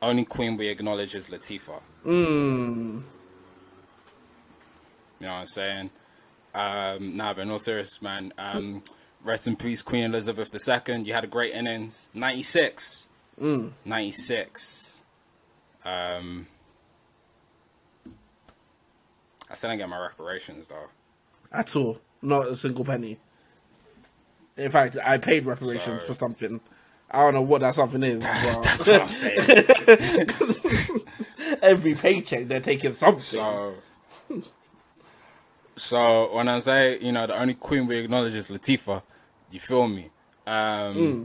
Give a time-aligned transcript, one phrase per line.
[0.00, 1.80] only queen we acknowledge is Latifah.
[2.06, 3.02] Mm.
[5.20, 5.90] You know what I'm saying?
[6.54, 8.32] Um, nah, but all serious, man.
[8.38, 8.82] Um,
[9.24, 11.02] rest in peace, Queen Elizabeth II.
[11.02, 12.08] You had a great innings.
[12.14, 13.08] 96.
[13.40, 13.72] Mm.
[13.84, 15.02] 96.
[15.84, 16.46] Um,
[19.50, 20.88] I still didn't get my reparations, though.
[21.52, 22.00] At all.
[22.20, 23.18] Not a single penny.
[24.56, 26.60] In fact, I paid reparations So- for something.
[27.10, 28.20] I don't know what that something is.
[28.20, 29.66] That's what I'm saying.
[31.62, 33.20] every paycheck they're taking something.
[33.20, 33.74] So,
[35.76, 39.02] so when I say you know the only queen we acknowledge is Latifah,
[39.50, 40.10] you feel me?
[40.46, 41.24] Um, hmm.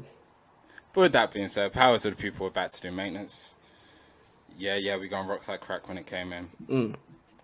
[0.94, 3.56] But with that being said, power to the people back to do maintenance.
[4.58, 6.46] Yeah, yeah, we gonna rock like crack when it came in.
[6.68, 6.94] Hmm.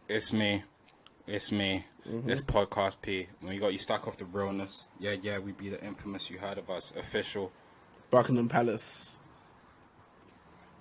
[0.07, 0.63] It's me,
[1.27, 1.85] it's me.
[2.07, 2.29] Mm-hmm.
[2.29, 3.27] It's podcast P.
[3.41, 6.29] When you got you stuck off the realness, yeah, yeah, we be the infamous.
[6.29, 7.51] You heard of us, official
[8.09, 9.17] Buckingham Palace.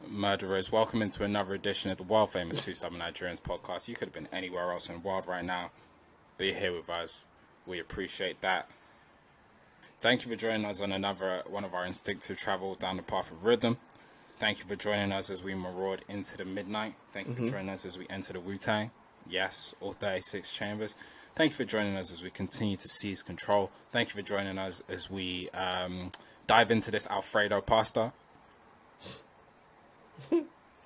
[0.09, 0.73] murderers.
[0.73, 3.89] Welcome into another edition of the world famous Two Stubborn Nigerians podcast.
[3.89, 5.71] You could have been anywhere else in the world right now,
[6.39, 7.27] but you're here with us.
[7.67, 8.71] We appreciate that.
[10.01, 13.31] Thank you for joining us on another one of our instinctive travel down the path
[13.31, 13.77] of rhythm.
[14.39, 16.95] Thank you for joining us as we maraud into the midnight.
[17.13, 18.91] Thank you for joining us as we enter the Wu Tang.
[19.29, 20.95] Yes, all 36 chambers.
[21.35, 23.71] Thank you for joining us as we continue to seize control.
[23.93, 26.13] Thank you for joining us as we um,
[26.49, 28.13] dive into this Alfredo pasta.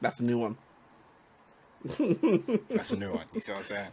[0.03, 0.57] That's a new one.
[2.69, 3.25] That's a new one.
[3.35, 3.89] You see what I'm saying?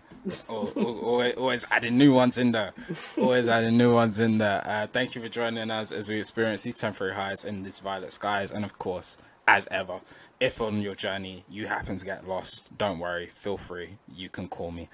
[0.50, 2.74] Al- al- Always, always adding new ones in there.
[3.18, 4.62] Always adding new ones in there.
[4.68, 8.12] Uh, thank you for joining us as we experience these temporary highs in these violet
[8.12, 8.52] skies.
[8.52, 10.02] And of course, as ever,
[10.40, 13.28] if on your journey you happen to get lost, don't worry.
[13.34, 13.98] Feel free.
[14.16, 14.90] You can call me.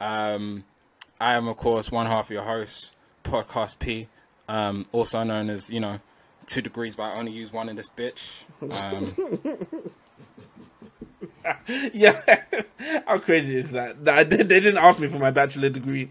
[0.00, 0.64] Um,
[1.20, 4.06] I am, of course, one half of your host, Podcast P,
[4.48, 5.98] um, also known as, you know,
[6.46, 8.42] two degrees, but I only use one in this bitch.
[8.62, 9.58] Um,
[11.92, 12.42] Yeah,
[13.06, 14.04] how crazy is that?
[14.04, 16.10] They, didn't ask me for my bachelor degree.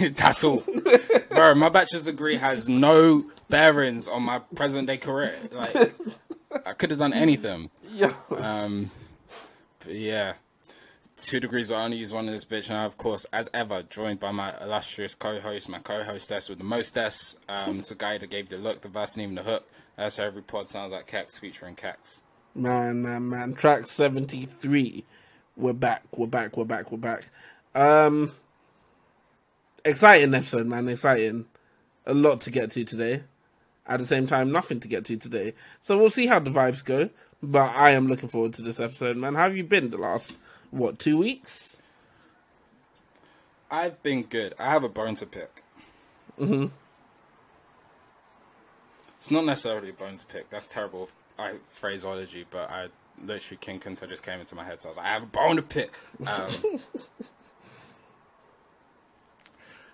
[0.00, 0.62] That's all.
[1.30, 5.36] Bro, my bachelor's degree has no bearings on my present day career.
[5.52, 5.94] Like,
[6.66, 7.70] I could have done anything.
[7.92, 8.90] Yeah, Um,
[9.80, 10.34] but yeah.
[11.20, 12.70] Two degrees, I only use one of this bitch.
[12.70, 16.48] And I, of course, as ever, joined by my illustrious co host, my co hostess
[16.48, 17.36] with the mostess.
[17.46, 19.68] Um, it's a guy that gave the look, the verse, and even the hook.
[19.96, 22.22] That's how every pod sounds like Kex featuring Kex.
[22.54, 23.52] man, man, man.
[23.52, 25.04] Track seventy three.
[25.56, 26.04] We're back.
[26.16, 26.56] We're back.
[26.56, 26.90] We're back.
[26.90, 27.28] We're back.
[27.74, 28.32] Um,
[29.84, 30.88] exciting episode, man.
[30.88, 31.44] Exciting.
[32.06, 33.24] A lot to get to today.
[33.86, 35.52] At the same time, nothing to get to today.
[35.82, 37.10] So we'll see how the vibes go.
[37.42, 39.34] But I am looking forward to this episode, man.
[39.34, 40.34] How have you been the last
[40.70, 41.76] what two weeks?
[43.70, 44.54] I've been good.
[44.58, 45.62] I have a bone to pick.
[46.38, 46.66] Mm-hmm.
[49.18, 50.50] It's not necessarily a bone to pick.
[50.50, 51.08] That's terrible
[51.38, 52.88] I, phraseology, but I
[53.24, 55.26] literally King Kunta just came into my head, so I was like, I have a
[55.26, 55.92] bone to pick.
[56.26, 56.50] Um,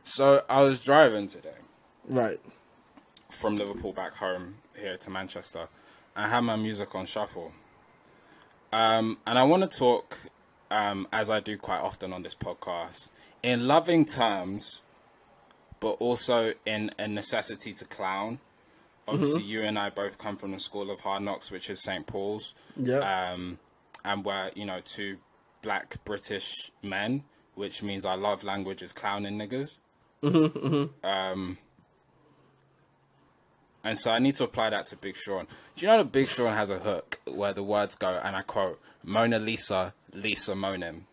[0.05, 1.51] so I was driving today
[2.09, 2.41] Right.
[3.31, 5.69] from Liverpool back home here to Manchester.
[6.15, 7.53] I had my music on shuffle.
[8.73, 10.17] Um, and I want to talk,
[10.71, 13.11] um, as I do quite often on this podcast,
[13.43, 14.83] in loving terms,
[15.81, 18.41] but also in a necessity to clown.
[19.09, 22.05] Obviously, you and I both come from the school of hard knocks, which is St.
[22.07, 22.55] Paul's.
[22.77, 22.99] Yeah.
[23.33, 23.59] Um,
[24.05, 25.19] and we're, you know, two
[25.63, 27.23] black British men,
[27.55, 29.79] which means our love language is clowning niggas.
[31.05, 31.59] Um,
[33.85, 35.47] and so I need to apply that to Big Sean.
[35.77, 38.43] Do you know that Big Sean has a hook where the words go, and I
[38.43, 41.07] quote, Mona Lisa, Lisa Monin.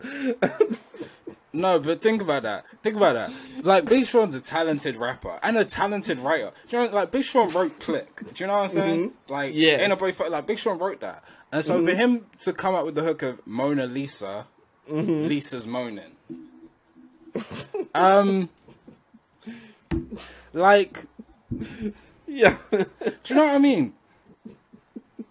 [1.52, 2.64] no, but think about that.
[2.82, 3.32] Think about that.
[3.62, 6.52] Like Big Sean's a talented rapper and a talented writer.
[6.68, 9.10] Do you know, like Big Sean wrote "Click." Do you know what I'm saying?
[9.10, 9.32] Mm-hmm.
[9.32, 9.78] Like, Yeah.
[9.78, 11.98] ain't nobody like Big Sean wrote that, and so for mm-hmm.
[11.98, 14.46] him to come up with the hook of Mona Lisa,
[14.90, 15.26] mm-hmm.
[15.28, 16.16] Lisa's moaning.
[17.94, 18.48] um,
[20.52, 21.04] like,
[22.26, 22.56] Yeah.
[22.70, 22.86] do
[23.26, 23.94] you know what I mean?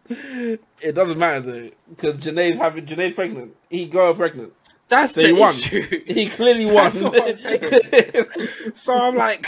[0.10, 3.56] It doesn't matter though, because Jhené's having Jhené's pregnant.
[3.70, 4.54] He got her pregnant.
[4.90, 5.50] That's So the he won.
[5.50, 6.04] issue.
[6.06, 6.86] He clearly won.
[6.86, 9.46] That's what I'm so I'm like,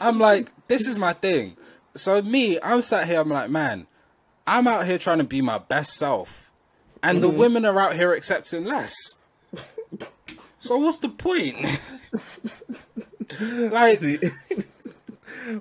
[0.00, 1.56] I'm like, this is my thing.
[1.94, 3.20] So me, I'm sat here.
[3.20, 3.86] I'm like, man,
[4.46, 6.52] I'm out here trying to be my best self,
[7.02, 7.38] and the mm-hmm.
[7.38, 9.16] women are out here accepting less.
[10.58, 11.56] So what's the point?
[13.40, 14.00] like,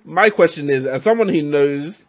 [0.03, 2.03] My question is, as someone who knows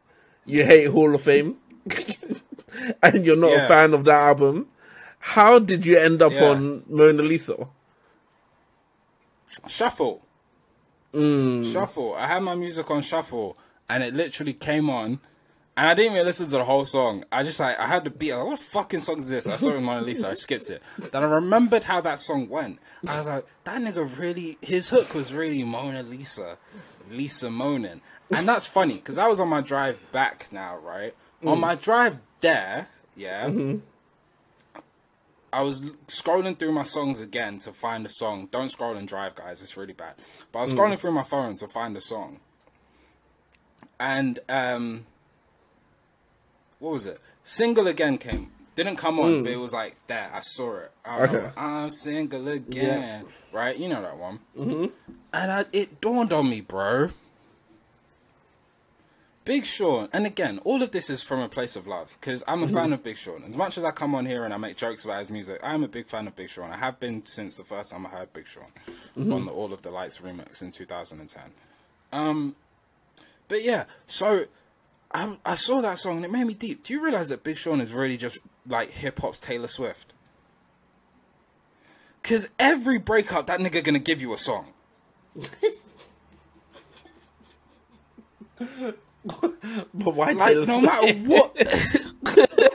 [0.45, 1.57] you hate Hall of Fame
[3.03, 3.65] and you're not Yeah.
[3.65, 4.67] a fan of that album,
[5.19, 6.51] how did you end up Yeah.
[6.51, 7.67] on Mona Lisa?
[9.69, 10.23] shuffle.
[11.13, 11.71] Mm.
[11.73, 12.15] Shuffle.
[12.15, 13.57] I had my music on shuffle.
[13.89, 15.21] and it literally came on.
[15.77, 17.25] And I didn't even listen to the whole song.
[17.31, 18.33] I just like I had the beat.
[18.33, 19.47] I was like, what fucking song is this?
[19.47, 20.31] I saw it in Mona Lisa.
[20.31, 20.83] I skipped it.
[21.13, 22.79] Then I remembered how that song went.
[23.07, 24.57] I was like, that nigga really.
[24.63, 26.57] His hook was really Mona Lisa,
[27.11, 28.01] Lisa moaning,
[28.35, 31.15] and that's funny because I was on my drive back now, right?
[31.47, 33.49] On my drive there, yeah.
[35.53, 38.49] I was scrolling through my songs again to find a song.
[38.51, 39.63] Don't scroll and drive, guys.
[39.63, 40.15] It's really bad.
[40.51, 42.41] But I was scrolling through my phone to find a song.
[44.01, 45.07] And um
[46.81, 47.21] what was it?
[47.45, 48.51] Single again came.
[48.75, 50.33] Didn't come on, but it was like that.
[50.35, 50.91] I saw it.
[51.05, 51.51] I Okay.
[51.57, 53.27] I'm single again.
[53.53, 53.77] Right?
[53.79, 54.41] You know that one.
[54.59, 54.87] Mm-hmm.
[55.33, 57.11] And I, it dawned on me, bro.
[59.45, 62.63] Big Sean, and again, all of this is from a place of love because I'm
[62.63, 63.45] a fan of Big Sean.
[63.45, 65.85] As much as I come on here and I make jokes about his music, I'm
[65.85, 66.71] a big fan of Big Sean.
[66.71, 68.65] I have been since the first time I heard Big Sean
[69.17, 71.43] on the All of the Lights remix in 2010.
[72.13, 72.57] Um,
[73.49, 74.47] but yeah, so
[75.13, 76.83] I, I saw that song and it made me deep.
[76.83, 80.15] Do you realize that Big Sean is really just like hip hop's Taylor Swift?
[82.23, 84.69] Because every breakup, that nigga gonna give you a song.
[89.95, 90.83] But why Like, Taylor no Swift?
[90.83, 91.57] matter what.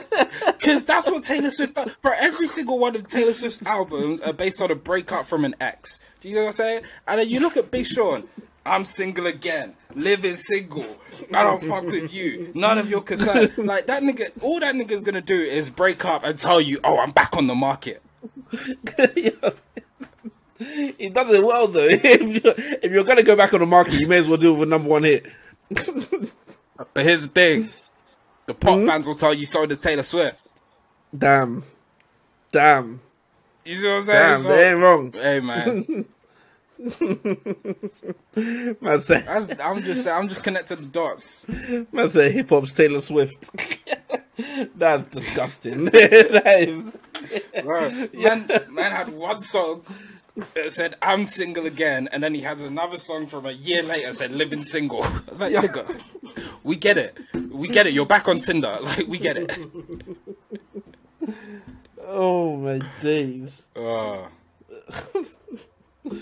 [0.60, 1.94] Because that's what Taylor Swift does.
[2.02, 5.54] Bro, every single one of Taylor Swift's albums are based on a breakup from an
[5.58, 6.00] ex.
[6.20, 6.82] Do you know what I'm saying?
[7.08, 8.28] And then you look at Big Sean.
[8.66, 9.74] I'm single again.
[9.94, 10.84] Living single.
[11.32, 12.50] I don't fuck with you.
[12.54, 13.50] None of your concern.
[13.56, 16.98] Like, that nigga, all that nigga's gonna do is break up and tell you, oh,
[16.98, 18.02] I'm back on the market.
[18.98, 19.30] he
[21.08, 21.88] does it well though.
[21.90, 24.54] if, you're, if you're gonna go back on the market, you may as well do
[24.54, 25.24] it with a number one hit.
[26.94, 27.70] But here's the thing
[28.46, 28.86] the pop hmm?
[28.86, 30.44] fans will tell you so does Taylor Swift.
[31.16, 31.64] Damn,
[32.52, 33.00] damn,
[33.64, 34.22] You see what I'm saying?
[34.22, 34.38] damn.
[34.38, 35.12] So- they ain't wrong.
[35.12, 36.06] hey, man.
[38.80, 41.46] Man say, That's, I'm just I'm just connecting the dots.
[41.92, 43.50] man say hip hop's Taylor Swift.
[44.74, 45.84] That's disgusting.
[45.86, 49.84] that is, Bro, man, man had one song
[50.54, 54.12] that said "I'm single again," and then he has another song from a year later
[54.12, 55.04] said "Living single."
[55.38, 56.00] Like, nigga,
[56.62, 57.16] we get it,
[57.50, 57.92] we get it.
[57.94, 59.58] You're back on Tinder, like we get it.
[62.06, 63.66] oh my days.
[63.74, 64.26] Uh,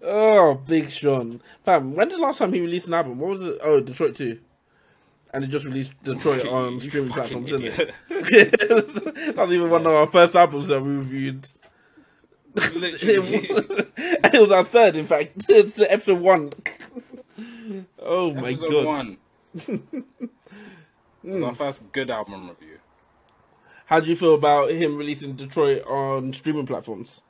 [0.00, 1.40] Oh, Big Sean.
[1.64, 3.18] Fam, when did the last time he released an album?
[3.18, 3.58] What was it?
[3.62, 4.38] Oh, Detroit 2.
[5.34, 7.66] And it just released Detroit on streaming platforms, isn't
[8.08, 9.34] it?
[9.36, 11.46] That's even one of our first albums that we reviewed.
[12.54, 13.48] Literally,
[13.96, 15.32] it was our third, in fact.
[15.48, 16.52] It's episode one.
[18.00, 18.86] Oh my episode god.
[18.86, 19.18] one.
[21.22, 21.54] It's our hmm.
[21.54, 22.78] first good album review.
[23.86, 27.22] How do you feel about him releasing Detroit on streaming platforms?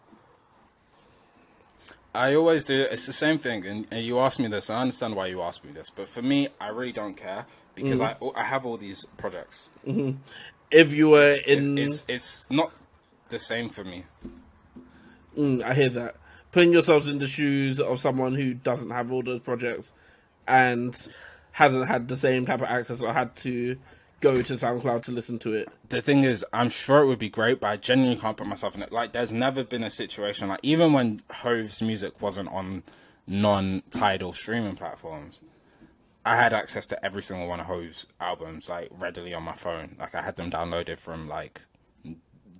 [2.15, 2.83] I always do.
[2.83, 4.71] It's the same thing, and, and you asked me this.
[4.71, 8.01] I understand why you asked me this, but for me, I really don't care because
[8.01, 8.37] mm-hmm.
[8.37, 9.71] I I have all these projects.
[9.87, 10.19] Mm-hmm.
[10.71, 11.79] If you were It's, in.
[11.79, 12.73] it's it's not
[13.29, 14.05] the same for me.
[15.39, 16.17] Mm, I hear that.
[16.51, 19.93] Putting yourselves in the shoes of someone who doesn't have all those projects
[20.49, 20.97] and
[21.53, 23.77] hasn't had the same type of access or had to
[24.21, 25.69] go to SoundCloud to listen to it.
[25.91, 28.75] the thing is, I'm sure it would be great, but I genuinely can't put myself
[28.75, 28.91] in it.
[28.91, 32.83] Like, there's never been a situation like even when Hove's music wasn't on
[33.29, 35.39] non-tidal streaming platforms,
[36.25, 39.95] I had access to every single one of Hove's albums like readily on my phone.
[40.01, 41.61] Like, I had them downloaded from like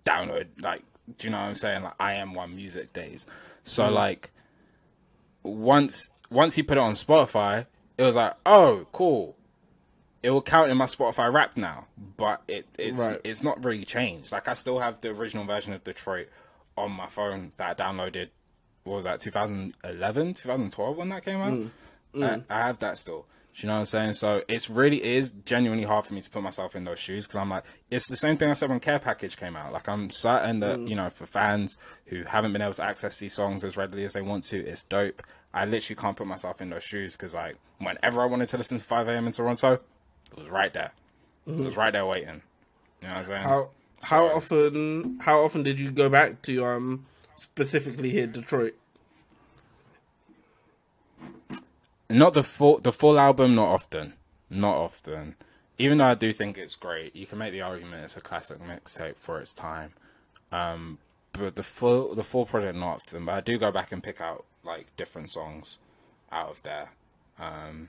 [0.05, 0.85] download like
[1.17, 1.83] do you know what I'm saying?
[1.83, 3.27] Like, I am one music days.
[3.65, 3.93] So mm.
[3.93, 4.31] like,
[5.43, 9.37] once once he put it on Spotify, it was like, oh, cool
[10.23, 11.87] it will count in my Spotify Wrapped now,
[12.17, 13.21] but it it's Right.
[13.23, 14.33] it's not really changed.
[14.33, 16.29] Like I still have the original version of Detroit
[16.77, 18.31] on my phone that I downloaded.
[18.85, 19.21] What was that?
[19.21, 21.53] 2011, 2012 when that came out.
[21.53, 21.71] Mm.
[22.15, 22.45] Mm.
[22.49, 23.27] I, I have that still.
[23.59, 24.13] Do you know what I'm saying?
[24.13, 27.27] So it's really it is genuinely hard for me to put myself in those shoes
[27.27, 29.73] because I'm like it's the same thing I said when Care Package came out.
[29.73, 33.33] Like I'm certain that you know for fans who haven't been able to access these
[33.33, 35.25] songs as readily as they want to, it's dope.
[35.53, 38.79] I literally can't put myself in those shoes because like whenever I wanted to listen
[38.79, 39.27] to 5 a.m.
[39.27, 40.93] in Toronto, it was right there.
[41.49, 42.43] It was right there waiting.
[43.03, 43.43] You know what I'm saying?
[43.43, 43.71] How
[44.03, 48.77] how often how often did you go back to um specifically here Detroit?
[52.11, 54.15] Not the full the full album, not often.
[54.51, 55.35] Not often.
[55.79, 58.59] Even though I do think it's great, you can make the argument it's a classic
[58.61, 59.93] mixtape for its time.
[60.51, 60.99] Um,
[61.33, 63.27] but the full the full project not often.
[63.27, 65.79] But I do go back and pick out like different songs
[66.33, 66.91] out of there.
[67.39, 67.89] Um,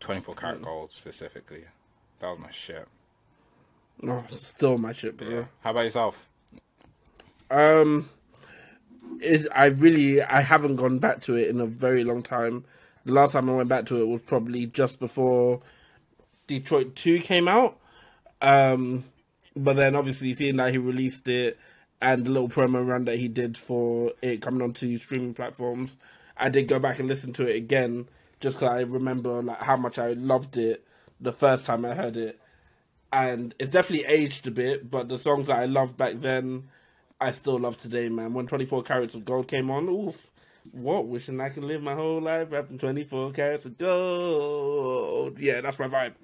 [0.00, 1.62] Twenty four karat gold specifically.
[2.18, 2.88] That was my shit.
[4.00, 5.28] No, still my shit, bro.
[5.28, 5.44] Yeah.
[5.60, 6.28] How about yourself?
[7.50, 8.10] Um,
[9.20, 12.64] it, I really I haven't gone back to it in a very long time.
[13.04, 15.60] The last time I went back to it was probably just before
[16.46, 17.78] Detroit Two came out.
[18.40, 19.04] Um,
[19.54, 21.58] but then obviously seeing that he released it
[22.00, 25.96] and the little promo run that he did for it coming onto streaming platforms,
[26.36, 28.08] I did go back and listen to it again
[28.40, 30.84] just because I remember like how much I loved it
[31.20, 32.40] the first time I heard it,
[33.12, 34.90] and it's definitely aged a bit.
[34.90, 36.68] But the songs that I loved back then,
[37.22, 38.34] I still love today, man.
[38.34, 40.28] When Twenty Four Carats of Gold came on, oof.
[40.70, 41.06] What?
[41.06, 45.38] Wishing I could live my whole life rapping 24 carats of gold.
[45.38, 46.14] Yeah, that's my vibe.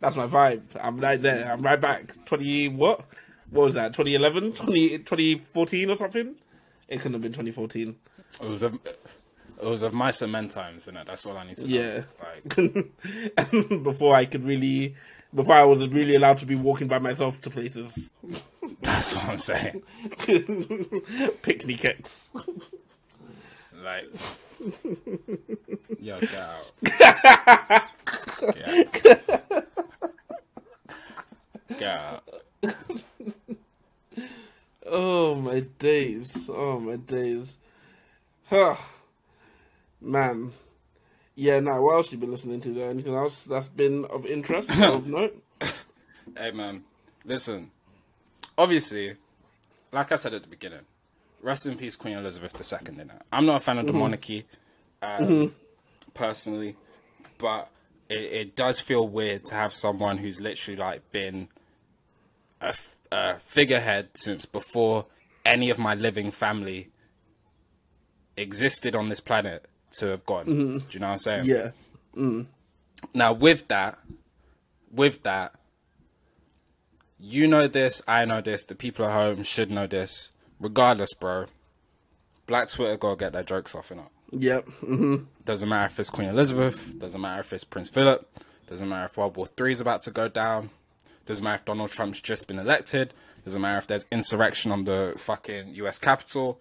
[0.00, 0.62] That's my vibe.
[0.80, 1.50] I'm right there.
[1.52, 2.24] I'm right back.
[2.24, 3.04] 20, what?
[3.50, 3.94] What was that?
[3.94, 4.52] 2011?
[4.52, 6.34] 20, 2014 or something?
[6.86, 7.96] It couldn't have been 2014.
[8.40, 11.06] It was a, it was of mice and men times, isn't?
[11.06, 11.76] That's all I need to know.
[11.76, 12.02] Yeah.
[12.22, 14.94] Like, and before I could really,
[15.34, 18.10] before I was really allowed to be walking by myself to places.
[18.82, 19.82] that's what I'm saying.
[21.42, 22.30] Picnic X.
[23.82, 24.06] Like,
[26.00, 26.72] yo, get out.
[26.82, 29.48] Get out.
[31.78, 32.24] Get out.
[34.86, 36.48] Oh my days.
[36.52, 37.56] Oh my days.
[38.46, 38.76] Huh.
[40.00, 40.52] Man.
[41.40, 42.90] Yeah, now what else you been listening to there?
[42.90, 44.68] Anything else that's been of interest?
[44.70, 45.40] of note?
[46.36, 46.82] Hey, man,
[47.24, 47.70] listen.
[48.58, 49.14] Obviously,
[49.92, 50.80] like I said at the beginning,
[51.40, 52.92] rest in peace, Queen Elizabeth II.
[52.92, 53.10] Innit?
[53.30, 54.46] I'm not a fan of the monarchy,
[55.00, 55.54] um,
[56.12, 56.74] personally,
[57.38, 57.70] but
[58.08, 61.46] it, it does feel weird to have someone who's literally like been
[62.60, 65.06] a, f- a figurehead since before
[65.44, 66.88] any of my living family
[68.36, 69.66] existed on this planet
[69.98, 70.44] to have gone.
[70.46, 71.44] Do you know what I'm saying?
[71.46, 71.70] Yeah.
[73.14, 73.98] Now, with that,
[74.90, 75.54] with that,
[77.20, 80.30] you know this, I know this, the people at home should know this.
[80.60, 81.46] Regardless, bro,
[82.46, 84.08] Black Twitter gotta get their jokes off, innit?
[84.32, 84.66] Yep.
[84.66, 85.16] Mm-hmm.
[85.44, 88.28] Doesn't matter if it's Queen Elizabeth, doesn't matter if it's Prince Philip,
[88.68, 90.70] doesn't matter if World War Three is about to go down,
[91.26, 93.14] doesn't matter if Donald Trump's just been elected,
[93.44, 96.60] doesn't matter if there's insurrection on the fucking US Capitol.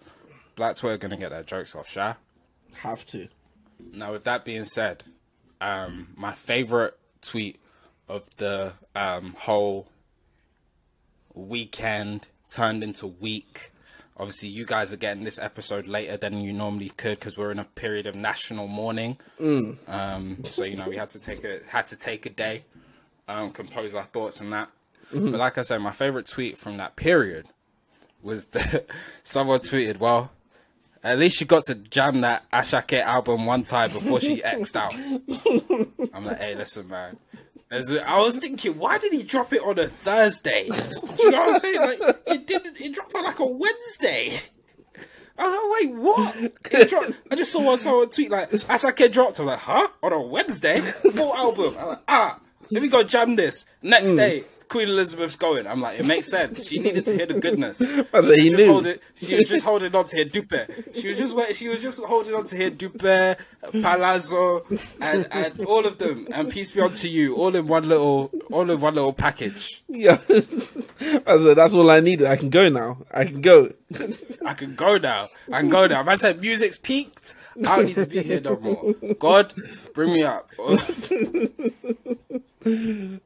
[0.55, 2.13] Black Twitter gonna get their jokes off, Sha.
[2.81, 3.27] Have to.
[3.93, 5.03] Now, with that being said,
[5.62, 7.60] um, my favorite tweet
[8.07, 9.88] of the um, whole
[11.34, 13.72] weekend turned into week.
[14.19, 17.60] Obviously, you guys are getting this episode later than you normally could because we're in
[17.60, 19.17] a period of national mourning.
[19.88, 22.63] Um, so you know we had to take a had to take a day,
[23.27, 24.69] um, compose our thoughts on that.
[25.12, 27.46] But like I said, my favorite tweet from that period
[28.24, 28.88] was that
[29.24, 30.31] someone tweeted, "Well,
[31.07, 34.93] at least she got to jam that Asake album one time before she xed out."
[36.13, 37.17] I'm like, "Hey, listen, man."
[37.69, 40.67] There's a- I was thinking, why did he drop it on a Thursday?
[40.69, 41.79] Do you know what I'm saying?
[41.81, 42.79] Like, it didn't.
[42.79, 44.39] It dropped on like a Wednesday.
[45.37, 46.71] I was like, wait, what?
[46.79, 49.37] It dropped, I just saw one someone tweet like, Asake dropped.
[49.39, 49.87] I'm like, huh?
[50.01, 50.79] On a Wednesday?
[50.79, 51.75] Full album.
[51.77, 52.39] I'm like, ah,
[52.71, 53.65] let me go jam this.
[53.81, 55.65] Next day, Queen Elizabeth's going.
[55.67, 56.67] I'm like, it makes sense.
[56.67, 57.81] She needed to hear the goodness.
[58.13, 58.67] I said, he knew.
[58.71, 60.53] hold it- she was just holding on to hear Dupe.
[60.93, 63.38] She was just she was just holding on to hear Dupe,
[63.71, 64.65] Palazzo,
[65.01, 66.27] and, and all of them.
[66.33, 69.83] And peace be unto you, all in one little, all in one little package.
[69.88, 70.19] Yeah.
[70.29, 72.27] I said, that's all I needed.
[72.27, 73.00] I can go now.
[73.12, 73.71] I can go.
[74.45, 75.29] I can go now.
[75.51, 76.03] I can go now.
[76.03, 77.36] Man said music's peaked.
[77.65, 78.93] I don't need to be here no more.
[79.17, 79.51] God,
[79.95, 80.51] bring me up.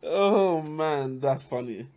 [0.04, 1.88] Oh man, that's funny.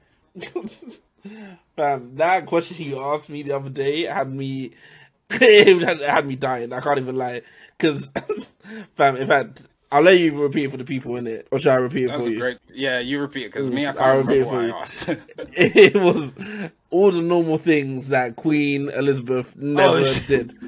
[1.76, 4.72] Fam, that question you asked me the other day had me
[5.30, 6.72] it had, had me dying.
[6.72, 7.42] I can't even lie.
[7.78, 8.08] Cause
[8.96, 11.46] fam, in fact, I'll let you repeat it for the people in it.
[11.50, 12.38] Or should I repeat it That's for you?
[12.40, 12.58] great.
[12.72, 15.08] Yeah, you repeat it because me, I mm, I'll can't repeat remember it for asked.
[15.56, 16.32] It was
[16.90, 20.58] all the normal things that Queen Elizabeth oh, never Oh, did.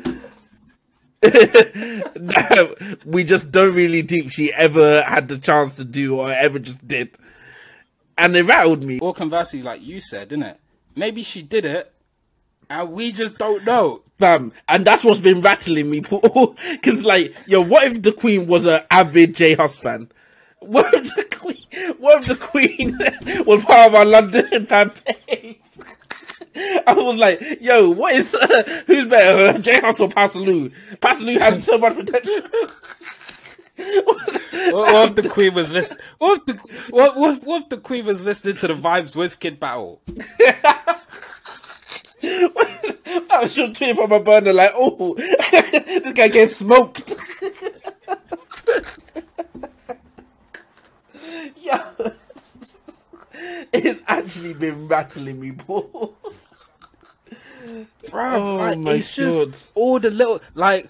[3.04, 6.86] we just don't really think she ever had the chance to do or ever just
[6.86, 7.16] did.
[8.18, 8.98] And they rattled me.
[9.00, 10.60] or conversely, like you said, didn't it?
[10.94, 11.92] Maybe she did it,
[12.70, 14.02] and we just don't know.
[14.18, 16.56] Fam, and that's what's been rattling me, Paul.
[16.70, 20.10] because like, yo, what if the Queen was an avid J Hus fan?
[20.60, 21.94] What if the Queen?
[21.98, 22.98] What if the Queen
[23.46, 25.56] was part of our London campaign?
[26.86, 30.72] I was like, yo, what is uh, who's better, J Hus or Pa Salieu?
[31.00, 32.42] Pa Salieu has so much potential.
[33.76, 36.02] What, what if the Queen was listening?
[36.16, 36.54] What if the
[36.88, 40.00] what, what, what if the Queen was listening to the Vibes Wizkid battle?
[42.22, 47.14] I was your tweet from a burner, like, oh, this guy gets smoked.
[51.60, 51.86] yeah,
[53.74, 55.52] it's actually been rattling me,
[58.10, 58.34] bro.
[58.34, 59.56] Oh like, my it's just God.
[59.74, 60.88] all the little like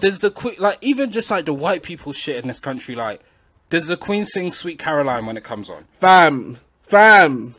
[0.00, 3.22] There's the queen like even just like the white people shit in this country like?
[3.70, 5.86] Does the queen sing "Sweet Caroline" when it comes on?
[6.00, 7.56] Fam, fam.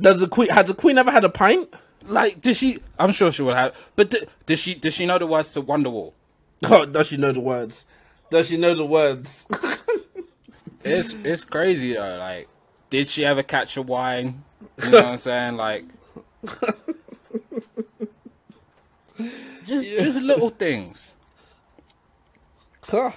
[0.00, 1.72] Does the queen has the queen ever had a pint?
[2.04, 2.78] Like, did she?
[2.98, 3.76] I'm sure she would have.
[3.94, 4.74] But d- does she?
[4.74, 6.12] Does she know the words to Wonderwall?
[6.64, 7.84] Oh, does she know the words?
[8.30, 9.46] Does she know the words?
[10.84, 12.16] It's it's crazy though.
[12.18, 12.48] Like,
[12.90, 14.42] did she ever catch a wine?
[14.82, 15.56] You know what I'm saying?
[15.56, 15.84] Like,
[19.66, 21.14] just just little things.
[22.84, 23.12] Huh.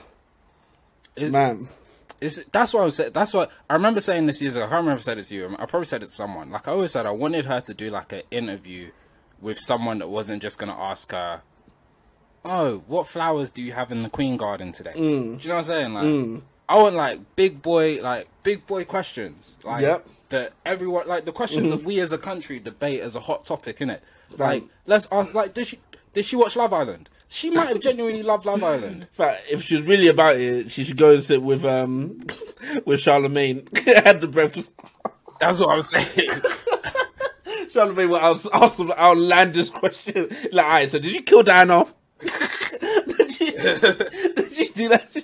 [1.15, 1.67] It- Man.
[2.21, 3.11] It's, that's what I was saying.
[3.13, 4.63] That's what I remember saying this years ago.
[4.65, 5.55] I can't remember if I said it to you.
[5.59, 6.49] I probably said it to someone.
[6.49, 8.91] Like I always said, I wanted her to do like an interview
[9.41, 11.41] with someone that wasn't just gonna ask her,
[12.45, 14.97] "Oh, what flowers do you have in the Queen Garden today?" Mm.
[14.97, 15.03] Do
[15.43, 15.93] you know what I'm saying?
[15.93, 16.41] Like, mm.
[16.69, 19.57] I want like big boy, like big boy questions.
[19.63, 20.07] Like Yep.
[20.29, 23.77] That everyone, like the questions that we as a country debate as a hot topic,
[23.79, 23.99] innit?
[24.31, 24.63] Like, Right.
[24.87, 25.33] let's ask.
[25.33, 25.79] Like, did she
[26.13, 27.09] did she watch Love Island?
[27.27, 29.01] She might have genuinely loved Love Island.
[29.03, 32.19] In fact, if she's really about it, she should go and sit with um
[32.85, 33.67] with Charlamagne
[34.05, 34.71] at the breakfast.
[35.39, 36.29] That's what I'm saying.
[37.73, 40.29] Charlamagne will ask, ask them outlandish question.
[40.51, 41.85] Like, alright, so did you kill Diana?
[42.21, 45.23] did you did you do that?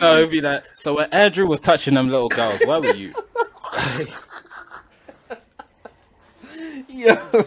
[0.00, 3.12] No, it'd be like, so when Andrew was touching them little girls, where were you?
[6.88, 7.20] Yeah.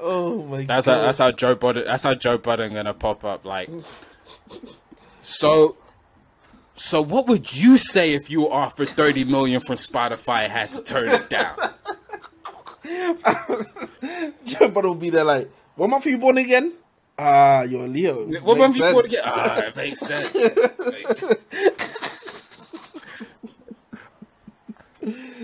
[0.00, 0.94] oh my That's god.
[0.96, 1.84] how, that's how Joe Budden.
[1.86, 3.44] That's how Joe Budden gonna pop up.
[3.44, 3.68] Like,
[5.22, 5.76] so,
[6.76, 10.70] so what would you say if you were offered thirty million from Spotify and had
[10.72, 11.56] to turn it down?
[14.44, 16.72] Joe Budden will be there like, what month are you born again?
[17.18, 18.26] Ah, you're a Leo.
[18.40, 19.22] What month you born again?
[19.24, 20.34] Ah, it makes sense.
[20.78, 21.40] Makes sense.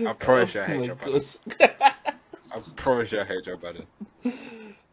[0.07, 1.37] I promise you I Oh hate your goodness.
[1.61, 3.85] I promise you I hate your Budden.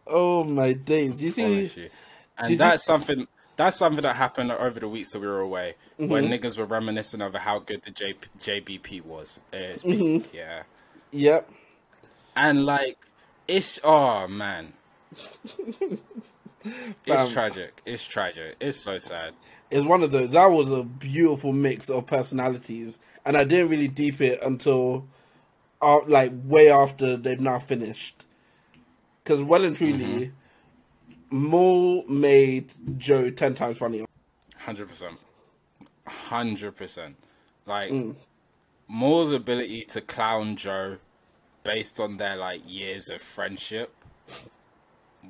[0.08, 1.14] Oh my days.
[1.16, 1.90] Do You see, you.
[2.38, 5.40] And Did you- that's something that's something that happened over the weeks that we were
[5.40, 6.32] away when Mm-hmm.
[6.46, 9.40] niggas were reminiscing over how good the J- JBP was.
[9.52, 10.36] Mm-hmm.
[10.36, 10.62] yeah.
[11.10, 11.50] yep.
[12.36, 12.98] And like
[13.48, 14.74] it's oh man.
[17.04, 17.30] It's Fam.
[17.30, 17.82] tragic.
[17.86, 18.56] It's tragic.
[18.60, 19.34] It's so sad.
[19.70, 20.30] It's one of those.
[20.30, 25.06] That was a beautiful mix of personalities, and I didn't really deep it until,
[25.82, 28.24] uh, like way after they've now finished.
[29.22, 30.32] Because well and truly,
[31.30, 34.04] Mal made Joe ten times funnier.
[34.56, 35.18] Hundred percent.
[36.06, 37.16] Hundred percent.
[37.66, 38.14] Like Mm.
[38.88, 40.98] Mal's ability to clown Joe
[41.64, 43.92] based on their like years of friendship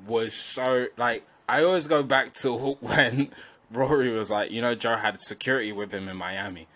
[0.05, 3.29] was so like I always go back to when
[3.71, 6.67] Rory was like, you know, Joe had security with him in Miami.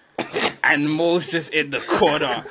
[0.63, 2.43] And Mal's just in the corner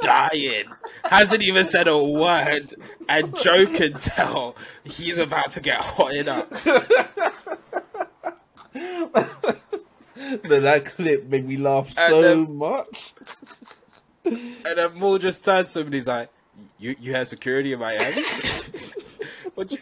[0.00, 0.64] dying.
[1.04, 2.74] Hasn't even said a word.
[3.08, 6.50] And Joe can tell he's about to get hotted up.
[10.42, 13.12] But that clip made me laugh so then- much.
[14.24, 16.30] And then Moore just turns to him and he's like,
[16.78, 18.22] "You you had security in Miami?
[19.54, 19.78] what you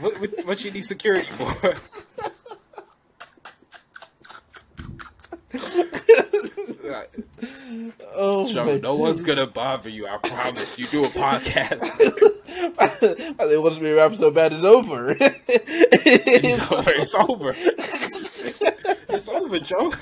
[0.00, 1.74] what, what what you need security for?"
[8.16, 10.06] Oh Joe, my no one's gonna bother you.
[10.06, 10.78] I promise.
[10.78, 11.90] You do a podcast.
[13.62, 15.16] Want to be a rap so bad it's over.
[15.20, 16.90] it's over.
[16.94, 17.54] It's over.
[19.08, 19.92] It's over, Joe.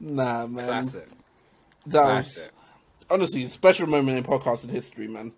[0.00, 0.66] nah, man.
[0.66, 1.08] Classic.
[1.86, 2.52] That was Classic.
[3.10, 5.32] Honestly special moment in podcasting history, man.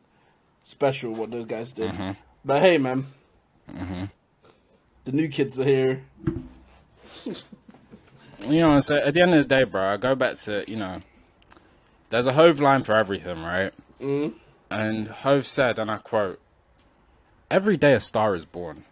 [0.64, 1.92] Special what those guys did.
[1.92, 2.12] Mm-hmm.
[2.44, 3.06] But hey, man,
[5.04, 6.02] the new kids are here.
[7.24, 10.76] You know, so at the end of the day, bro, I go back to you
[10.76, 11.02] know,
[12.10, 13.72] there's a Hove line for everything, right?
[14.00, 14.34] Mm.
[14.70, 16.38] And Hove said, and I quote,
[17.50, 18.84] "Every day a star is born."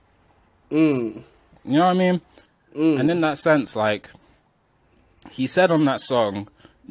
[0.71, 1.23] Mm.
[1.65, 2.21] You know what I mean?
[2.75, 4.11] And in that sense, like
[5.31, 6.49] he said on that song,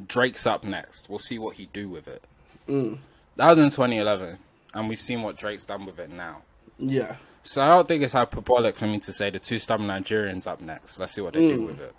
[0.07, 1.09] Drake's up next.
[1.09, 2.23] We'll see what he do with it.
[2.67, 2.97] Mm.
[3.35, 4.37] That was in 2011,
[4.73, 6.41] and we've seen what Drake's done with it now.
[6.77, 10.45] Yeah, So I don't think it's hyperbolic for me to say the two stubborn Nigerians
[10.47, 10.99] up next.
[10.99, 11.67] Let's see what they do mm.
[11.67, 11.95] with it.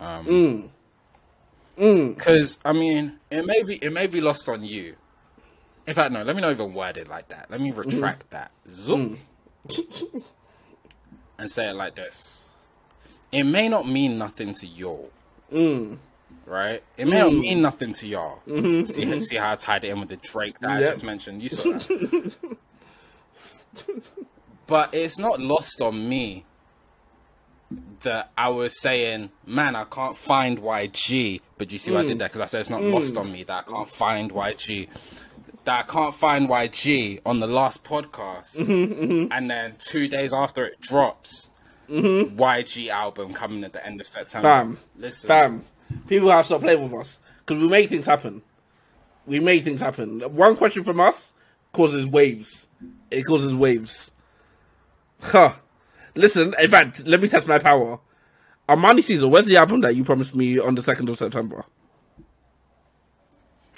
[0.00, 0.70] Um,
[1.76, 2.14] mm.
[2.14, 4.94] Because I mean, it may be it may be lost on you.
[5.86, 6.22] In fact, no.
[6.22, 7.50] Let me not even word it like that.
[7.50, 8.50] Let me retract that.
[8.68, 9.18] Zoom.
[11.38, 12.42] and say it like this.
[13.32, 15.10] It may not mean nothing to y'all.
[16.46, 16.82] Right?
[16.96, 17.40] It may not hmm.
[17.40, 18.40] mean nothing to y'all.
[18.46, 18.84] Mm-hmm.
[18.84, 19.18] See, mm-hmm.
[19.18, 21.42] see how I tied it in with the Drake that I just mentioned.
[21.42, 22.34] You saw that.
[24.66, 26.44] but it's not lost on me
[28.02, 31.40] that I was saying, man, I can't find YG.
[31.58, 32.18] But you see what I did mm.
[32.18, 32.28] there?
[32.28, 32.92] Because I said it's not mm.
[32.92, 34.88] lost on me that I can't find YG.
[35.64, 40.32] that I can't find YG on the last podcast, mm-hmm, mm-hmm, and then two days
[40.32, 41.50] after it drops,
[41.88, 42.40] Mm-hmm.
[42.40, 44.48] YG album coming at the end of September.
[44.48, 45.64] Fam, listen, fam,
[46.06, 48.42] people have to stop playing with us because we make things happen.
[49.26, 50.20] We make things happen.
[50.20, 51.32] One question from us
[51.72, 52.66] causes waves.
[53.10, 54.10] It causes waves.
[55.20, 55.54] Huh.
[56.14, 57.98] Listen, in fact, let me test my power.
[58.68, 61.64] Armani Caesar, where's the album that you promised me on the second of September?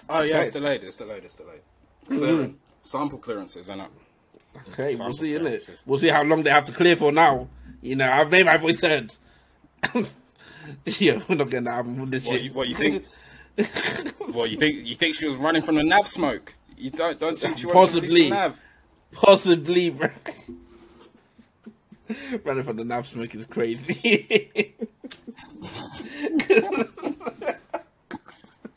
[0.09, 0.85] Oh yeah, it's delayed.
[0.85, 1.25] It's delayed.
[1.25, 1.61] It's delayed.
[2.05, 2.19] Mm-hmm.
[2.19, 2.59] Clearing.
[2.83, 3.91] Sample clearances, isn't it?
[4.69, 5.81] Okay, we'll see, innit?
[5.85, 7.49] We'll see how long they have to clear for now.
[7.83, 9.13] You know, I've made my voice heard.
[10.99, 12.43] yeah, we're not getting that album this What shit.
[12.43, 13.05] you, what you think?
[14.33, 14.87] what you think?
[14.87, 16.55] You think she was running from the Nav smoke?
[16.77, 18.25] You don't don't think she Possibly.
[18.25, 18.61] the Nav?
[19.13, 20.09] Possibly, bro.
[22.45, 24.73] Running from the nav smoke is crazy.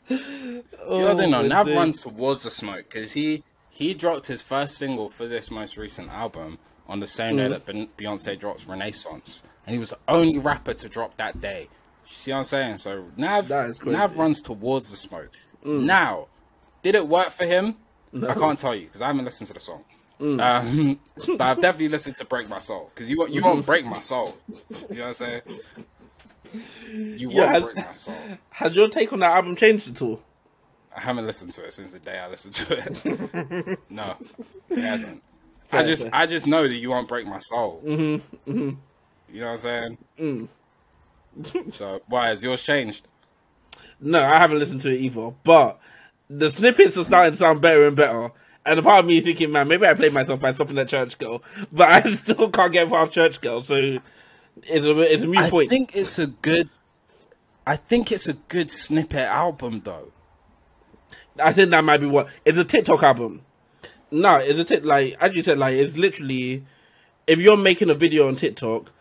[0.08, 1.76] The other no, Nav days.
[1.76, 6.10] runs towards the smoke because he he dropped his first single for this most recent
[6.10, 7.38] album on the same Mm.
[7.38, 11.68] day that Beyonce drops Renaissance, and he was the only rapper to drop that day.
[12.10, 12.78] You see what I'm saying?
[12.78, 13.96] So Nav That is crazy.
[13.96, 13.98] Mm.
[14.00, 15.30] Nav runs towards the smoke.
[15.64, 16.26] Now,
[16.82, 17.76] did it work for him?
[18.14, 19.84] I can't tell you because I haven't listened to the song.
[20.20, 20.40] Mm.
[20.40, 21.00] Um,
[21.38, 23.98] but I've definitely listened to "Break My Soul" because you won't- you won't break my
[24.00, 24.36] soul.
[24.48, 25.40] You know what I'm saying?
[27.16, 28.16] You won't has- break my soul.
[28.50, 30.20] Has your take on that album changed at all?
[30.94, 33.78] I haven't listened to it since the day I listened to it.
[33.90, 34.16] no,
[34.68, 35.22] it hasn't.
[35.72, 36.10] I just fair.
[36.14, 37.80] I just know that you won't break my soul.
[37.86, 38.50] Mm-hmm,
[39.32, 39.98] You know what I'm saying?
[40.18, 40.48] Mm.
[41.68, 43.06] So why has yours changed?
[44.00, 45.32] No, I haven't listened to it either.
[45.44, 45.78] But
[46.28, 48.30] the snippets are starting to sound better and better.
[48.64, 51.18] And a part of me thinking, man, maybe I played myself by stopping at Church
[51.18, 51.42] Girl.
[51.72, 53.62] But I still can't get past Church Girl.
[53.62, 53.98] So
[54.62, 55.68] it's a, it's a mute I point.
[55.68, 56.68] I think it's a good.
[57.66, 60.12] I think it's a good snippet album though.
[61.38, 63.42] I think that might be what it's a TikTok album.
[64.10, 66.64] No, it's a tit like as you said, like it's literally
[67.26, 68.92] if you're making a video on TikTok,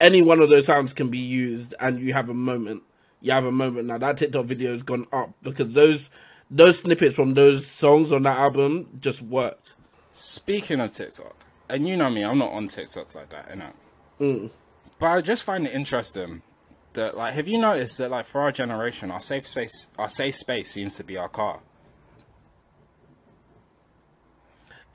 [0.00, 2.82] any one of those sounds can be used, and you have a moment.
[3.20, 3.98] You have a moment now.
[3.98, 6.10] That TikTok video has gone up because those
[6.50, 9.74] those snippets from those songs on that album just worked.
[10.12, 11.36] Speaking of TikTok,
[11.68, 13.72] and you know me, I'm not on TikTok like that, you know.
[14.20, 14.50] Mm.
[14.98, 16.42] But I just find it interesting
[16.94, 20.34] that, like, have you noticed that, like, for our generation, our safe space, our safe
[20.34, 21.60] space seems to be our car.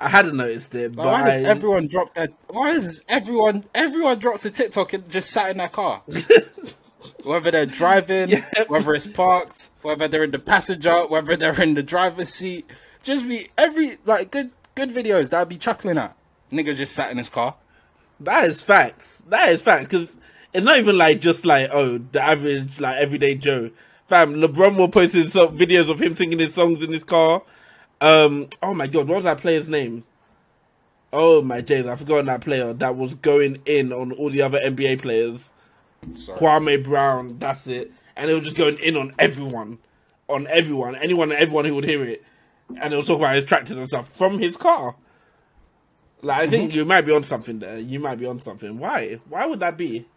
[0.01, 2.27] I hadn't noticed it, but why does I, everyone drop their?
[2.47, 6.01] Why does everyone everyone drops a TikTok and just sat in their car?
[7.23, 8.45] whether they're driving, Yeah.
[8.67, 12.69] whether it's parked, whether they're in the passenger, whether they're in the driver's seat,
[13.03, 16.15] just be every like good good videos that I'd be chuckling at.
[16.51, 17.55] Nigga just sat in his car.
[18.19, 19.21] that is facts.
[19.27, 20.15] That is facts because
[20.53, 23.71] it's not even like just like oh the average like everyday Joe.
[24.09, 27.41] Fam, LeBron will posting some videos of him singing his songs in his car.
[28.03, 30.03] Um, oh my god, what was that player's name?
[31.13, 34.59] Oh my days, I forgot that player that was going in on all the other
[34.59, 35.49] NBA players.
[36.15, 36.37] Sorry.
[36.37, 37.93] Kwame Brown, that's it.
[38.17, 39.77] And it was just going in on everyone.
[40.27, 40.97] On everyone.
[40.97, 42.25] Anyone and everyone who would hear it.
[42.75, 44.95] And it was talking about his tractors and stuff from his car.
[46.21, 47.77] Like I think you might be on something there.
[47.77, 48.79] You might be on something.
[48.79, 49.19] Why?
[49.29, 50.07] Why would that be?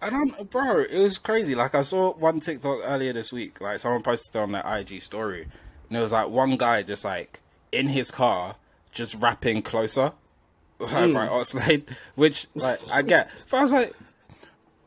[0.00, 0.80] I don't, bro.
[0.80, 1.54] It was crazy.
[1.54, 3.60] Like I saw one TikTok earlier this week.
[3.60, 5.48] Like someone posted on their IG story,
[5.90, 7.40] and it was like one guy just like
[7.72, 8.54] in his car,
[8.92, 10.12] just rapping Ku Lo Sa,
[10.78, 11.12] like, hmm.
[11.12, 11.82] by Oxlade.
[12.14, 13.28] Which like I get.
[13.50, 13.92] But I was like,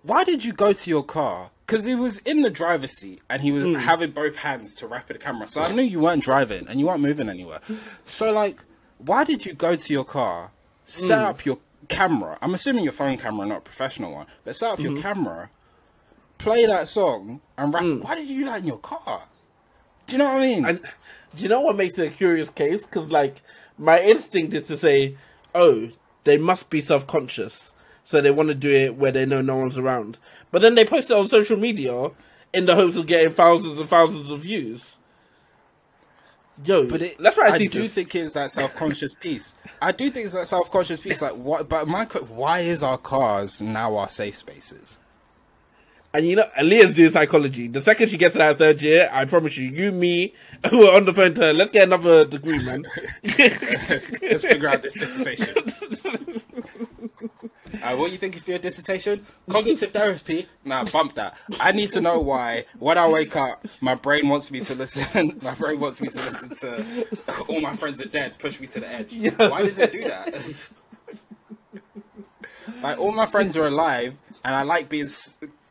[0.02, 1.52] why did you go to your car?
[1.68, 3.76] Because he was in the driver's seat and he was hmm.
[3.76, 5.46] having both hands to rap at the camera.
[5.46, 7.60] So I knew you weren't driving and you weren't moving anywhere.
[8.06, 8.64] So like,
[8.98, 10.52] why did you go to your car,
[10.86, 11.26] set hmm.
[11.26, 12.38] up your camera?
[12.42, 15.02] I'm assuming your phone camera, not a professional one, but set up your mm-hmm.
[15.02, 15.50] camera,
[16.38, 17.84] play that song, and rap.
[17.84, 19.24] Why did you do that in your car?
[20.08, 20.66] Do you know what I mean?
[20.66, 20.80] And
[21.36, 22.86] do you know what makes it a curious case?
[22.86, 23.42] Because like
[23.78, 25.18] my instinct is to say,
[25.56, 25.90] oh,
[26.24, 29.56] they must be self conscious, so they want to do it where they know no
[29.58, 30.18] one's around.
[30.52, 32.12] But then they post it on social media
[32.54, 34.98] in the hopes of getting thousands and thousands of views.
[36.64, 37.74] Yo, But it, let's write a I thesis.
[37.74, 39.56] do think it's that self-conscious piece.
[39.82, 41.20] I do think it's that self-conscious piece.
[41.20, 41.68] Like, what?
[41.68, 45.00] But my, why is our cars now our safe spaces?
[46.16, 47.68] And you know, Aaliyah's doing psychology.
[47.68, 50.36] The second she gets to that third year, I promise you, you, me,
[50.70, 52.86] who are on the phone to her, let's get another degree, man.
[53.24, 55.56] Let's figure out this dissertation.
[57.82, 59.26] Uh, what are you thinking for your dissertation?
[59.50, 60.48] Cognitive therapy?
[60.64, 61.36] Nah, bump that.
[61.60, 65.38] I need to know why, when I wake up, my brain wants me to listen.
[65.42, 67.08] My brain wants me to listen to
[67.50, 69.18] all my friends are dead, push me to the edge.
[69.38, 70.34] Why does it do that?
[72.82, 75.10] like, all my friends are alive, and I like being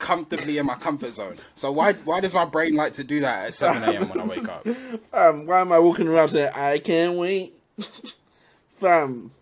[0.02, 1.36] comfortably in my comfort zone.
[1.54, 4.08] So why why does my brain like to do that at 7 a.m.
[4.10, 4.66] when I wake up?
[5.10, 7.54] Fam, why am I walking around saying I can't wait?
[8.76, 9.30] Fam.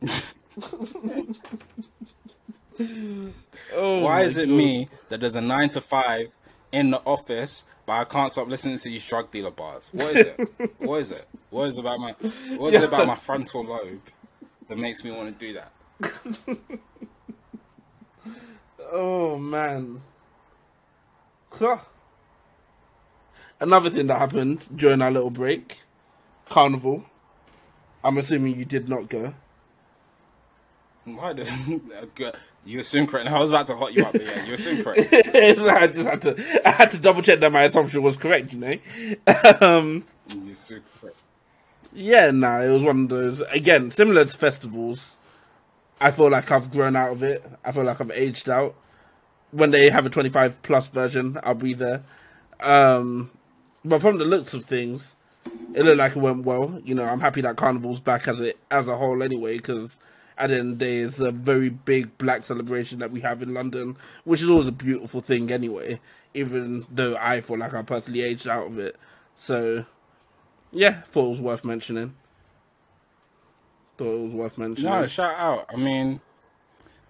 [3.74, 4.54] oh Why is it God.
[4.54, 6.30] me that there's a nine to five
[6.72, 9.88] in the office, but I can't stop listening to these drug dealer bars?
[9.92, 10.50] What is it?
[10.78, 11.26] what is it?
[11.48, 12.12] What is it about my
[12.56, 12.80] what is yeah.
[12.80, 14.02] it about my frontal lobe
[14.68, 15.72] that makes me want to do that?
[18.92, 20.02] oh man.
[23.60, 25.80] Another thing that happened during our little break,
[26.48, 27.04] carnival.
[28.02, 29.34] I'm assuming you did not go.
[31.04, 31.48] Why did
[32.64, 33.28] you assume correct?
[33.28, 35.12] I was about to hot you up, but yeah, you assume correct.
[35.12, 38.52] I just had to, I had to double check that my assumption was correct.
[38.52, 38.76] You know,
[39.60, 41.16] um, you assume correct.
[41.92, 43.40] Yeah, nah, it was one of those.
[43.40, 45.16] Again, similar to festivals.
[46.00, 47.44] I feel like I've grown out of it.
[47.64, 48.74] I feel like I've aged out.
[49.52, 52.02] When they have a 25 plus version, I'll be there.
[52.60, 53.30] Um,
[53.84, 55.16] but from the looks of things,
[55.74, 56.80] it looked like it went well.
[56.84, 59.98] You know, I'm happy that Carnival's back as a as a whole anyway, because
[60.38, 63.42] at the end of the day, it's a very big black celebration that we have
[63.42, 66.00] in London, which is always a beautiful thing anyway.
[66.32, 68.96] Even though I feel like I personally aged out of it,
[69.34, 69.84] so
[70.72, 72.14] yeah, thought it was worth mentioning.
[73.98, 74.92] Thought it was worth mentioning.
[74.92, 75.66] No, shout out.
[75.72, 76.20] I mean,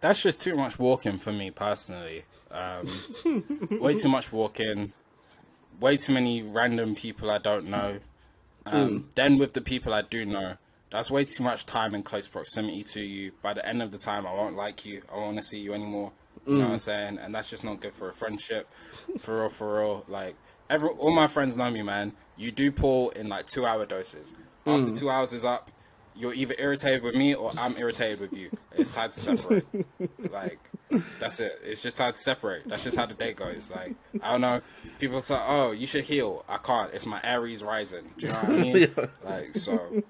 [0.00, 2.24] that's just too much walking for me personally.
[2.50, 4.92] Um, way too much walking.
[5.80, 8.00] Way too many random people I don't know.
[8.66, 9.14] Um, mm.
[9.14, 10.56] Then with the people I do know,
[10.90, 13.32] that's way too much time in close proximity to you.
[13.42, 15.02] By the end of the time, I won't like you.
[15.10, 16.12] I won't want to see you anymore.
[16.46, 16.58] You mm.
[16.58, 17.18] know what I'm saying?
[17.18, 18.68] And that's just not good for a friendship.
[19.18, 20.04] For real, for real.
[20.08, 20.34] Like,
[20.68, 22.12] every, all my friends know me, man.
[22.36, 24.34] You do pull in like two hour doses.
[24.66, 24.98] After mm.
[24.98, 25.70] two hours is up,
[26.20, 28.50] you're either irritated with me or I'm irritated with you.
[28.72, 29.66] It's time to separate.
[30.30, 30.58] like,
[31.18, 31.58] that's it.
[31.64, 32.68] It's just time to separate.
[32.68, 33.70] That's just how the day goes.
[33.70, 34.60] Like, I don't know.
[34.98, 36.44] People say, oh, you should heal.
[36.48, 36.92] I can't.
[36.92, 38.10] It's my Aries rising.
[38.18, 38.76] Do you know what I mean?
[38.96, 39.06] yeah.
[39.24, 40.02] Like, so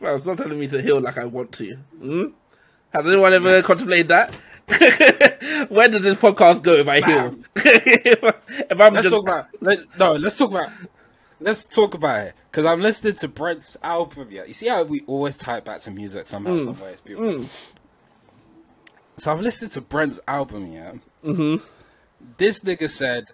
[0.00, 1.76] well, it's not telling me to heal like I want to.
[1.98, 2.24] Hmm?
[2.92, 4.34] Has anyone ever contemplated that?
[5.68, 7.36] Where does this podcast go if I heal?
[7.56, 9.10] if, I'm let's just...
[9.10, 10.14] talk about let, no.
[10.14, 10.70] Let's talk about
[11.40, 14.28] let's talk about it because I'm listening to Brent's album.
[14.30, 16.64] Yeah, you see how we always tie it back to music somehow, mm.
[16.64, 16.92] some way.
[16.92, 17.44] It's beautiful.
[17.44, 17.70] Mm.
[19.16, 20.70] So I've listened to Brent's album.
[20.70, 20.92] Yeah.
[21.24, 21.64] Mm-hmm.
[22.36, 23.30] This nigga said,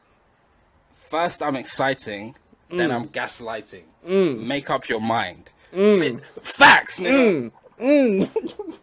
[0.92, 2.34] first I'm exciting,
[2.70, 2.76] mm.
[2.76, 3.84] then I'm gaslighting.
[4.06, 4.44] Mm.
[4.44, 5.50] Make up your mind.
[5.72, 6.22] Mm.
[6.40, 7.50] Facts, nigga.
[7.80, 8.30] Mm.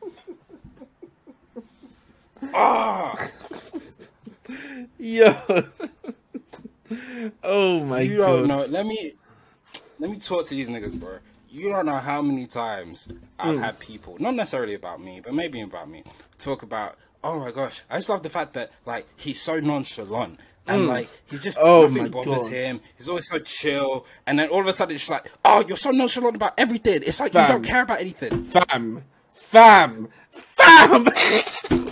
[2.53, 3.29] Ah.
[4.99, 5.35] Yo.
[7.43, 8.27] Oh my you god.
[8.27, 8.65] don't know.
[8.65, 9.13] Let me
[9.99, 11.19] let me talk to these niggas, bro.
[11.49, 13.59] You don't know how many times I've mm.
[13.59, 16.03] had people, not necessarily about me, but maybe about me,
[16.39, 20.39] talk about, oh my gosh, I just love the fact that like he's so nonchalant
[20.67, 20.87] and mm.
[20.87, 22.51] like he's just oh nothing bothers God.
[22.51, 22.81] him.
[22.97, 25.77] He's always so chill, and then all of a sudden it's just like, oh, you're
[25.77, 27.03] so nonchalant about everything.
[27.05, 27.43] It's like fam.
[27.43, 28.43] you don't care about anything.
[28.43, 31.07] Fam, fam, fam.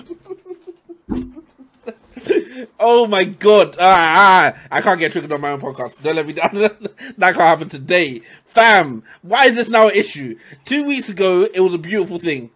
[2.80, 3.76] oh my God!
[3.80, 6.02] Ah, ah, I can't get triggered on my own podcast.
[6.02, 6.52] Don't let me down.
[6.54, 6.80] that
[7.18, 9.04] can't happen today, fam.
[9.22, 10.38] Why is this now an issue?
[10.66, 12.52] Two weeks ago it was a beautiful thing,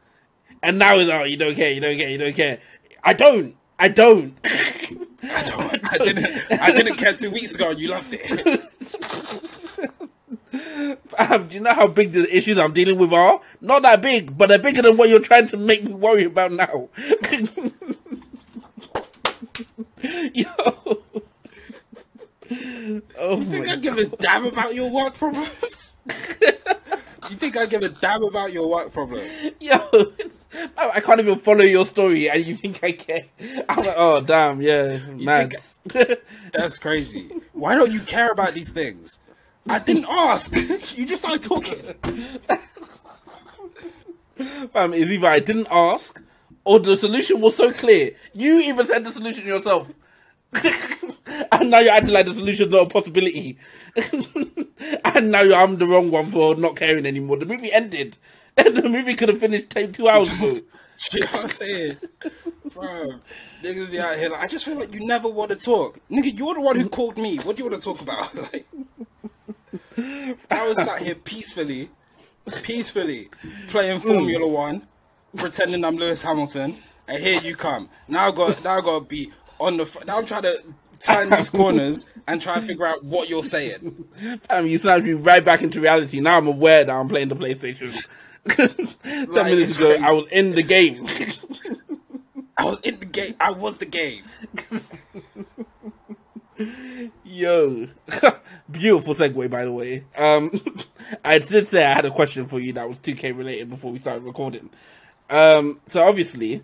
[0.61, 2.59] and now it's oh, you don't care, you don't care, you don't care.
[3.03, 3.55] I don't.
[3.77, 4.35] I don't.
[4.43, 5.91] I don't.
[5.93, 6.51] I didn't.
[6.51, 8.71] I didn't care two weeks ago, and you loved it.
[11.17, 13.39] Um, do you know how big the issues I'm dealing with are?
[13.61, 16.51] Not that big, but they're bigger than what you're trying to make me worry about
[16.51, 16.89] now.
[20.33, 20.47] Yo.
[23.17, 25.97] Oh you think I give a damn about your work problems?
[26.07, 29.29] you think I give a damn about your work problems?
[29.59, 29.79] Yo,
[30.77, 33.25] I can't even follow your story, and you think I care?
[33.67, 35.51] I'm like, oh damn, yeah, man.
[36.53, 37.31] That's crazy.
[37.53, 39.19] Why don't you care about these things?
[39.67, 40.55] I didn't ask.
[40.97, 41.95] you just started talking.
[44.71, 46.21] Fam, it's either I didn't ask,
[46.65, 48.11] or the solution was so clear.
[48.33, 49.87] You even said the solution yourself.
[51.51, 53.57] and now you're acting like the solution's not a possibility.
[55.05, 57.37] and now I'm the wrong one for not caring anymore.
[57.37, 58.17] The movie ended.
[58.55, 60.61] the movie could have finished two hours ago.
[61.13, 61.97] you know what I'm saying?
[62.73, 63.19] Bro,
[63.63, 65.99] niggas be out here like, I just feel like you never want to talk.
[66.09, 67.37] Nigga, you're the one who called me.
[67.37, 68.33] What do you want to talk about?
[68.35, 68.65] like,
[70.49, 71.89] I was sat here peacefully,
[72.63, 73.29] peacefully,
[73.67, 74.03] playing mm.
[74.03, 74.87] Formula One,
[75.35, 77.89] pretending I'm Lewis Hamilton, and here you come.
[78.07, 80.03] Now I got, now I got to be on the.
[80.05, 80.57] Now I'm trying to
[80.99, 84.05] turn these corners and try and figure out what you're saying.
[84.49, 86.19] Um, you snapped me right back into reality.
[86.19, 88.07] Now I'm aware that I'm playing the PlayStation.
[88.47, 90.03] Ten like, minutes ago, crazy.
[90.03, 91.07] I was in the game.
[92.57, 93.35] I was in the game.
[93.39, 94.23] I was the game.
[97.23, 97.87] Yo,
[98.71, 100.05] beautiful segue, by the way.
[100.15, 100.51] Um,
[101.25, 103.99] I did say I had a question for you that was 2K related before we
[103.99, 104.69] started recording.
[105.29, 106.61] Um, so obviously,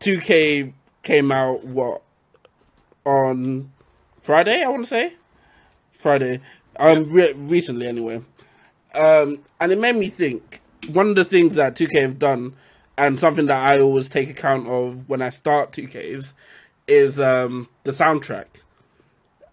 [0.00, 2.02] 2K came out what
[3.04, 3.70] on
[4.22, 4.62] Friday?
[4.62, 5.14] I want to say
[5.92, 6.40] Friday.
[6.76, 8.22] Um, re- recently anyway.
[8.94, 10.60] Um, and it made me think.
[10.92, 12.54] One of the things that 2K have done,
[12.98, 16.32] and something that I always take account of when I start 2Ks,
[16.86, 18.46] is um the soundtrack.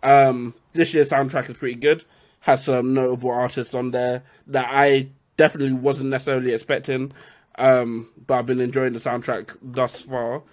[0.03, 2.03] Um, this year's soundtrack is pretty good.
[2.41, 7.13] Has some notable artists on there that I definitely wasn't necessarily expecting.
[7.57, 10.43] Um, but I've been enjoying the soundtrack thus far.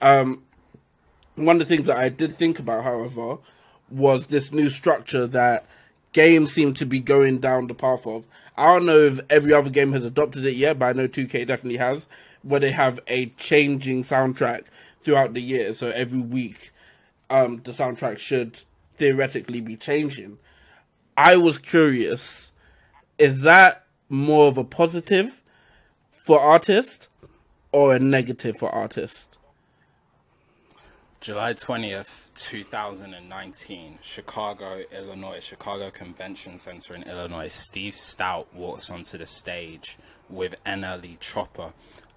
[0.00, 0.42] Um,
[1.34, 3.38] one of the things that I did think about, however,
[3.90, 5.66] was this new structure that
[6.12, 8.24] games seem to be going down the path of.
[8.56, 11.46] I don't know if every other game has adopted it yet, but I know 2K
[11.46, 12.06] definitely has,
[12.42, 14.64] where they have a changing soundtrack
[15.04, 15.74] throughout the year.
[15.74, 16.72] So every week,
[17.28, 18.62] um, the soundtrack should
[18.94, 20.38] theoretically be changing.
[21.16, 22.50] I was curious,
[23.18, 25.42] is that more of a positive
[26.26, 27.08] for artists
[27.70, 29.28] or a negative for artists?
[31.20, 37.46] July 20th, 2019, Chicago, Illinois, Chicago Convention Center in Illinois.
[37.46, 41.72] Steve Stoute walks onto the stage with NLE Choppa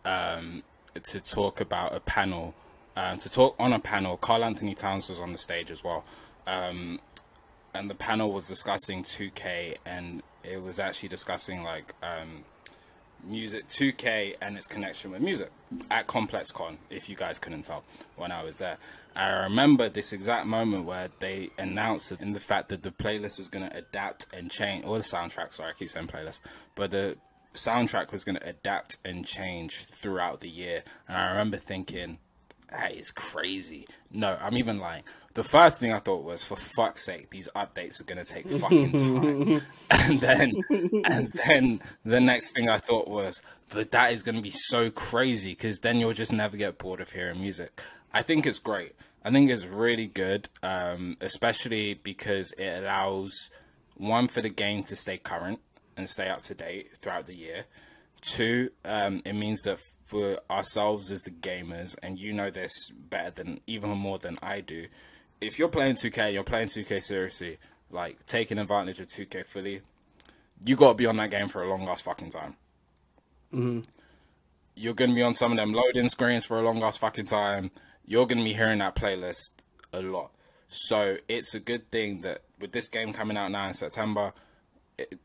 [0.05, 0.63] um,
[1.03, 2.55] to talk about a panel,
[2.95, 4.17] um, to talk on a panel.
[4.17, 6.03] Karl-Anthony Towns was on the stage as well.
[6.47, 6.99] Um,
[7.75, 12.43] and the panel was discussing 2K and it was actually discussing like um,
[13.23, 15.51] music 2K and its connection with music
[15.91, 17.83] at ComplexCon, if you guys couldn't tell
[18.15, 18.77] when I was there.
[19.15, 23.47] I remember this exact moment where they announced in the fact that the playlist was
[23.47, 26.41] going to adapt and change, or the soundtrack, sorry, I keep saying playlist,
[26.75, 27.17] but the
[27.53, 30.83] soundtrack was going to adapt and change throughout the year.
[31.07, 32.19] And I remember thinking,
[32.71, 33.87] that is crazy.
[34.11, 35.03] No, I'm even lying.
[35.33, 38.91] The first thing I thought was, for fuck's sake, these updates are gonna take fucking
[38.91, 39.61] time.
[39.89, 40.63] and then,
[41.05, 45.51] and then the next thing I thought was, but that is gonna be so crazy
[45.51, 47.81] because then you'll just never get bored of hearing music.
[48.13, 48.93] I think it's great.
[49.23, 53.49] I think it's really good, um, especially because it allows
[53.95, 55.59] one for the game to stay current
[55.97, 57.65] and stay up to date throughout the year.
[58.21, 59.79] Two, um, it means that
[60.09, 64.59] for ourselves as the gamers, and you know this better than even more than I
[64.59, 64.87] do.
[65.39, 67.59] If you're playing 2K, you're playing 2K seriously,
[67.91, 69.81] like taking advantage of 2K fully,
[70.65, 72.55] you got to be on that game for a long ass fucking time.
[73.53, 73.81] Mm-hmm.
[74.73, 77.69] You're gonna be on some of them loading screens for a long ass fucking time.
[78.05, 79.51] You're gonna be hearing that playlist
[79.93, 80.31] a lot.
[80.67, 84.33] So it's a good thing that with this game coming out now in September,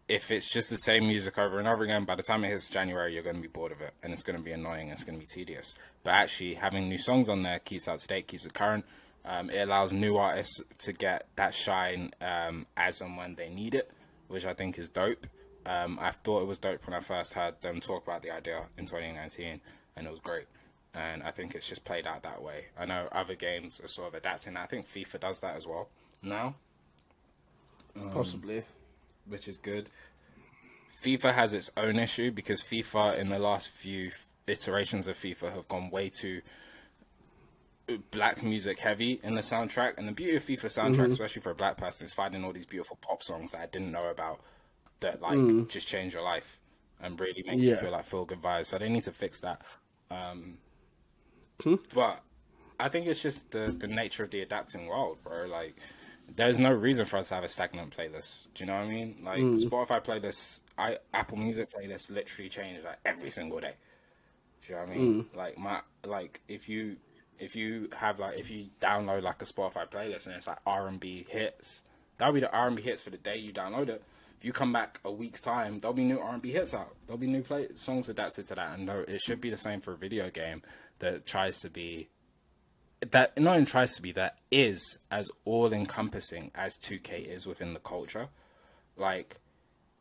[0.09, 2.69] if it's just the same music over and over again, by the time it hits
[2.69, 4.89] January, you're going to be bored of it, and it's going to be annoying.
[4.89, 5.77] It's going to be tedious.
[6.03, 8.85] But actually, having new songs on there keeps up to date, keeps it current.
[9.25, 13.75] Um, it allows new artists to get that shine um, as and when they need
[13.75, 13.91] it,
[14.29, 15.27] which I think is dope.
[15.67, 18.65] Um, I thought it was dope when I first heard them talk about the idea
[18.77, 19.61] in 2019,
[19.97, 20.45] and it was great.
[20.93, 22.67] And I think it's just played out that way.
[22.79, 24.57] I know other games are sort of adapting.
[24.57, 25.89] I think FIFA does that as well
[26.23, 26.55] now.
[28.13, 28.63] Possibly
[29.27, 29.91] which is good.
[31.03, 34.11] FIFA has its own issue because FIFA, in the last few
[34.47, 36.41] iterations of FIFA, have gone way too
[38.11, 39.99] black music heavy in the soundtrack.
[39.99, 41.11] And the beauty of FIFA soundtrack, mm-hmm.
[41.13, 43.93] especially for a black person, is finding all these beautiful pop songs that I didn't
[43.93, 44.41] know about
[45.01, 45.69] that like mm.
[45.69, 46.61] just change your life
[47.01, 47.71] and really make yeah.
[47.71, 48.67] you feel like feel good vibes.
[48.67, 49.61] So they need to fix that.
[50.11, 50.59] Um,
[51.63, 51.75] hmm?
[51.93, 52.23] But
[52.81, 55.47] I think it's just the the nature of the adapting world, bro.
[55.47, 55.77] Like
[56.37, 58.47] there's no reason for us to have a stagnant playlist.
[58.55, 59.17] Do you know what I mean?
[59.23, 59.63] Like mm.
[59.63, 63.75] Spotify playlists, I Apple Music playlists literally change like every single day.
[64.67, 65.25] Do you know what I mean?
[65.25, 65.37] Mm.
[65.37, 66.97] Like my like if you
[67.39, 70.89] if you have like if you download like a Spotify playlist and it's like R
[70.89, 71.83] and B hits,
[72.19, 74.03] that'll be the R and B hits for the day you download it.
[74.39, 76.95] If you come back a week's time, there'll be new R and B hits out.
[77.07, 79.93] There'll be new play songs adapted to that, and it should be the same for
[79.93, 80.63] a video game
[80.99, 82.09] that tries to be
[83.13, 87.75] that not even tries to be that is as all encompassing as 2K is within
[87.75, 88.29] the culture.
[88.97, 89.37] Like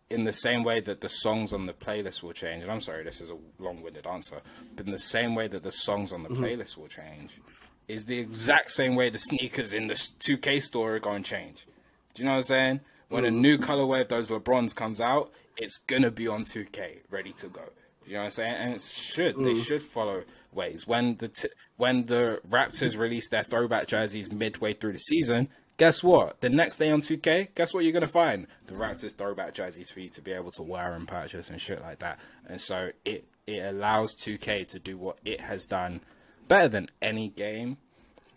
[0.10, 3.04] in the same way that the songs on the playlist will change, and I'm sorry,
[3.04, 4.42] this is a long-winded answer,
[4.75, 6.44] but in the same way that the songs on the mm-hmm.
[6.44, 7.40] playlist will change,
[7.88, 11.65] is the exact same way the sneakers in the 2K store are going to change.
[12.13, 12.80] Do you know what I'm saying?
[13.10, 13.36] When mm-hmm.
[13.36, 17.48] a new colorway of those LeBrons comes out, it's gonna be on 2K, ready to
[17.48, 17.62] go.
[18.06, 18.56] Do you know what I'm saying?
[18.56, 19.46] And it should mm-hmm.
[19.46, 20.23] they should follow
[20.56, 20.87] ways.
[20.87, 26.04] When the t- when the Raptors release their throwback jerseys midway through the season, guess
[26.04, 26.41] what?
[26.41, 28.47] The next day on 2K, guess what you're gonna find?
[28.67, 31.81] The Raptors throwback jerseys for you to be able to wear and purchase and shit
[31.81, 32.19] like that.
[32.47, 36.01] And so it it allows 2K to do what it has done
[36.47, 37.77] better than any game,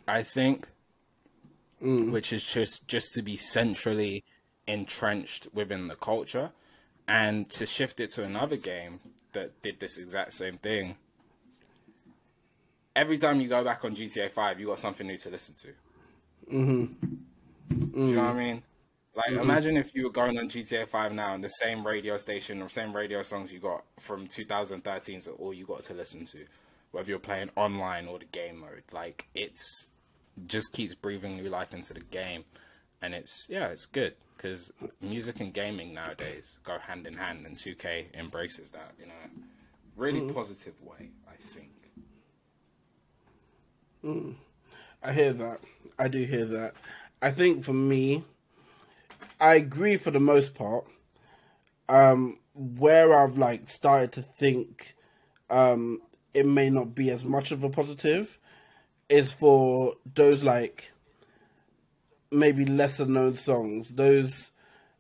[0.09, 0.69] I think,
[1.83, 2.11] mm.
[2.11, 4.25] which is just just to be centrally
[4.67, 6.53] entrenched within the culture,
[7.07, 9.01] and to shift it to another game
[9.33, 10.97] that did this exact same thing.
[12.97, 15.69] Every time you go back on GTA Five, you got something new to listen to.
[16.53, 17.15] Mm-hmm.
[17.75, 17.95] Mm.
[17.95, 18.63] Do you know what I mean?
[19.17, 19.41] Like, mm-hmm.
[19.41, 22.69] imagine if you were going on GTA 5 now and the same radio station or
[22.69, 26.45] same radio songs you got from 2013 is all you got to listen to,
[26.91, 28.83] whether you're playing online or the game mode.
[28.93, 29.89] Like, it's
[30.47, 32.45] just keeps breathing new life into the game.
[33.01, 34.71] And it's, yeah, it's good because
[35.01, 39.31] music and gaming nowadays go hand in hand, and 2K embraces that in a
[39.97, 40.35] really mm.
[40.35, 41.71] positive way, I think.
[45.03, 45.61] I hear that.
[45.99, 46.75] I do hear that.
[47.23, 48.25] I think for me,
[49.41, 50.87] I agree for the most part.
[51.89, 54.95] Um, where I've like started to think
[55.51, 56.01] um,
[56.35, 58.39] it may not be as much of a positive
[59.09, 60.93] is for those like
[62.31, 63.95] maybe lesser known songs.
[63.95, 64.51] Those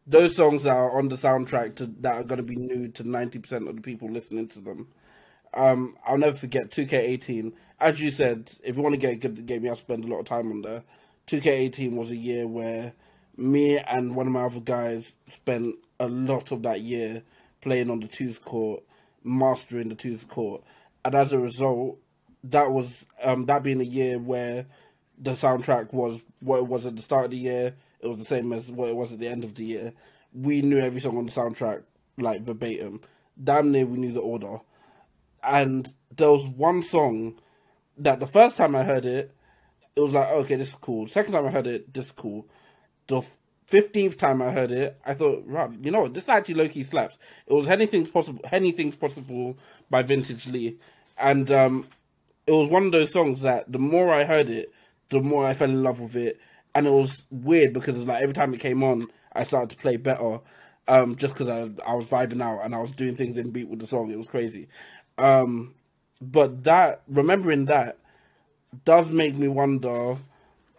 [0.06, 3.08] those songs that are on the soundtrack to, that are going to be new to
[3.08, 4.88] ninety percent of the people listening to them.
[5.54, 7.52] Um, I'll never forget 2K18.
[7.78, 10.04] As you said, if you want to get a good game, you have to spend
[10.04, 10.82] a lot of time on there.
[11.26, 12.94] 2K18 was a year where
[13.36, 17.22] me and one of my other guys spent a lot of that year
[17.60, 18.82] playing on the twos court,
[19.24, 20.62] mastering the twos court,
[21.04, 21.98] and as a result,
[22.44, 24.66] that was um, that being a year where
[25.18, 27.74] the soundtrack was what it was at the start of the year.
[28.00, 29.92] It was the same as what it was at the end of the year.
[30.32, 31.82] We knew every song on the soundtrack
[32.18, 33.00] like verbatim.
[33.42, 34.58] Damn near we knew the order.
[35.42, 37.38] And there was one song
[37.98, 39.34] that the first time I heard it,
[39.94, 41.08] it was like, okay, this is cool.
[41.08, 42.46] Second time I heard it, this is cool
[43.06, 43.22] the
[43.66, 46.84] fifteenth time I heard it, I thought, right, you know what, this actually low key
[46.84, 47.18] slaps.
[47.46, 49.56] It was anything's possible, anything's possible
[49.90, 50.78] by Vintage Lee,
[51.18, 51.86] and um,
[52.46, 54.72] it was one of those songs that the more I heard it,
[55.08, 56.40] the more I fell in love with it,
[56.74, 59.96] and it was weird because like every time it came on, I started to play
[59.96, 60.40] better,
[60.88, 63.68] um, just because I I was vibing out and I was doing things in beat
[63.68, 64.10] with the song.
[64.10, 64.68] It was crazy,
[65.18, 65.74] um,
[66.20, 67.98] but that remembering that
[68.84, 70.16] does make me wonder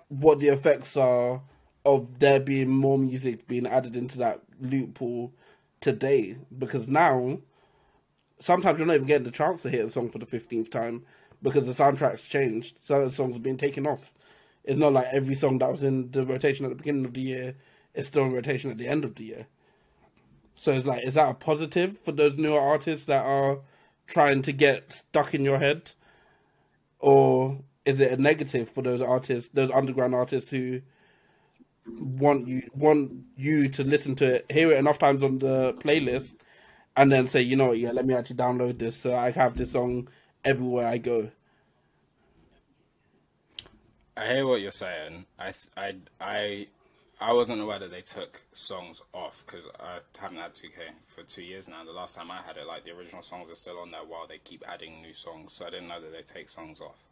[0.10, 1.42] what the effects are
[1.86, 5.32] of there being more music being added into that loop pool
[5.80, 7.38] today because now
[8.40, 11.04] sometimes you're not even getting the chance to hear a song for the 15th time
[11.42, 12.78] because the soundtrack's changed.
[12.84, 14.14] Certain songs are being taken off.
[14.64, 17.22] It's not like every song that was in the rotation at the beginning of the
[17.22, 17.56] year
[17.94, 19.48] is still in rotation at the end of the year.
[20.56, 23.60] So it's like, is that a positive for those newer artists that are
[24.08, 25.92] trying to get stuck in your head?
[27.00, 30.82] Or is it a negative for those artists, those underground artists who
[31.86, 36.36] want you want you to listen to it, hear it enough times on the playlist,
[36.96, 39.72] and then say, you know, yeah, let me actually download this so I have this
[39.72, 40.10] song
[40.44, 41.32] everywhere I go.
[44.18, 45.26] I hear what you're saying.
[45.40, 46.68] I I I
[47.20, 51.42] I wasn't aware that they took songs off because I haven't had 2K for two
[51.42, 51.84] years now.
[51.84, 54.28] The last time I had it, like the original songs are still on there while
[54.28, 55.54] they keep adding new songs.
[55.54, 57.04] So I didn't know that they take songs off.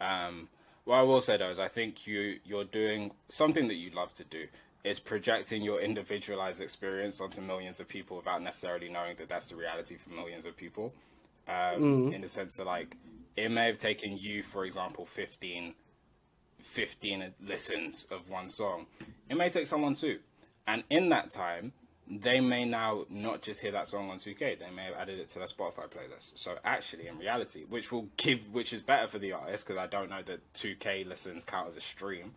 [0.00, 0.48] Um,
[0.84, 4.12] what I will say though is I think you you're doing something that you love
[4.14, 4.46] to do
[4.84, 9.56] is projecting your individualized experience onto millions of people without necessarily knowing that that's the
[9.56, 10.92] reality for millions of people.
[11.48, 12.14] Um, mm.
[12.14, 12.96] In the sense that like
[13.36, 15.74] it may have taken you, for example, 15,
[16.62, 18.86] 15 listens of one song.
[19.28, 20.18] It may take someone two,
[20.66, 21.72] and in that time,
[22.08, 25.28] they may now not just hear that song on 2K, they may have added it
[25.30, 26.36] to their Spotify playlist.
[26.36, 29.86] So actually, in reality, which will give, which is better for the artist because I
[29.86, 32.32] don't know that 2K listens count as a stream.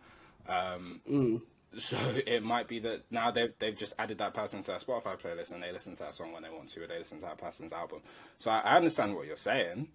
[0.48, 1.42] Um, mm.
[1.76, 5.20] So it might be that now they've they've just added that person to their Spotify
[5.20, 7.26] playlist and they listen to that song when they want to, or they listen to
[7.26, 8.00] that person's album.
[8.38, 9.88] So I, I understand what you're saying,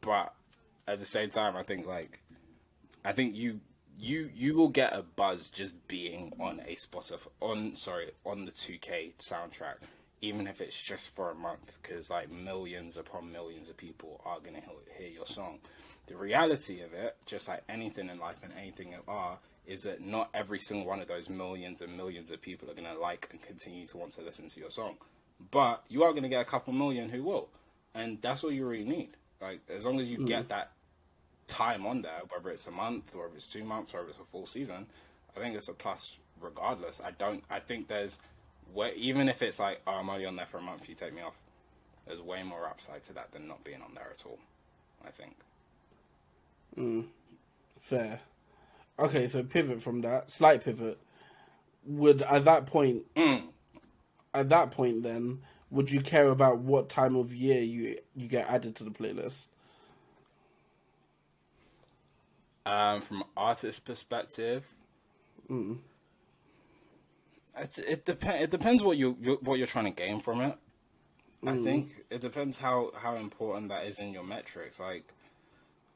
[0.00, 0.34] but
[0.86, 2.20] at the same time, I think like,
[3.04, 3.60] I think you
[3.98, 8.52] you you will get a buzz just being on a Spotify on sorry on the
[8.52, 9.76] 2K soundtrack,
[10.20, 14.40] even if it's just for a month, because like millions upon millions of people are
[14.40, 14.62] gonna
[14.98, 15.58] hear your song.
[16.06, 20.04] The reality of it, just like anything in life and anything of art, is that
[20.04, 23.40] not every single one of those millions and millions of people are gonna like and
[23.42, 24.96] continue to want to listen to your song,
[25.50, 27.48] but you are gonna get a couple million who will,
[27.94, 29.10] and that's all you really need.
[29.40, 30.26] Like as long as you mm.
[30.26, 30.72] get that
[31.50, 34.18] time on there, whether it's a month or if it's two months or if it's
[34.18, 34.86] a full season,
[35.36, 37.00] I think it's a plus regardless.
[37.04, 37.44] I don't.
[37.50, 38.18] I think there's
[38.72, 41.14] where even if it's like oh, I'm only on there for a month, you take
[41.14, 41.36] me off.
[42.06, 44.38] There's way more upside to that than not being on there at all.
[45.06, 45.36] I think.
[46.78, 47.06] Mm,
[47.78, 48.20] fair.
[48.98, 50.98] Okay, so pivot from that slight pivot.
[51.86, 53.42] Would at that point, mm.
[54.34, 55.40] at that point, then
[55.70, 59.46] would you care about what time of year you you get added to the playlist?
[62.70, 64.64] Um, from artist perspective,
[65.50, 65.78] mm.
[67.58, 68.44] it, it depends.
[68.44, 70.56] It depends what you, you what you're trying to gain from it.
[71.42, 71.48] Mm.
[71.48, 74.78] I think it depends how how important that is in your metrics.
[74.78, 75.02] Like,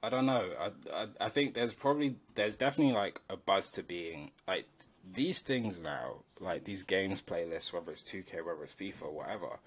[0.02, 0.50] I don't know.
[0.58, 4.66] I, I I think there's probably there's definitely like a buzz to being like
[5.12, 9.60] these things now, like these games playlists, whether it's 2K, whether it's FIFA, whatever.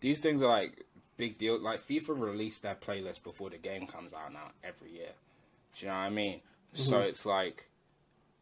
[0.00, 0.86] These things are like
[1.18, 1.60] big deal.
[1.60, 5.12] Like FIFA released their playlist before the game comes out now every year.
[5.76, 6.40] Do you know what I mean?
[6.74, 6.82] Mm-hmm.
[6.82, 7.68] So it's like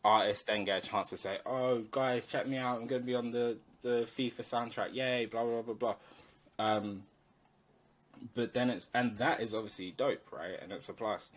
[0.05, 2.81] artists then get a chance to say, "Oh, guys, check me out!
[2.81, 4.95] I'm going to be on the the FIFA soundtrack!
[4.95, 5.95] Yay!" Blah blah blah blah.
[6.59, 7.05] Um,
[8.35, 10.59] but then it's and that is obviously dope, right?
[10.63, 11.29] And it's a plus.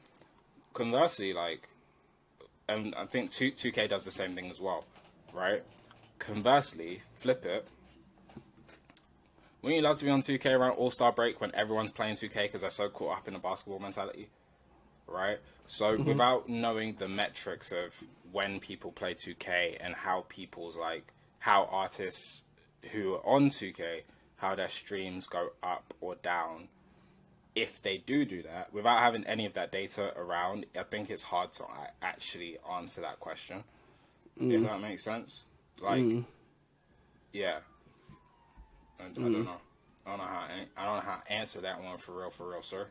[0.73, 1.67] Conversely, like,
[2.67, 4.85] and I think two two K does the same thing as well,
[5.33, 5.63] right?
[6.19, 7.67] Conversely, flip it.
[9.61, 12.43] Wouldn't you love to be on 2K around All Star break when everyone's playing 2K
[12.43, 14.29] because they're so caught up in the basketball mentality?
[15.11, 15.39] Right?
[15.67, 16.05] So mm-hmm.
[16.05, 17.93] without knowing the metrics of
[18.31, 22.43] when people play 2K and how people's like how artists
[22.91, 24.01] who are on 2K
[24.37, 26.67] how their streams go up or down
[27.55, 31.23] if they do do that without having any of that data around i think it's
[31.23, 31.63] hard to
[32.01, 33.63] actually answer that question
[34.39, 34.51] mm.
[34.51, 35.43] if that makes sense
[35.81, 36.23] like mm.
[37.33, 37.59] yeah
[38.99, 39.45] I, I, don't mm.
[39.45, 39.51] know
[40.05, 40.47] i don't know how
[40.77, 42.87] i don't know how to answer that one for real for real sir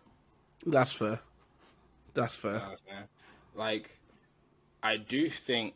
[0.66, 1.20] that's fair
[2.14, 2.62] that's fair.
[3.54, 3.98] like,
[4.82, 5.74] I do think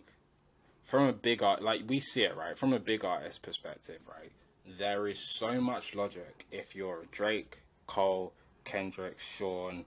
[0.84, 4.30] from a big art, like we see it right from a big artist perspective, right?
[4.78, 8.32] There is so much logic if you're Drake, Cole,
[8.64, 9.84] Kendrick, Sean,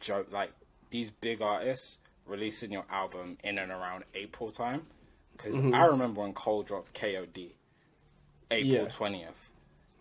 [0.00, 0.52] Joe, like
[0.90, 4.82] these big artists releasing your album in and around April time.
[5.36, 5.74] Because mm-hmm.
[5.74, 7.50] I remember when Cole dropped KOD,
[8.50, 9.50] April twentieth,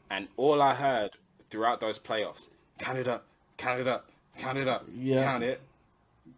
[0.10, 1.12] and all I heard
[1.50, 2.48] throughout those playoffs,
[2.80, 3.26] count it up,
[3.58, 5.24] count it up, count it up, yeah.
[5.24, 5.60] count it,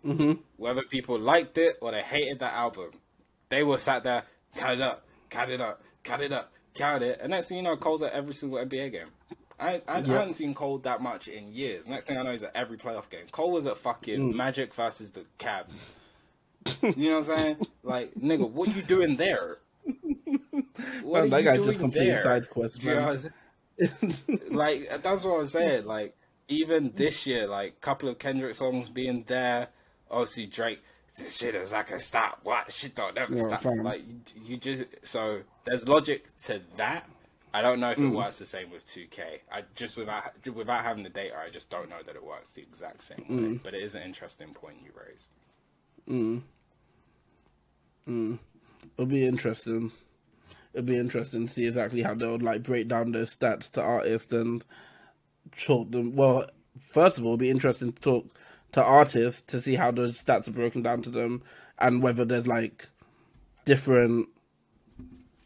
[0.05, 0.33] Mm-hmm.
[0.57, 2.91] Whether people liked it or they hated that album,
[3.49, 4.23] they were sat there,
[4.55, 7.19] count it up, count it up, count it up, count it.
[7.21, 9.07] And next thing you know, Cole's at every single NBA game.
[9.59, 10.09] I, I, yep.
[10.09, 11.87] I haven't seen Cole that much in years.
[11.87, 13.25] Next thing I know, he's at every playoff game.
[13.31, 14.35] Cole was at fucking mm.
[14.35, 15.85] Magic versus the Cavs.
[16.83, 17.67] you know what I'm saying?
[17.81, 19.57] Like, nigga, what you doing there?
[21.01, 22.83] What man, that guy just completed side quest.
[22.83, 23.15] Know
[24.51, 25.85] like that's what I'm saying.
[25.85, 26.15] Like
[26.47, 29.69] even this year, like a couple of Kendrick songs being there,
[30.09, 30.79] obviously Drake.
[31.17, 32.41] This shit is like a stop.
[32.43, 33.61] What shit don't ever yeah, stop.
[33.63, 33.83] Fine.
[33.83, 37.07] Like you, you, just so there's logic to that.
[37.53, 38.15] I don't know if it mm.
[38.15, 39.19] works the same with 2K.
[39.51, 42.61] I just without without having the data, I just don't know that it works the
[42.61, 43.35] exact same way.
[43.35, 43.63] Mm.
[43.63, 45.27] But it is an interesting point you raise.
[46.07, 46.41] Mm.
[48.07, 48.39] Mm.
[48.95, 49.91] It'll be interesting.
[50.73, 54.31] It'll be interesting to see exactly how they'll like break down their stats to artists
[54.31, 54.63] and
[55.57, 56.15] talk them.
[56.15, 56.47] Well,
[56.79, 58.37] first of all, it'll be interesting to talk
[58.73, 61.41] to artists to see how those stats are broken down to them
[61.79, 62.87] and whether there's like
[63.65, 64.29] different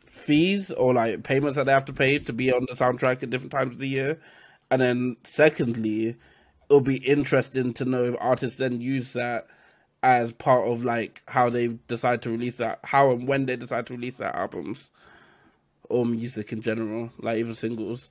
[0.08, 3.30] fees or like payments that they have to pay to be on the soundtrack at
[3.30, 4.20] different times of the year.
[4.70, 6.16] And then secondly,
[6.70, 9.48] it'll be interesting to know if artists then use that
[10.04, 13.86] as part of like how they decide to release that how and when they decide
[13.86, 14.90] to release their albums
[15.90, 18.10] or music in general, like even singles.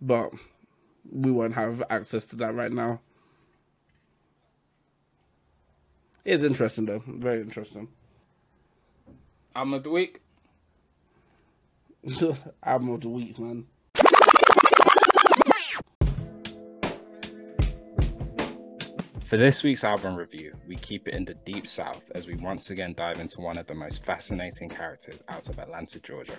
[0.00, 0.32] But
[1.10, 3.00] we won't have access to that right now.
[6.24, 7.88] It's interesting though, very interesting.
[9.56, 10.20] Album of the week.
[12.62, 13.66] Album of the week, man.
[19.24, 22.70] For this week's album review, we keep it in the deep south as we once
[22.70, 26.36] again dive into one of the most fascinating characters out of Atlanta, Georgia.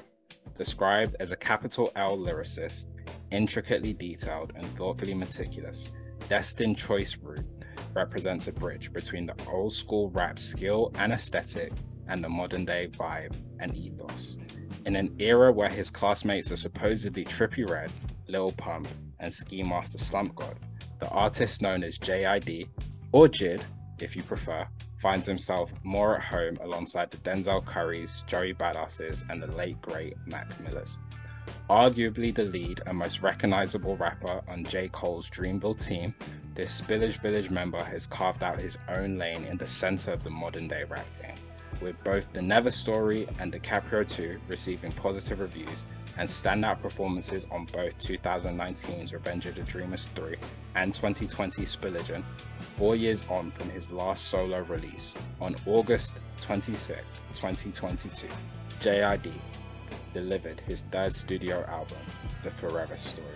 [0.60, 2.88] Described as a capital L lyricist,
[3.32, 5.92] intricately detailed and thoughtfully meticulous,
[6.30, 7.63] Destin Choice Route
[7.96, 11.72] represents a bridge between the old school rap skill and aesthetic
[12.08, 14.38] and the modern day vibe and ethos.
[14.86, 17.92] In an era where his classmates are supposedly Trippie Redd,
[18.28, 18.88] Lil Pump,
[19.20, 20.60] and Ski Mask the Slump God,
[21.00, 22.68] the artist known as JID,
[23.12, 23.64] or JID
[24.04, 24.68] if you prefer,
[25.00, 30.14] finds himself more at home alongside the Denzel Currys, Joey Badasses, and the late great
[30.28, 30.98] Mac Millers.
[31.70, 34.90] Arguably the lead and most recognizable rapper on J.
[34.90, 36.14] Cole's Dreamville team,
[36.56, 40.30] this Spillage Village member has carved out his own lane in the center of the
[40.30, 41.36] modern day rap game,
[41.82, 45.86] with both The Never Story and DiCaprio 2 receiving positive reviews
[46.18, 50.36] and standout performances on both 2019's Revenge of the Dreamers 3
[50.76, 52.24] and 2020's Spilligion,
[52.78, 57.00] four years on from his last solo release on August 26,
[57.34, 58.28] 2022.
[58.80, 59.32] JID
[60.14, 61.98] delivered his third studio album,
[62.44, 63.28] The Forever Story,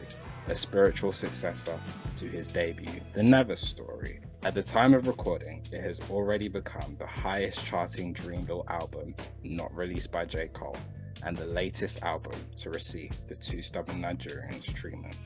[0.47, 1.79] a spiritual successor
[2.15, 6.95] to his debut, The Never Story, At the time of recording, it has already become
[6.97, 10.47] the highest charting Dreamville album not released by J.
[10.53, 10.77] Cole
[11.23, 15.17] and the latest album to receive the Two Stubborn Nigerians treatment.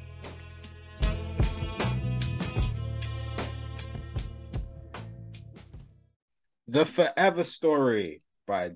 [6.67, 8.71] The Forever Story by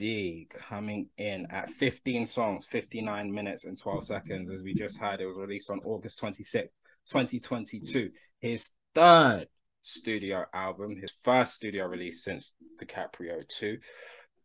[0.00, 0.48] J.I.D.
[0.68, 4.50] coming in at 15 songs, 59 minutes and 12 seconds.
[4.50, 6.68] As we just heard, it was released on August 26,
[7.06, 8.10] 2022.
[8.40, 9.46] His third
[9.82, 13.78] studio album, his first studio release since DiCaprio 2,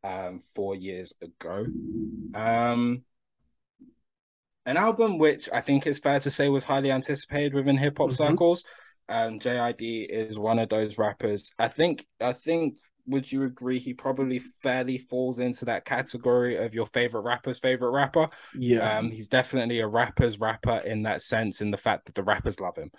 [0.04, 1.66] um, four years ago.
[2.34, 3.04] Um,
[4.66, 8.10] an album which I think it's fair to say was highly anticipated within hip hop
[8.10, 8.16] mm-hmm.
[8.16, 8.64] circles
[9.08, 11.52] um, JID is one of those rappers.
[11.60, 12.78] I think I think
[13.08, 17.92] would you agree he probably fairly falls into that category of your favorite rapper's favorite
[17.92, 18.30] rapper?
[18.58, 18.98] Yeah.
[18.98, 22.60] Um, he's definitely a rapper's rapper in that sense, in the fact that the rappers
[22.60, 22.92] love him.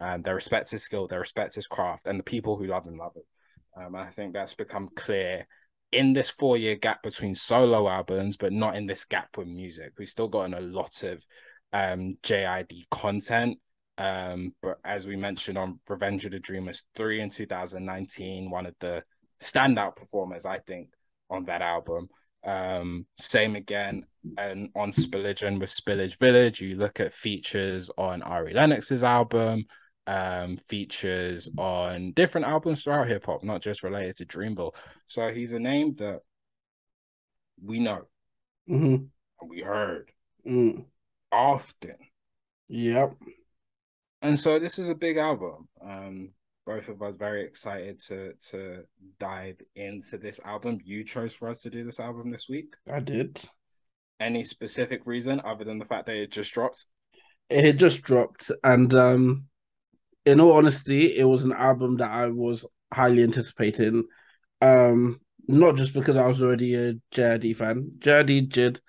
[0.00, 2.96] Um, they respect his skill, they respect his craft, and the people who love him
[2.96, 3.84] love him.
[3.84, 5.46] Um, I think that's become clear
[5.92, 9.92] in this four year gap between solo albums, but not in this gap with music.
[9.98, 11.24] We've still gotten a lot of
[11.72, 13.58] um, JID content
[13.98, 18.74] um, but as we mentioned on Revenge of the Dreamers 3 in 2019, one of
[18.80, 19.04] the
[19.42, 20.88] standout performers, I think,
[21.30, 22.08] on that album.
[22.44, 24.04] Um, same again
[24.36, 26.60] and on Spilligion with Spillage Village.
[26.60, 29.66] You look at features on Ari Lennox's album,
[30.06, 34.74] um, features on different albums throughout hip hop, not just related to Dreamville.
[35.06, 36.20] So he's a name that
[37.62, 38.02] we know
[38.68, 38.94] mm-hmm.
[39.40, 40.10] and we heard
[40.46, 40.84] mm.
[41.30, 41.96] often.
[42.68, 43.14] Yep
[44.22, 45.68] and so this is a big album.
[45.84, 46.30] Um,
[46.66, 48.84] both of us very excited to to
[49.18, 50.78] dive into this album.
[50.84, 52.74] You chose for us to do this album this week.
[52.90, 53.40] I did.
[54.20, 56.86] Any specific reason other than the fact that it just dropped?
[57.50, 59.44] It had just dropped, and um,
[60.24, 64.04] in all honesty, it was an album that I was highly anticipating.
[64.60, 67.92] Um, not just because I was already a JID fan.
[67.98, 68.80] JID, Jid.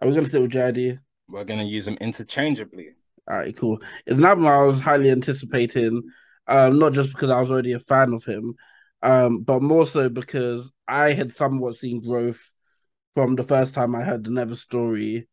[0.00, 0.98] Are we gonna stick with JID?
[1.28, 2.90] We're gonna use them interchangeably.
[3.28, 3.80] All right, cool.
[4.06, 6.02] It's an album I was highly anticipating,
[6.48, 8.54] um, not just because I was already a fan of him,
[9.02, 12.40] um, but more so because I had somewhat seen growth
[13.14, 15.28] from the first time I heard the Never story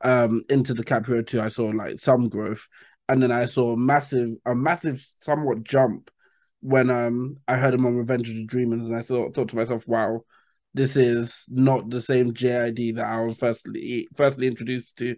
[0.00, 1.40] um, into Caprio 2.
[1.40, 2.66] I saw like some growth,
[3.08, 6.10] and then I saw a massive, a massive, somewhat jump
[6.60, 9.56] when um I heard him on Revenge of the Dreamers, and I thought thought to
[9.56, 10.22] myself, wow,
[10.72, 15.16] this is not the same JID that I was firstly firstly introduced to.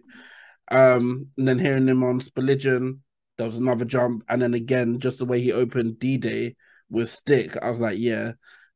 [0.69, 2.99] Um, and then hearing him on Spilligion,
[3.37, 6.55] there was another jump, and then again, just the way he opened D Day
[6.89, 8.33] with Stick, I was like, yeah,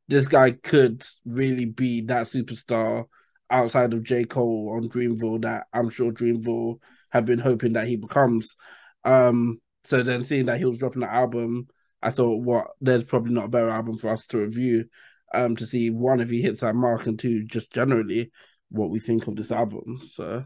[0.08, 3.06] this guy could really be that superstar
[3.50, 7.96] outside of J Cole on Dreamville that I'm sure Dreamville have been hoping that he
[7.98, 8.56] becomes.
[9.04, 11.68] Um, so then seeing that he was dropping the album,
[12.02, 12.68] I thought, what?
[12.80, 14.86] There's probably not a better album for us to review.
[15.34, 18.32] Um, to see one if he hits that mark, and two, just generally
[18.70, 20.02] what we think of this album.
[20.06, 20.44] So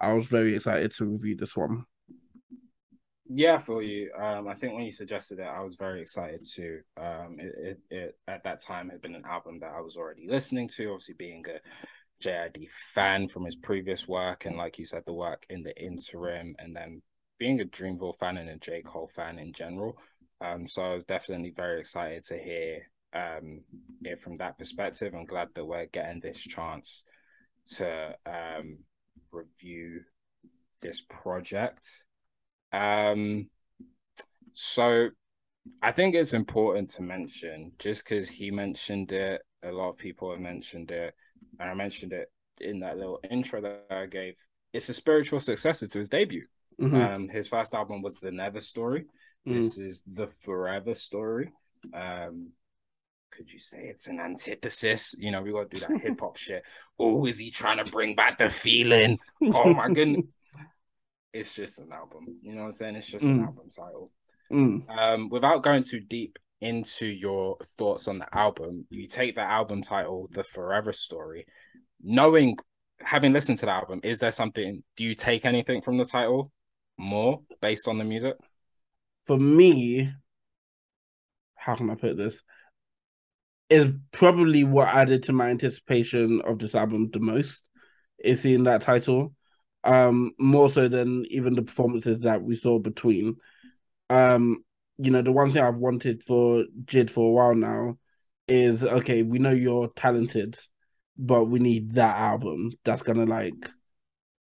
[0.00, 1.84] I was very excited to review this one.
[3.30, 4.10] Yeah, for you.
[4.18, 6.80] Um, I think when you suggested it, I was very excited too.
[6.96, 10.26] Um, it, it, it, at that time had been an album that I was already
[10.26, 10.86] listening to.
[10.92, 11.58] Obviously, being a
[12.20, 16.56] JID fan from his previous work, and like you said, the work in the interim,
[16.58, 17.02] and then
[17.38, 19.98] being a Dreamville fan and a J Cole fan in general.
[20.40, 22.80] Um, so I was definitely very excited to hear
[23.14, 23.60] um
[24.04, 25.14] it from that perspective.
[25.14, 27.04] I'm glad that we're getting this chance
[27.76, 28.78] to um
[29.32, 30.00] review
[30.82, 32.04] this project.
[32.72, 33.48] Um,
[34.54, 35.08] so
[35.82, 40.30] I think it's important to mention just because he mentioned it, a lot of people
[40.30, 41.14] have mentioned it,
[41.58, 44.36] and I mentioned it in that little intro that I gave.
[44.72, 46.46] It's a spiritual successor to his debut.
[46.80, 46.96] Mm-hmm.
[46.96, 49.06] Um, his first album was The Never Story.
[49.46, 49.54] Mm.
[49.54, 51.50] This is The Forever Story.
[51.92, 52.50] Um,
[53.30, 55.14] could you say it's an antithesis?
[55.18, 56.62] You know, we got to do that hip hop shit.
[56.98, 59.18] Oh, is he trying to bring back the feeling?
[59.42, 60.24] Oh my goodness.
[61.32, 62.38] it's just an album.
[62.42, 62.96] You know what I'm saying?
[62.96, 63.30] It's just mm.
[63.30, 64.10] an album title.
[64.52, 64.98] Mm.
[64.98, 69.82] Um, without going too deep into your thoughts on the album, you take the album
[69.82, 71.46] title, The Forever Story,
[72.02, 72.56] knowing
[73.00, 76.50] having listened to the album, is there something do you take anything from the title
[76.96, 78.34] more based on the music?
[79.26, 80.12] For me,
[81.54, 82.42] how can I put this?
[83.68, 87.62] is probably what added to my anticipation of this album the most
[88.18, 89.34] is seeing that title
[89.84, 93.36] um more so than even the performances that we saw between
[94.10, 94.62] um
[94.98, 97.96] you know the one thing i've wanted for jid for a while now
[98.48, 100.58] is okay we know you're talented
[101.16, 103.70] but we need that album that's gonna like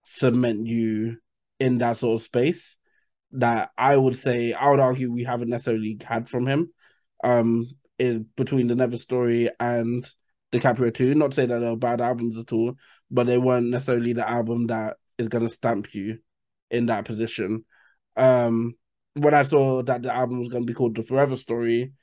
[0.06, 1.18] cement you
[1.60, 2.78] in that sort of space
[3.34, 6.72] that I would say I would argue we haven't necessarily had from him.
[7.24, 7.70] Um,
[8.00, 10.10] in between the Never Story and
[10.52, 11.16] DiCaprio 2.
[11.16, 12.76] Not to say that they were bad albums at all,
[13.10, 16.20] but they weren't necessarily the album that is gonna stamp you
[16.70, 17.66] in that position.
[18.16, 18.76] Um,
[19.14, 21.94] when I saw that the album was gonna be called The Forever Story,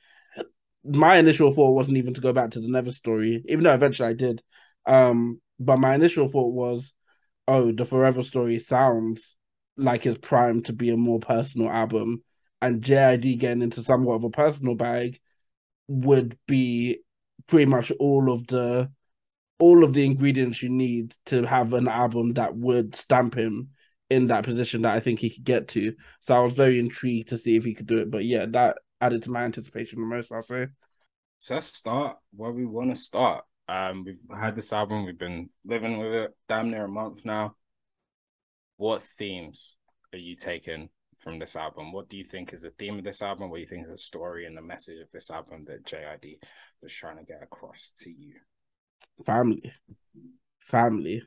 [0.83, 4.09] my initial thought wasn't even to go back to the Never Story, even though eventually
[4.09, 4.41] I did.
[4.85, 6.93] Um, but my initial thought was,
[7.47, 9.35] oh, the Forever Story sounds
[9.77, 12.23] like it's primed to be a more personal album,
[12.61, 15.19] and JID getting into somewhat of a personal bag
[15.87, 16.99] would be
[17.47, 18.89] pretty much all of the
[19.61, 23.69] all of the ingredients you need to have an album that would stamp him
[24.09, 25.93] in that position that I think he could get to.
[26.19, 28.09] So I was very intrigued to see if he could do it.
[28.09, 30.67] But yeah, that added to my anticipation the most, I'll say.
[31.37, 33.45] So let's start where we want to start.
[33.69, 37.55] Um, we've had this album, we've been living with it damn near a month now.
[38.77, 39.75] What themes
[40.11, 40.89] are you taking
[41.19, 41.93] from this album?
[41.93, 43.51] What do you think is the theme of this album?
[43.51, 46.39] What do you think is the story and the message of this album that JID
[46.81, 48.33] was trying to get across to you?
[49.25, 49.73] Family.
[50.59, 51.23] Family.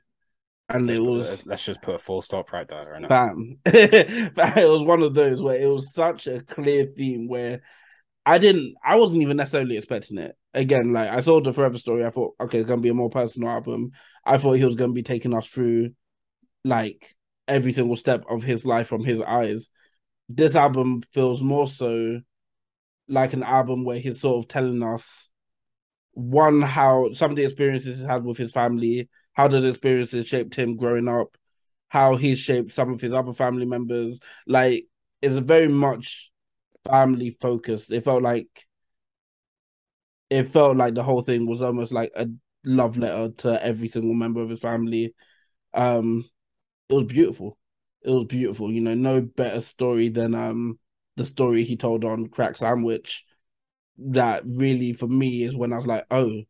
[0.69, 2.99] And let's it was let's just put a full stop right there.
[3.01, 3.59] Right bam.
[3.67, 7.63] it was one of those where it was such a clear theme where
[8.25, 10.37] I didn't I wasn't even necessarily expecting it.
[10.55, 13.11] Again, like I saw the Forever Story, I thought, okay, it's gonna be a more
[13.11, 13.91] personal album.
[14.25, 15.91] I thought he was gonna be taking us through
[16.65, 17.15] like
[17.47, 19.69] every single step of his life from his eyes.
[20.31, 22.21] This album feels more so
[23.07, 25.29] like an album where he's sort of telling us
[26.15, 30.55] one how some of the experiences he's had with his family, how those experiences shaped
[30.55, 31.37] him growing up,
[31.89, 34.21] how he's shaped some of his other family members.
[34.47, 34.87] Like
[35.23, 36.31] it's very much
[36.87, 37.91] family focused.
[37.93, 38.49] It felt like
[40.31, 42.29] it felt like the whole thing was almost like a
[42.65, 45.15] love letter to every single member of his family.
[45.75, 46.25] Um
[46.89, 47.59] it was beautiful.
[48.03, 48.71] It was beautiful.
[48.73, 50.79] You know, no better story than um
[51.17, 53.25] the story he told on Crack Sandwich.
[53.99, 56.43] That really for me is when I was like, oh,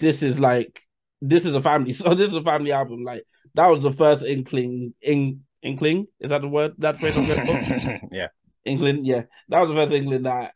[0.00, 0.82] this is like
[1.20, 1.92] this is a family.
[1.94, 3.04] So this is a family album.
[3.04, 4.94] Like that was the first inkling.
[5.00, 6.74] In, inkling is that the word?
[6.78, 7.14] That phrase.
[8.12, 8.28] yeah.
[8.64, 9.04] Inkling.
[9.04, 10.52] Yeah, that was the first inkling that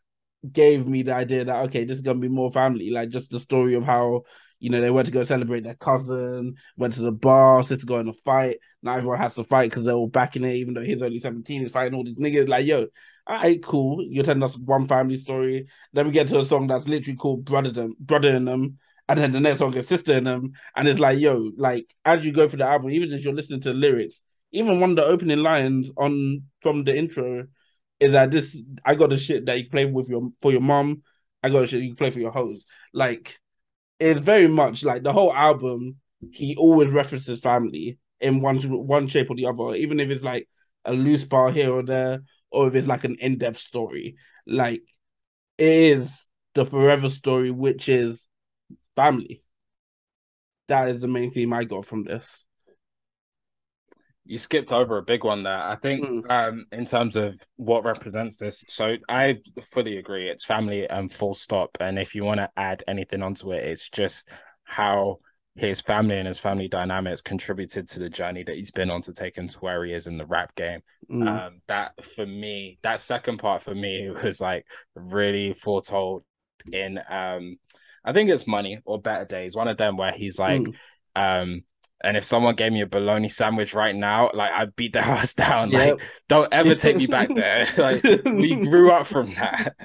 [0.51, 2.89] gave me the idea that okay, this is gonna be more family.
[2.89, 4.23] Like just the story of how
[4.63, 8.05] you know, they went to go celebrate their cousin, went to the bar, sister going
[8.05, 8.59] to fight.
[8.83, 11.61] Now everyone has to fight because they're all backing it, even though he's only 17,
[11.61, 12.47] he's fighting all these niggas.
[12.47, 12.87] Like, yo,
[13.25, 14.03] all right, cool.
[14.03, 15.67] You're telling us one family story.
[15.93, 18.79] Then we get to a song that's literally called Brother Them, Brother in Them.
[19.07, 20.53] And then the next song is Sister in Them.
[20.75, 23.61] And it's like, yo, like, as you go through the album, even as you're listening
[23.61, 24.21] to the lyrics,
[24.51, 27.47] even one of the opening lines on from the intro
[27.99, 31.03] is that this I got the shit that you play with your for your mom.
[31.41, 32.65] I got the shit you play for your hoes.
[32.93, 33.39] Like
[33.99, 35.97] it's very much like the whole album.
[36.31, 40.47] He always references family in one one shape or the other, even if it's like
[40.85, 42.21] a loose bar here or there,
[42.51, 44.15] or if it's like an in depth story.
[44.47, 44.81] Like
[45.57, 48.27] it is the forever story, which is
[48.95, 49.43] family.
[50.67, 52.45] That is the main theme I got from this
[54.25, 55.61] you skipped over a big one there.
[55.61, 56.31] I think mm.
[56.31, 59.39] um, in terms of what represents this, so I
[59.71, 60.29] fully agree.
[60.29, 61.77] It's family and full stop.
[61.79, 64.29] And if you want to add anything onto it, it's just
[64.63, 65.19] how
[65.55, 69.13] his family and his family dynamics contributed to the journey that he's been on to
[69.13, 70.81] take him to where he is in the rap game.
[71.11, 71.27] Mm.
[71.27, 76.23] Um, that for me, that second part for me was like really foretold
[76.71, 77.57] in um,
[78.03, 79.55] I think it's money or better days.
[79.55, 80.73] One of them where he's like, mm.
[81.15, 81.63] um,
[82.03, 85.33] and if someone gave me a bologna sandwich right now, like I'd beat their ass
[85.33, 85.71] down.
[85.71, 85.99] Yep.
[85.99, 87.67] Like, don't ever take me back there.
[87.77, 89.75] like we grew up from that.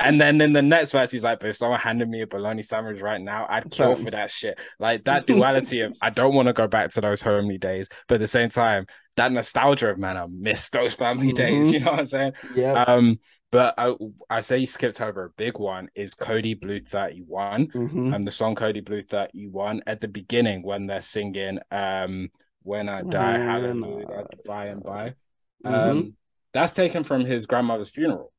[0.00, 2.62] and then in the next verse, he's like, but if someone handed me a bologna
[2.62, 4.58] sandwich right now, I'd kill for that shit.
[4.78, 8.16] Like that duality of I don't want to go back to those homely days, but
[8.16, 11.36] at the same time, that nostalgia of man, I miss those family mm-hmm.
[11.36, 11.72] days.
[11.72, 12.32] You know what I'm saying?
[12.54, 12.84] Yeah.
[12.84, 13.18] Um,
[13.50, 13.94] but I,
[14.28, 18.12] I say you skipped over a big one is Kody Blu 31 mm-hmm.
[18.12, 22.28] and the song Kody Blu 31 at the beginning when they're singing um
[22.62, 25.14] when I die hallelujah by and by
[25.64, 25.74] mm-hmm.
[25.74, 26.14] um
[26.52, 28.32] that's taken from his grandmother's funeral.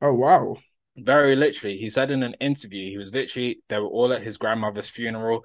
[0.00, 0.56] Oh wow.
[0.96, 4.36] Very literally he said in an interview he was literally they were all at his
[4.36, 5.44] grandmother's funeral.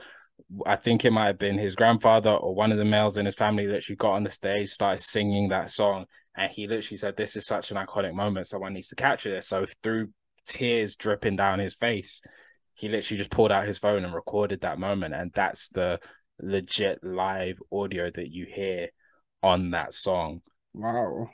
[0.66, 3.36] I think it might have been his grandfather or one of the males in his
[3.36, 6.06] family that she got on the stage started singing that song
[6.36, 8.48] and he literally said, This is such an iconic moment.
[8.48, 9.48] Someone needs to capture this.
[9.48, 10.10] So through
[10.48, 12.22] tears dripping down his face,
[12.74, 15.14] he literally just pulled out his phone and recorded that moment.
[15.14, 16.00] And that's the
[16.42, 18.90] legit live audio that you hear
[19.44, 20.42] on that song.
[20.74, 21.30] Wow.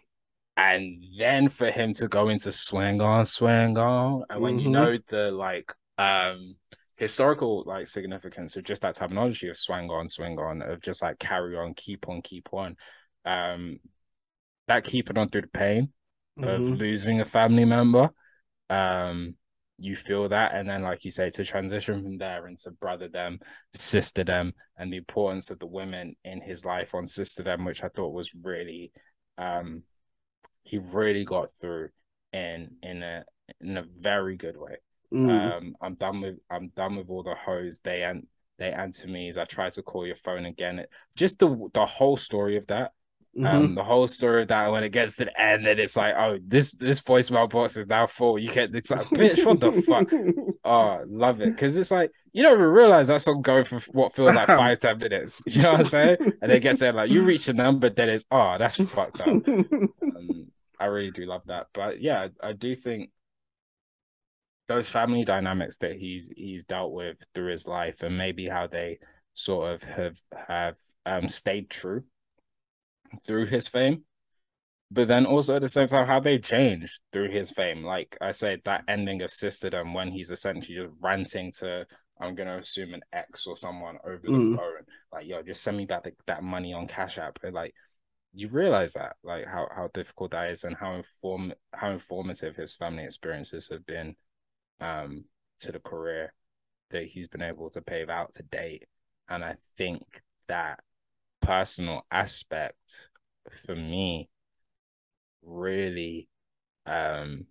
[0.56, 4.66] And then for him to go into swing on, swing on, and when mm-hmm.
[4.66, 6.56] you know the like um
[6.96, 11.20] historical like significance of just that terminology of swing on, swing on, of just like
[11.20, 12.76] carry on, keep on, keep on.
[13.24, 13.80] Um,
[14.68, 15.94] that keeping on through the pain
[16.38, 16.78] of Mhm.
[16.78, 18.10] losing a family member.
[18.70, 19.38] Um,
[19.80, 23.40] you feel that, and then like you say, to transition from there into brother them,
[23.74, 27.84] sister them, and the importance of the women in his life on sister them, which
[27.84, 28.92] I thought was really,
[29.38, 29.84] um,
[30.64, 31.90] he really got through
[32.34, 33.24] in in a
[33.62, 34.78] in a very good way.
[35.14, 35.30] Mm.
[35.30, 37.80] Um, I'm done with I'm done with all the hoes.
[37.84, 40.80] They and they answer me as I try to call your phone again.
[40.80, 42.94] It, just the the whole story of that.
[43.38, 43.46] Mhm.
[43.46, 46.16] Um, the whole story of that when it gets to the end and it's like,
[46.18, 48.40] oh, this this voicemail box is now full.
[48.40, 50.12] You get it's like, bitch, what the fuck?
[50.64, 51.56] Oh, love it.
[51.56, 54.80] Cause it's like you don't even realize that's song going for what feels like five,
[54.80, 55.44] ten minutes.
[55.48, 56.18] You know what I'm saying?
[56.42, 59.28] And it gets there like you reach a number, then it's oh, that's fucked up.
[59.28, 61.68] Um, I really do love that.
[61.74, 63.12] But yeah, I, I do think
[64.68, 69.00] those family dynamics that he's he's dealt with through his life and maybe how they
[69.34, 70.18] sort of have
[70.48, 70.76] have
[71.06, 72.04] um stayed true
[73.26, 74.04] through his fame.
[74.90, 77.84] But then also at the same time how they changed through his fame.
[77.84, 81.86] Like i said that ending of sisterdom when he's essentially just ranting to
[82.22, 84.56] i'm gonna assume an ex or someone over the Mm.
[84.56, 84.86] phone.
[85.12, 87.40] Like yo just send me back the, that money on cash app.
[87.44, 87.74] And like
[88.34, 92.76] you realize that like how how difficult that is and how inform how informative his
[92.76, 94.16] family experiences have been
[94.82, 95.26] um
[95.60, 96.34] to the career
[96.92, 98.86] that he's been able to pave out to date.
[99.30, 100.04] And i think
[100.48, 100.80] that
[101.42, 103.10] personal aspect
[103.52, 104.30] for me
[105.44, 106.28] really
[106.86, 107.46] um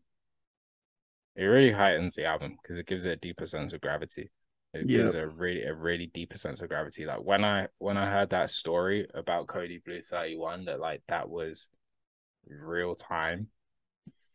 [1.34, 4.30] it really heightens the album because it gives it a deeper sense of gravity.
[4.72, 7.06] It gives it a really a really deeper sense of gravity.
[7.06, 11.28] Like when i when i heard that story about Kody Blu 31 that like that
[11.28, 11.68] was
[12.48, 13.48] real time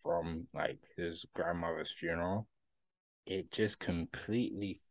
[0.04, 2.48] from like his grandmother's funeral
[3.26, 4.82] it just completely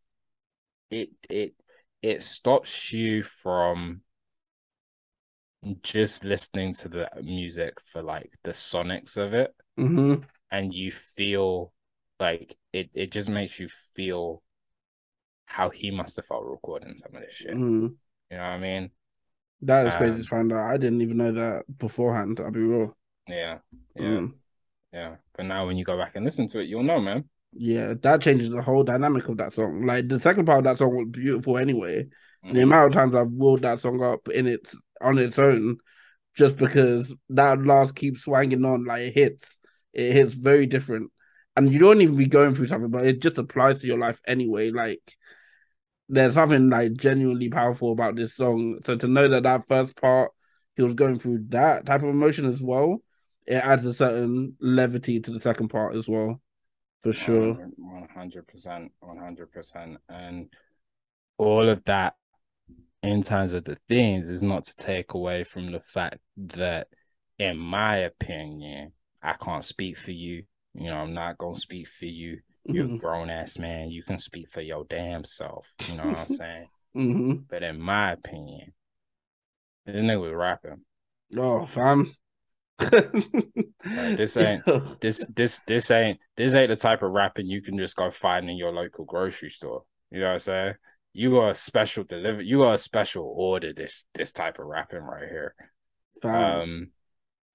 [0.90, 1.54] it it
[2.02, 4.00] it stops you from
[5.82, 10.14] just listening to the music for like the sonics of it hmm
[10.50, 11.72] and you feel
[12.18, 14.42] like it it just makes you feel
[15.44, 17.54] how he must have felt recording some of this shit.
[17.54, 17.94] Mm.
[18.30, 18.90] You know what I mean?
[19.62, 20.70] That is crazy Um, to find out.
[20.70, 22.40] I didn't even know that beforehand.
[22.40, 22.96] I'll be real.
[23.26, 23.58] Yeah.
[23.96, 24.02] Yeah.
[24.02, 24.32] Mm.
[24.92, 25.16] Yeah.
[25.36, 27.24] But now when you go back and listen to it, you'll know, man.
[27.52, 29.84] Yeah, that changes the whole dynamic of that song.
[29.84, 32.06] Like the second part of that song was beautiful anyway.
[32.44, 32.62] The Mhm.
[32.62, 35.78] amount of times I've wheeled that song up in its on its own,
[36.34, 39.59] just because that last keeps swanging on, like it hits.
[39.92, 41.11] It hits very different,
[41.57, 44.20] and you don't even be going through something, but it just applies to your life
[44.26, 44.70] anyway.
[44.70, 45.01] Like
[46.09, 48.78] there's something like genuinely powerful about this song.
[48.84, 50.30] So to know that that first part
[50.76, 53.03] he was going through that type of emotion as well,
[53.46, 56.40] it adds a certain levity to the second part as well,
[57.03, 57.55] for sure.
[57.76, 60.48] One hundred percent, one hundred percent, and
[61.36, 62.14] all of that
[63.03, 66.88] in terms of the things is not to take away from the fact that,
[67.38, 68.92] in my opinion,
[69.22, 70.44] I can't speak for you.
[70.74, 72.40] You know, I'm not gonna speak for you.
[72.64, 73.01] You're a Mhm.
[73.01, 73.90] grown ass man.
[73.90, 75.72] You can speak for your damn self.
[75.86, 76.68] You know what I'm saying?
[76.94, 78.72] hmm But in my opinion,
[79.86, 80.84] this nigga was rapping.
[81.36, 82.14] Oh, fam.
[82.78, 84.64] this ain't-
[85.01, 88.51] This this this ain't this ain't the type of rapping you can just go find
[88.51, 89.84] in your local grocery store.
[90.11, 90.74] You know what I'm saying?
[91.12, 92.40] You are a special deliver.
[92.40, 93.72] You are a special order.
[93.72, 95.54] This this type of rapping right here.
[96.22, 96.90] Fam, Um,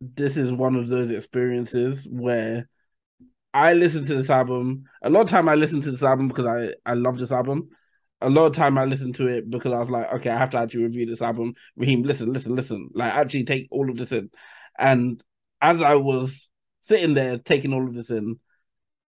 [0.01, 2.67] this is one of those experiences where
[3.53, 4.83] I listen to this album.
[5.01, 7.69] A lot of time I listen to this album because I I love this album.
[8.21, 10.49] A lot of time I listen to it because I was like, okay, I have
[10.51, 11.53] to actually review this album.
[11.75, 12.89] Raheem, listen, listen, listen.
[12.93, 14.29] Like actually take all of this in.
[14.77, 15.23] And
[15.61, 16.49] as I was
[16.81, 18.39] sitting there taking all of this in,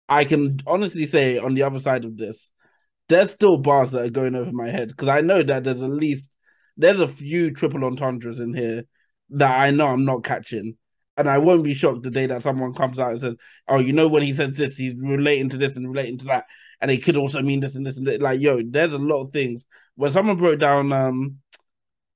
[0.10, 2.52] I can honestly say on the other side of this,
[3.10, 5.90] there's still bars that are going over my head because I know that there's at
[5.90, 6.30] least
[6.76, 8.84] there's a few triple entendres in here
[9.32, 10.78] that I know I'm not catching.
[11.16, 13.36] And I won't be shocked the day that someone comes out and says,
[13.68, 16.46] Oh, you know, when he says this, he's relating to this and relating to that.
[16.80, 18.22] And it could also mean this and this and that.
[18.22, 19.66] Like, yo, there's a lot of things.
[19.96, 21.38] When someone broke down, um,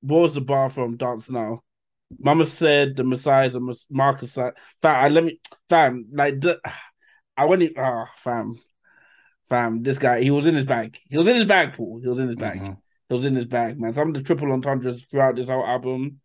[0.01, 1.63] what was the bar from Dance Now?
[2.19, 4.33] Mama said the Messiah's a Mas- Marcus.
[4.33, 6.59] Fam, I let me, fam, like, the,
[7.37, 8.59] I went, ah, fam,
[9.51, 10.97] fam, this guy, he was in his bag.
[11.09, 11.99] He was in his bag, Paul.
[12.01, 12.59] He was in his bag.
[12.59, 12.77] mhm.
[13.09, 13.93] It was in his bag, man.
[13.93, 16.21] Some of the triple entendres throughout this whole album,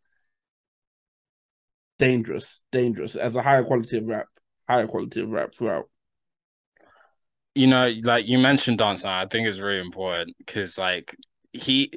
[1.99, 3.17] dangerous, dangerous.
[3.17, 4.29] As a higher quality of rap,
[4.69, 5.91] higher quality of rap throughout.
[7.57, 9.05] you know, like you mentioned dance.
[9.05, 11.17] I think is really important because like
[11.53, 11.91] he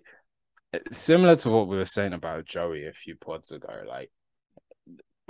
[0.92, 4.12] similar to what we were saying about Joey a few pods ago, like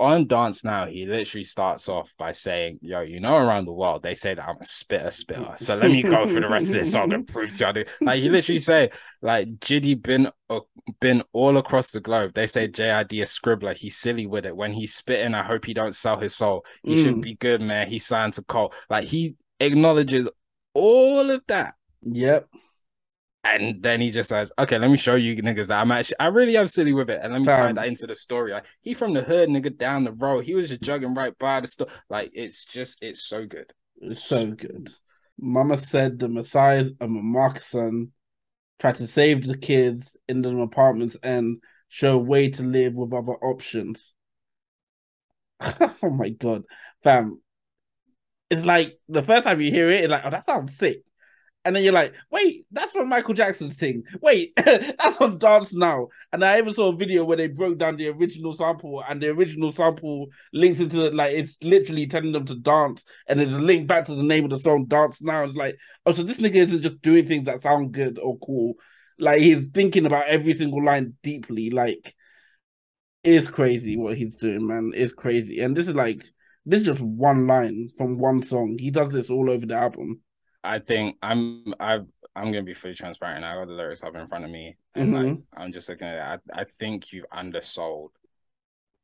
[0.00, 4.02] on Dance Now, he literally starts off by saying, Yo, you know, around the world,
[4.02, 5.54] they say that I'm a spitter spitter.
[5.58, 7.68] So let me go for the rest of this song and prove to you.
[7.68, 8.90] I do." Like, he literally say,
[9.22, 10.60] like Jiddy been uh,
[11.00, 12.32] been all across the globe.
[12.34, 13.76] They say JID a scribbler.
[13.76, 14.56] He's silly with it.
[14.56, 16.64] When he's spitting, I hope he don't sell his soul.
[16.82, 17.02] He Mm.
[17.02, 17.86] should be good, man.
[17.88, 18.72] He signed to Cole.
[18.88, 20.28] Like he acknowledges
[20.74, 21.74] all of that.
[22.02, 22.48] Yep.
[23.42, 26.26] And then he just says, "Okay, let me show you niggas that I'm actually, I
[26.26, 28.52] really am silly with it, and let me tie that into the story.
[28.52, 30.44] Like he from the hood, nigga, down the road.
[30.44, 31.88] He was just jogging right by the store.
[32.10, 33.72] Like it's just, it's so good.
[33.96, 34.90] It's so good.
[35.38, 38.10] Mama said the Messiah's a Marcusson
[38.78, 43.12] tried to save the kids in the apartments and show a way to live with
[43.12, 44.14] other options.
[45.60, 46.64] oh my god,
[47.02, 47.40] fam.
[48.50, 51.04] It's like the first time you hear it, it's like, oh, that sounds sick.
[51.64, 54.04] And then you're like, wait, that's from Michael Jackson's thing.
[54.22, 56.08] Wait, that's on Dance Now.
[56.32, 59.28] And I even saw a video where they broke down the original sample, and the
[59.28, 63.86] original sample links into like it's literally telling them to dance, and there's a link
[63.86, 65.44] back to the name of the song Dance Now.
[65.44, 68.74] It's like, oh, so this nigga isn't just doing things that sound good or cool.
[69.18, 71.68] Like he's thinking about every single line deeply.
[71.68, 72.14] Like
[73.22, 74.92] it's crazy what he's doing, man.
[74.94, 75.60] It's crazy.
[75.60, 76.24] And this is like
[76.64, 78.76] this is just one line from one song.
[78.78, 80.22] He does this all over the album.
[80.62, 82.06] I think I'm, I've,
[82.36, 83.44] I'm gonna be fully transparent.
[83.44, 85.46] I got the lyrics up in front of me, and like Mhm.
[85.56, 86.42] I'm just looking at it.
[86.54, 88.10] I, I think you've undersold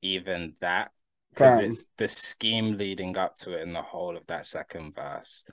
[0.02, 0.92] even that
[1.30, 5.44] because it's the scheme leading up to it in the whole of that second verse.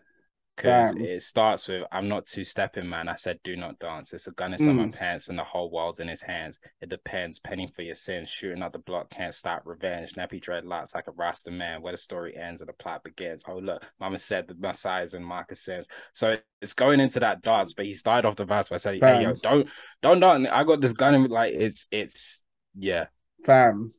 [0.56, 4.28] Because it starts with "I'm not two stepping, man." I said, "Do not dance." It's
[4.28, 4.94] a gun inside my Mm.
[4.94, 6.60] pants, and the whole world's in his hands.
[6.80, 7.40] It depends.
[7.40, 9.64] Penning for your sins, shooting up the block can't stop.
[9.66, 11.82] Revenge, nappy dreadlocks like a Rasta man.
[11.82, 13.44] Where the story ends and the plot begins.
[13.48, 15.88] Oh look, Mama said the Messiah's in Marcus says.
[16.14, 19.24] So it's going into that dance, but he started off the verse by saying, "Hey
[19.24, 19.68] yo, don't,
[20.04, 22.46] don't dance." I got this gun, in like it's, it's,
[22.78, 23.08] yeah.
[23.44, 23.92] Fam,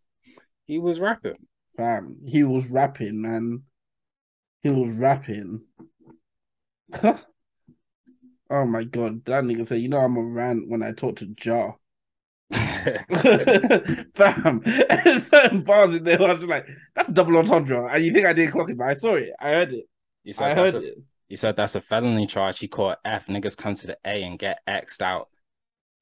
[0.66, 1.48] He was rapping.
[1.76, 2.16] fam.
[2.24, 3.64] He was rapping, man.
[4.62, 5.62] He was rapping.
[8.50, 11.26] oh my god, that nigga said, you know I'm a rant when I talk to
[11.26, 11.76] Jar.
[14.14, 14.62] Fam,
[15.22, 17.86] certain bars in there, I was just like, that's a double entendre.
[17.86, 19.30] And you think I didn't clock it, but I saw it.
[19.40, 19.88] I heard it.
[20.28, 20.98] I said, that's heard a, it.
[21.28, 22.58] he said that's a felony charge.
[22.58, 23.26] He caught F.
[23.26, 25.28] Niggas come to the A and get X'd out.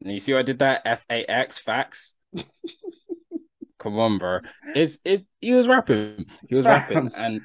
[0.01, 0.83] And you see what I did that?
[0.85, 2.15] F A X facts.
[3.79, 4.41] Come on, bro.
[4.77, 5.27] It's it.
[5.41, 6.27] He was rapping.
[6.49, 7.41] He was rapping, and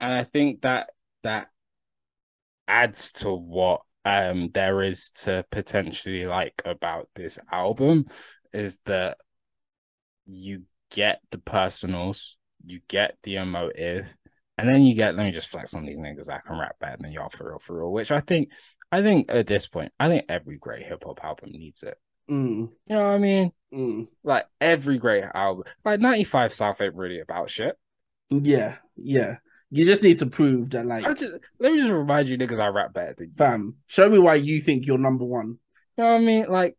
[0.00, 0.90] and I think that
[1.22, 1.48] that
[2.68, 8.06] adds to what um there is to potentially like about this album
[8.52, 9.16] is that
[10.26, 14.14] you get the personals, you get the emotive,
[14.58, 16.98] and then you get let me just flex on these niggas I can rap better
[17.00, 17.92] than y'all for real, for real.
[17.92, 18.50] Which I think,
[18.90, 21.98] I think at this point, I think every great hip hop album needs it.
[22.30, 23.52] Mm, You know what I mean?
[23.72, 24.08] mm.
[24.22, 27.76] Like every great album, like ninety five South ain't really about shit.
[28.30, 29.36] Yeah, yeah.
[29.74, 32.66] You just need to prove that, like, just, let me just remind you niggas I
[32.68, 33.34] rap better than you.
[33.38, 35.58] fam, show me why you think you're number one.
[35.96, 36.46] You know what I mean?
[36.48, 36.76] Like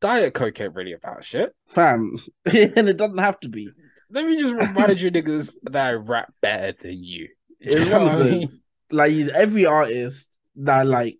[0.00, 1.54] Diet Coke ain't really about shit.
[1.68, 2.16] Fam.
[2.46, 3.70] and it doesn't have to be.
[4.10, 7.28] Let me just remind you niggas that I rap better than you.
[7.60, 8.40] It's You know one of what I mean?
[8.40, 8.60] those.
[8.90, 11.18] Like every artist that like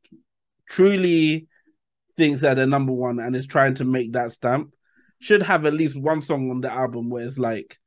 [0.69, 1.47] truly
[2.17, 4.73] thinks that they're number one and is trying to make that stamp
[5.21, 7.79] should have at least one song on the album where it's like,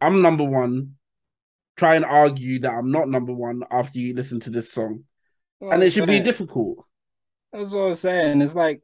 [0.00, 0.95] I'm number one.
[1.76, 5.04] Try and argue that I'm not number one after you listen to this song.
[5.60, 6.84] and it should be difficult.
[7.52, 8.40] That's what I'm saying.
[8.42, 8.82] It's like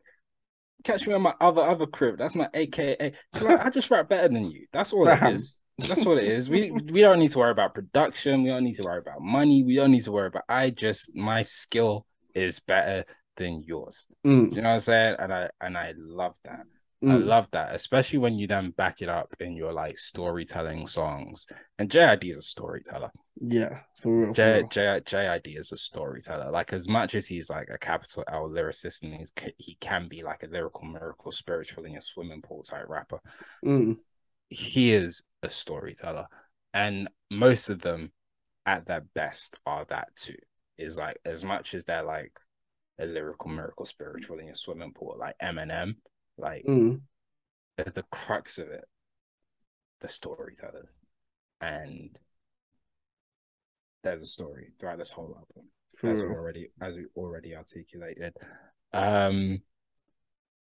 [0.84, 2.18] catch me on my other other crib.
[2.18, 3.12] That's my AKA.
[3.40, 4.66] Like, I just rap better than you.
[4.72, 5.32] That's all it Fam.
[5.34, 5.59] is.
[5.78, 6.51] That's what it is.
[6.51, 8.43] We we don't need to worry about production.
[8.43, 9.62] We don't need to worry about money.
[9.62, 10.45] We don't need to worry about.
[10.49, 13.05] I just my skill is better
[13.36, 14.07] than yours.
[14.26, 15.16] Mm, You know what I'm saying?
[15.18, 16.61] And I and I love that.
[17.05, 17.26] I mm.
[17.26, 21.46] love that, especially when you then back it up in your like storytelling songs.
[21.76, 23.11] And JID is a storyteller.
[23.40, 24.32] Yeah, for real.
[24.32, 24.62] J.
[24.70, 26.53] J, JID is a storyteller.
[26.53, 30.22] Like as much as he's like a capital L lyricist and he's, he can be
[30.22, 33.18] like a lyrical miracle, spiritual in your swimming pool type rapper,
[33.64, 33.96] Mm,
[34.48, 36.26] he is a storyteller.
[36.72, 38.12] And most of them
[38.64, 40.36] at their best are that too.
[40.78, 42.32] Is like as much as they're like
[43.00, 45.96] a lyrical miracle, spiritual in your swimming pool, like Eminem,
[46.43, 47.01] like mm.
[47.78, 48.84] at the crux of it,
[50.01, 50.90] the storytellers.
[51.61, 52.18] And
[54.03, 56.36] there's a story throughout this whole album, For as we real.
[56.36, 58.34] already as we already articulated.
[58.93, 59.62] Um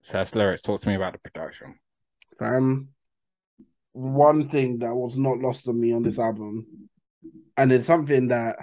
[0.03, 0.63] so that's lyrics.
[0.63, 1.77] Talk to me about the production.
[2.39, 2.89] Fam,
[3.93, 6.67] one thing that was not lost on me on this album,
[7.57, 8.57] and it's something that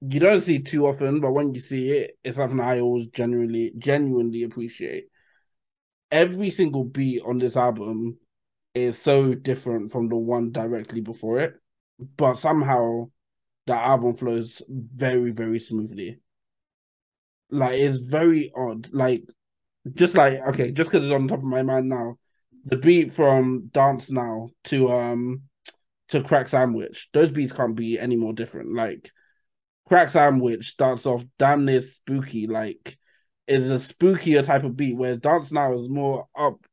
[0.00, 3.72] you don't see too often, but when you see it, it's something I always genuinely,
[3.78, 5.06] genuinely appreciate.
[6.10, 8.18] Every single beat on this album
[8.74, 11.54] is so different from the one directly before it,
[12.16, 13.10] but somehow
[13.66, 16.20] the album flows very, very smoothly.
[17.50, 18.88] Like it's very odd.
[18.92, 19.24] Like
[19.94, 22.18] just like okay, just because it's on top of my mind now,
[22.64, 25.42] the beat from Dance Now to um
[26.08, 28.74] to Crack Sandwich, those beats can't be any more different.
[28.74, 29.10] Like
[29.88, 32.98] Crack Sandwich starts off damn near spooky, like
[33.46, 36.64] is a spookier type of beat, where Dance Now is more up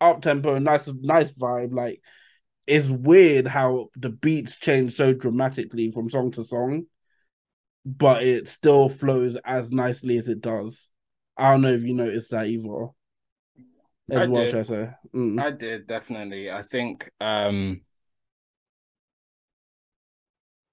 [0.00, 1.72] up tempo, nice nice vibe.
[1.72, 2.00] Like
[2.66, 6.84] it's weird how the beats change so dramatically from song to song,
[7.84, 10.90] but it still flows as nicely as it does.
[11.36, 12.88] I don't know if you noticed that either.
[14.10, 14.54] As I well, did.
[14.54, 14.90] I say?
[15.14, 15.40] Mm.
[15.40, 16.50] I did definitely.
[16.50, 17.82] I think um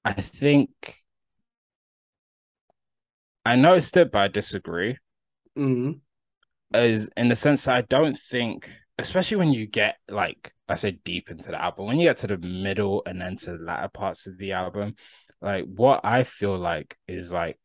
[0.03, 0.69] I think
[3.45, 4.97] I noticed it, but I disagree.
[5.57, 6.01] Mm.
[6.73, 10.91] As in the sense that I don't think, especially when you get like I say
[11.03, 13.87] deep into the album, when you get to the middle and then to the latter
[13.87, 14.95] parts of the album,
[15.41, 17.57] like what I feel like is like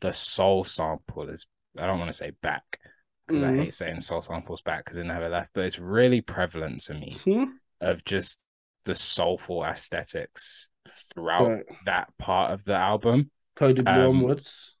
[0.00, 1.46] the soul sample is
[1.78, 2.78] I don't want to say back
[3.26, 3.56] because I Mhm.
[3.56, 7.18] hate saying soul samples back because it never left, but it's really prevalent to me
[7.24, 7.60] Hmm?
[7.80, 8.38] of just
[8.84, 10.68] the soulful aesthetics
[11.14, 13.30] throughout So, that part of the album.
[13.56, 14.76] Blue Um, onwards.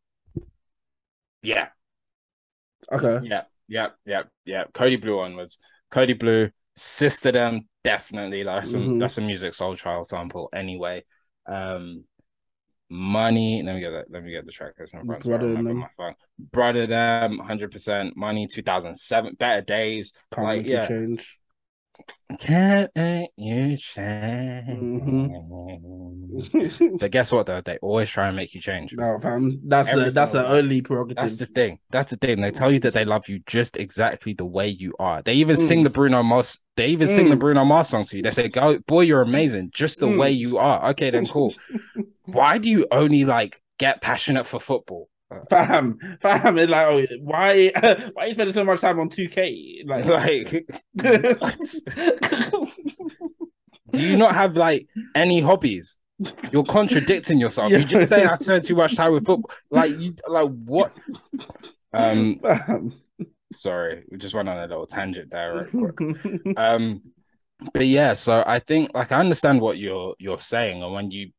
[1.42, 1.68] Yeah,
[2.92, 3.20] Okay.
[3.26, 4.64] yeah, yeah, yeah, yeah.
[4.72, 5.58] Kody Blu onwards.
[5.92, 8.44] Kody Blu, Sister Them, definitely.
[8.44, 9.00] Like some Mhm.
[9.00, 11.04] that's a Musiq Soulchild sample anyway.
[11.46, 12.04] Um
[12.92, 14.10] Money, let me get that.
[14.10, 15.06] Let me get the track in front.
[15.22, 16.14] Brother my phone.
[16.52, 18.16] Brother them, hundred percent.
[18.16, 19.34] Money, two thousand seven.
[19.38, 20.12] Better days.
[20.34, 20.88] Can't Like, make yeah.
[20.88, 21.38] change.
[22.38, 24.68] Can't make you change.
[24.68, 26.96] Mm-hmm.
[26.98, 27.60] But guess what though?
[27.60, 28.92] They always try and make you change.
[28.94, 29.60] no, fam.
[29.64, 31.20] That's the that's the only prerogative.
[31.20, 31.78] That's the thing.
[31.90, 32.40] That's the thing.
[32.40, 35.22] They tell you that they love you just exactly the way you are.
[35.22, 35.68] They even Mm.
[35.68, 36.58] sing the Bruno Mars.
[36.76, 37.40] They even sing the Mm.
[37.40, 38.22] Bruno Mars song to you.
[38.22, 40.18] They say, "Go, boy, you're amazing, just the Mm.
[40.18, 41.54] way you are." Okay, then cool.
[42.24, 45.08] Why do you only like get passionate for football?
[45.50, 47.70] Fam, fam, it's like, oh, why,
[48.14, 49.86] why are you spending so much time on 2K?
[49.86, 50.66] Like, Like,
[53.92, 55.98] do you not have like any hobbies?
[56.52, 57.70] You're contradicting yourself.
[57.70, 59.50] You just say I spend too much time with football.
[59.70, 60.92] Like you, like what?
[61.92, 62.92] Um, Fam.
[63.56, 65.66] sorry, we just went on a little tangent there.
[65.72, 66.58] Real quick.
[66.58, 67.02] um
[67.74, 71.30] but yeah so i think like i understand what you're you're saying and when you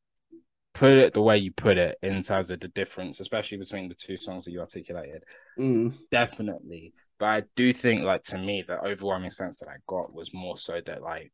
[0.74, 3.96] put it the way you put it in terms of the difference especially between the
[3.96, 5.24] two songs that you articulated
[5.60, 10.14] Mm, definitely but i do think like to me the overwhelming sense that i got
[10.14, 11.32] was more so that like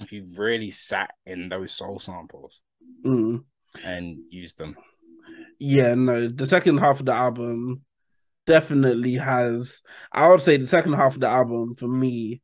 [0.00, 2.60] if you really sat in those soul samples
[3.04, 3.42] mm.
[3.84, 4.76] and used them
[5.58, 7.82] Yeah, no, the second half of the album
[8.46, 9.82] definitely has.
[10.12, 12.42] I would say the second half of the album for me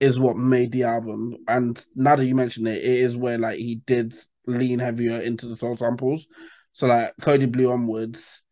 [0.00, 1.36] is what made the album.
[1.46, 4.14] And now that you mention it, it is where like he did
[4.46, 6.26] lean heavier into the soul samples.
[6.72, 8.42] So like Kody Blu onwards,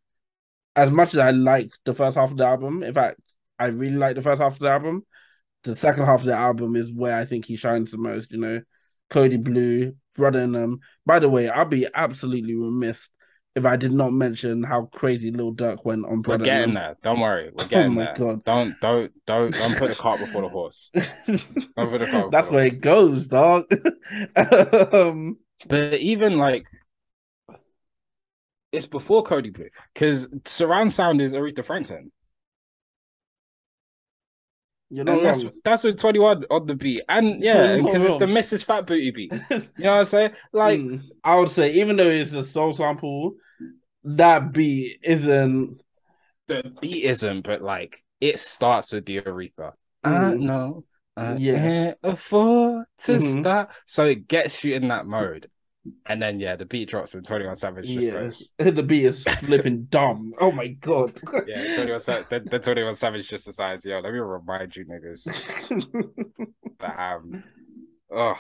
[0.77, 3.21] as much as I like the first half of the album, in fact,
[3.59, 5.05] I really like the first half of the album.
[5.65, 8.31] The second half of the album is where I think he shines the most.
[8.31, 8.61] You know,
[9.11, 10.81] Kody Blu, Brother and them.
[11.05, 13.11] By the way, I'll be absolutely remiss
[13.59, 16.97] if I did not mention how crazy Lil Durk went on Brother we're getting there
[17.03, 18.45] don't worry we're getting Oh getting my there God.
[18.45, 20.91] don't don't don't don't put the cart before the horse.
[20.95, 23.65] Don't put the cart That's where it goes, dog.
[24.95, 26.67] um, But even like
[28.73, 32.11] it's before Kody Blu because surround sound is Aretha Franklin.
[34.91, 37.03] You know, that's that's with 21 on the beat.
[37.11, 38.25] And yeah, because it's the.
[38.27, 38.65] Mrs.
[38.65, 39.33] Fat Booty beat.
[39.51, 40.31] You know what I'm saying?
[40.53, 41.03] Like Mm.
[41.23, 43.35] I would say, even though it's a soul sample,
[44.05, 45.81] that beat isn't.
[46.47, 49.73] the beat isn't, but like it starts with the Aretha.
[50.05, 50.41] I Mm.
[50.41, 50.85] know
[51.19, 51.55] I Yeah.
[51.57, 53.41] can't afford to Mhm.
[53.41, 53.73] stop.
[53.87, 55.51] So it gets you in that mode.
[56.07, 58.51] And then yeah, the beat drops and 21 Savage just goes.
[58.59, 60.35] the beat is flipping dumb.
[60.39, 61.19] Oh my god.
[61.47, 65.25] Yeah, 21 Savage then, then 21 Savage just decides, yo, let me remind you niggas
[66.81, 67.43] that um
[68.11, 68.35] oh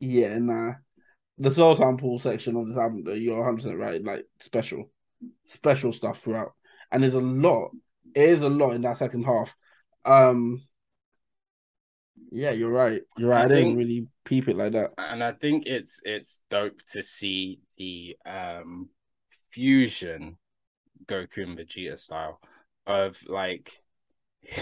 [0.00, 0.72] yeah, nah.
[1.38, 4.02] The soul sample section of this album, though, you're 100 percent right.
[4.04, 4.90] Like special,
[5.46, 6.52] special stuff throughout,
[6.92, 7.70] and there's a lot.
[8.14, 9.52] It is a lot in that second half.
[10.04, 10.62] Um,
[12.34, 13.00] yeah, you're right.
[13.16, 13.42] You're right.
[13.42, 14.92] I, I didn't really peep it like that.
[14.98, 18.88] and I think it's it's dope to see the um
[19.50, 20.36] fusion
[21.06, 22.40] Goku and Vegeta style
[22.86, 23.70] of like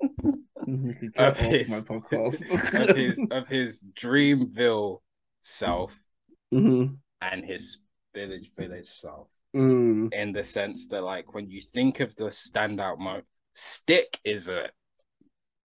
[1.16, 2.90] Of his- my podcast.
[2.90, 5.00] of his of his Dreamville
[5.42, 5.98] self
[6.52, 6.96] Mhm.
[7.20, 7.80] and his
[8.14, 10.12] Spillage Village self Mm.
[10.14, 13.24] in the sense that like when you think of the standout mode,
[13.54, 14.68] stick is a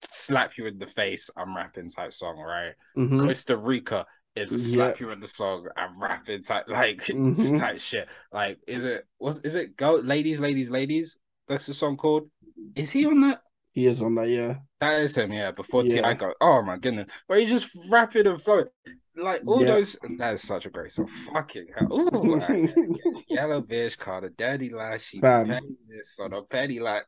[0.03, 3.21] slap you in the face I'm rapping type song right Mhm.
[3.21, 4.07] Costa Rica
[4.37, 4.61] is a Yeah.
[4.89, 7.59] slap you in the song I'm rapping type like Mhm.
[7.59, 11.19] type shit like is it was is it go ladies ladies ladies
[11.49, 12.31] that's the song called
[12.75, 13.41] Is he on that?
[13.73, 14.57] He is on that, yeah.
[14.81, 15.53] That is him, yeah.
[15.53, 16.03] Before Yeah.
[16.03, 16.15] T.I.
[16.15, 17.09] go, oh my goodness.
[17.29, 18.67] Where he's just rapping and flowing.
[19.15, 19.67] Like all Yeah.
[19.75, 21.07] those that is such a great song.
[21.07, 21.93] Fucking hell.
[21.93, 22.75] Ooh, I-
[23.29, 24.97] yellow bitch called a daddy lie.
[24.97, 25.47] She Bam.
[25.47, 27.05] petty this on a petty like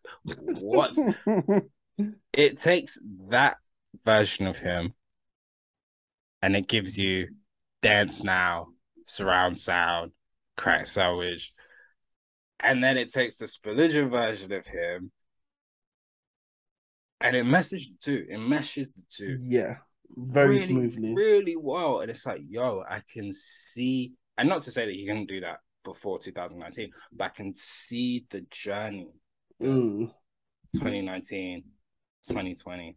[0.61, 0.95] what?
[2.33, 2.99] it takes
[3.29, 3.57] that
[4.05, 4.95] version of him
[6.43, 7.29] and it gives you
[7.83, 8.69] dance now,
[9.05, 10.13] surround sound,
[10.57, 11.53] crack sandwich.
[12.61, 15.13] And then it takes the Spilligion version of him
[17.21, 18.27] and it meshes the two.
[18.29, 19.77] It meshes the two yeah.
[20.17, 21.15] Very really, smoothly.
[21.15, 22.01] really well.
[22.01, 25.41] And it's like, yo, I can see, and not to say that he couldn't do
[25.41, 29.09] that before 2019, but I can see the journey
[29.63, 30.11] Mm.
[30.75, 31.65] 2019,
[32.27, 32.97] 2020,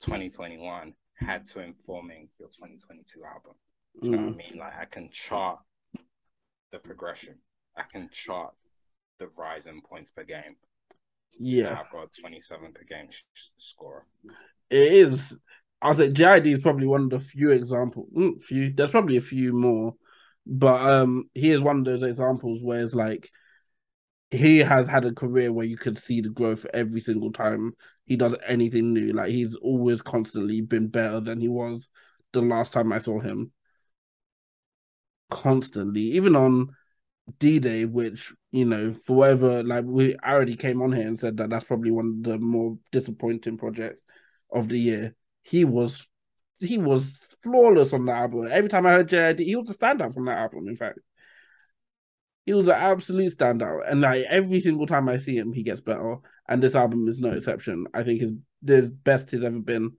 [0.00, 3.52] 2021 had to informing your 2022 album.
[4.00, 4.36] Do you know what I Mm.
[4.36, 4.58] mean?
[4.58, 5.60] Like I can chart
[6.72, 7.38] the progression.
[7.76, 8.54] I can chart
[9.18, 10.56] the rise in points per game.
[11.38, 11.78] Yeah.
[11.80, 13.22] I've got 27 per game sh-
[13.58, 14.06] scorer.
[14.70, 15.38] It is.
[15.80, 18.08] I was like, JID is probably one of the few examples.
[18.16, 18.72] Mm, few.
[18.72, 19.94] There's probably a few more,
[20.46, 23.30] but um, he is one of those examples where it's like
[24.32, 27.74] he has had a career where you could see the growth every single time
[28.06, 29.12] he does anything new.
[29.12, 31.88] Like he's always constantly been better than he was
[32.32, 33.52] the last time I saw him.
[35.30, 36.68] Constantly, even on
[37.38, 41.36] D Day, which you know, for whatever, like we already came on here and said
[41.36, 44.02] that that's probably one of the more disappointing projects
[44.50, 45.14] of the year.
[45.42, 46.06] He was,
[46.58, 48.48] he was flawless on that album.
[48.50, 50.68] Every time I heard JID, he was a standout from that album.
[50.68, 50.98] In fact,
[52.44, 55.80] he was an absolute standout, and like every single time I see him, he gets
[55.80, 56.16] better.
[56.48, 57.86] And this album is no exception.
[57.94, 58.32] I think it's
[58.62, 59.92] the best he's ever been.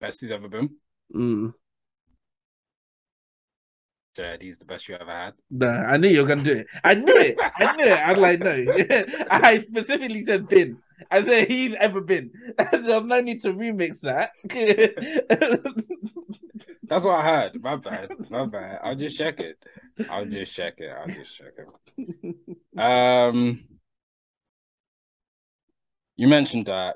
[0.00, 0.70] Best he's ever been.
[1.14, 1.52] Mm.
[4.40, 5.34] he's the best you ever had.
[5.50, 6.66] No, I knew you were gonna do it.
[6.82, 7.36] I knew it.
[7.56, 7.92] I knew it.
[7.92, 9.26] I was like, no.
[9.30, 10.78] I specifically said bin.
[11.12, 12.30] Said he's ever been.
[12.70, 14.30] There's no need to remix that.
[16.82, 17.62] That's what I heard.
[17.62, 18.10] My bad.
[18.30, 18.80] My bad.
[18.82, 19.62] I'll just check it.
[20.10, 20.90] I'll just check it.
[20.90, 22.80] I'll just check it.
[22.80, 23.64] Um,
[26.16, 26.94] you mentioned Durk.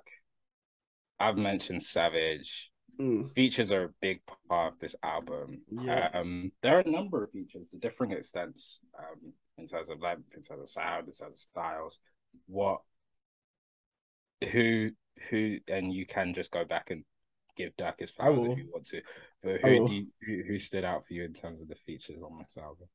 [1.21, 2.71] I've mentioned Savage.
[3.01, 5.63] Mm, Features are a big part of this album.
[5.71, 6.09] Yeah.
[6.13, 8.81] Um, there are a number of features to different extents.
[8.99, 11.99] Um, in terms of length, in terms of sound, in terms of styles.
[12.47, 12.81] What,
[14.51, 14.91] who,
[15.31, 17.05] who, and you can just go back and
[17.57, 19.03] give Durk his flowers if you want to.
[19.43, 22.23] But who do you, who, who stood out for you in terms of the features
[22.23, 22.89] on this album?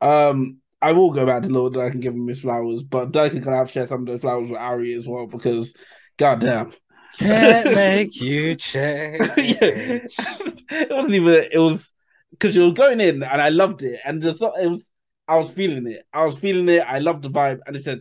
[0.00, 3.30] Um, I will go back to Lord Durk and give him his flowers, but Durk
[3.30, 5.72] can gonna have share some of those flowers with Ari as well because,
[6.16, 6.72] goddamn,
[7.18, 9.20] Can't make you change.
[9.36, 11.46] it wasn't even.
[11.52, 11.92] It was
[12.32, 14.84] because you was going in and I loved it, and the so- it was.
[15.28, 16.02] I was feeling it.
[16.12, 16.80] I was feeling it.
[16.86, 18.00] I loved the vibe, and it said,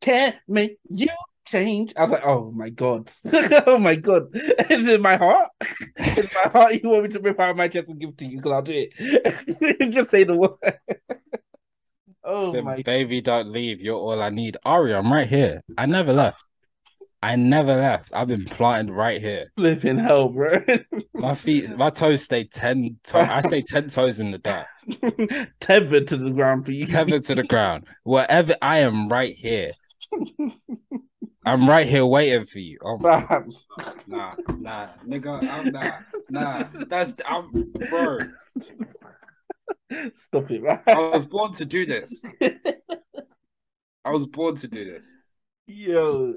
[0.00, 1.08] "Can't make you
[1.44, 3.10] change." I was like, "Oh my god,
[3.66, 5.50] oh my god!" Is it my heart?
[5.96, 6.82] Is my heart?
[6.82, 8.36] You want me to rip out my chest and give to you?
[8.38, 9.90] Because I'll do it.
[9.92, 10.52] Just say the word.
[12.24, 13.80] oh my baby, don't leave.
[13.80, 14.56] You're all I need.
[14.64, 15.62] Ari, I'm right here.
[15.76, 16.44] I never left.
[17.24, 18.10] I never left.
[18.12, 19.52] I've been planted right here.
[19.56, 20.60] flipping hell, bro.
[21.14, 22.98] My feet, my toes stay ten.
[23.04, 24.66] To- I stay ten toes in the dirt,
[25.60, 26.84] Tethered to the ground for you.
[26.86, 27.86] tethered to the ground.
[28.02, 29.70] Wherever I am, right here.
[31.44, 32.78] I'm right here waiting for you.
[32.84, 33.42] Oh my,
[34.06, 35.94] nah, nah, nigga, I'm not,
[36.30, 36.64] nah.
[36.88, 38.18] That's I'm, bro.
[40.14, 40.80] Stop it, man.
[40.86, 42.24] I was born to do this.
[44.04, 45.12] I was born to do this.
[45.66, 46.34] Yo,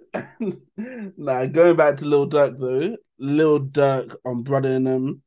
[1.18, 1.46] nah.
[1.46, 5.22] Going back to Lil Durk though, Lil Durk on Brother and them.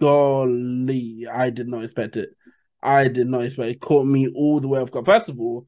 [0.00, 2.30] Golly, I did not expect it.
[2.82, 3.80] I did not expect it.
[3.80, 5.06] Caught me all the way off guard.
[5.06, 5.66] First of all,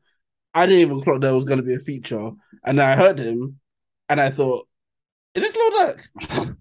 [0.54, 2.30] I didn't even clock there was going to be a feature,
[2.64, 3.60] and I heard him,
[4.08, 4.68] and I thought,
[5.34, 6.56] "Is this Lil Durk?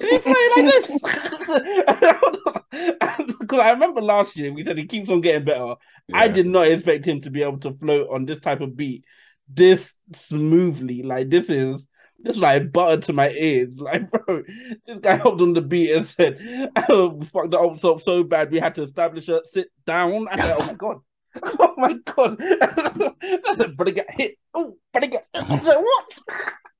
[0.00, 5.20] Is he playing like this?" Because I remember last year we said he keeps on
[5.20, 5.74] getting better.
[6.12, 9.04] I did not expect him to be able to float on this type of beat
[9.48, 11.02] this smoothly.
[11.02, 11.86] Like this is
[12.20, 13.70] this is like butter to my ears.
[13.76, 14.42] Like, bro,
[14.86, 18.22] this guy hopped on the beat and said, oh, we fucked the ops up so
[18.22, 20.28] bad we had to establish a sit down.
[20.28, 20.98] I said, Oh my god.
[21.42, 22.36] Oh my god.
[22.40, 24.38] I said, but get hit.
[24.54, 25.04] Oh, but
[25.34, 26.18] I said, what?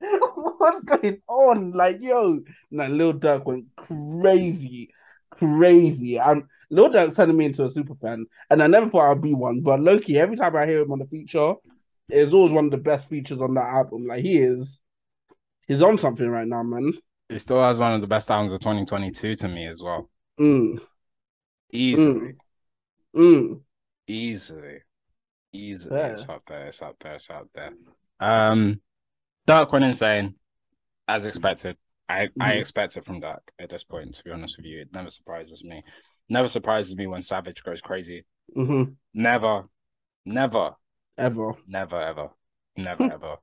[0.59, 1.73] What's going on?
[1.73, 2.41] Like, yo,
[2.71, 4.91] nah, Lil Durk went crazy,
[5.31, 6.19] crazy.
[6.19, 9.35] And Lil Durk turning me into a super fan, and I never thought I'd be
[9.35, 9.61] one.
[9.61, 11.55] But Loki, every time I hear him on the feature,
[12.09, 14.07] it's always one of the best features on that album.
[14.07, 14.81] Like he is,
[15.67, 16.93] he's on something right now, man.
[17.29, 20.11] He still has one of the best albums of 2022 to me as well.
[20.41, 20.81] Mm,
[21.73, 22.33] Easily,
[23.15, 23.61] mm.
[24.11, 24.79] Easily,
[25.53, 25.97] easily.
[25.97, 26.09] Yeah.
[26.09, 26.67] It's up there.
[26.67, 27.15] It's up there.
[27.15, 27.71] It's up there.
[28.19, 28.81] Um,
[29.47, 30.35] Durk went insane,
[31.07, 31.77] as expected.
[32.09, 32.61] I, I Mhm.
[32.61, 34.81] expect it from Durk at this point, to be honest with you.
[34.81, 35.85] It never surprises me.
[36.29, 38.27] Never surprises me when Savage goes crazy.
[38.53, 38.83] hmm
[39.15, 39.69] Never,
[40.27, 40.75] never,
[41.17, 41.55] Ever.
[41.69, 42.31] never, ever,
[42.77, 43.37] never, ever.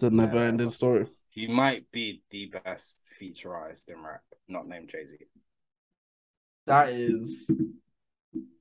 [0.00, 1.06] The never Never, ending story.
[1.30, 5.16] He might be the best feature artist in rap, not named Jay Z.
[6.66, 7.50] That is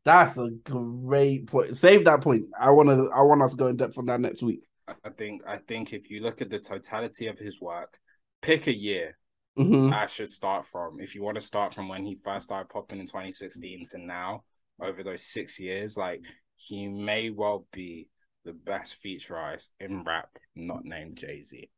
[0.03, 1.75] that's a great point.
[1.75, 2.45] Save that point.
[2.59, 4.61] I wanna I want us to go in depth on that next week.
[4.87, 7.99] I think I think if you look at the totality of his work,
[8.41, 9.17] pick a year
[9.57, 10.99] hmm I should start from.
[11.01, 14.43] If you want to start from when he first started popping in 2016 to now,
[14.81, 16.23] over those six years, like
[16.57, 18.09] he may well be
[18.45, 21.69] the best feature artist in rap, not named Jay Z.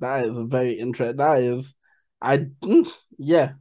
[0.00, 1.16] That is a very interesting.
[1.16, 1.74] That is,
[2.20, 3.52] I mm, yeah,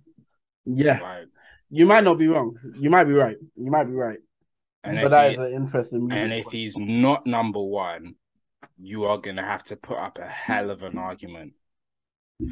[0.66, 1.02] yeah.
[1.02, 1.28] Like,
[1.72, 2.56] You might not be wrong.
[2.78, 3.38] You might be right.
[3.56, 4.20] You might be right.
[4.84, 6.12] and but that he, is an interesting.
[6.12, 8.16] and if he's not number one,
[8.78, 11.54] you are gonna have to put up a hell of an argument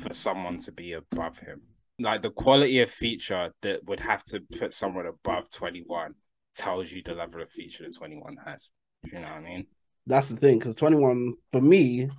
[0.01, 1.61] for someone to be above him.
[1.99, 6.13] Like the quality of feature that would have to put someone above 21
[6.55, 8.71] tells you the level of feature that 21 has.
[9.03, 9.67] You know what I mean?
[10.09, 12.09] that's the thing, because twenty one for me,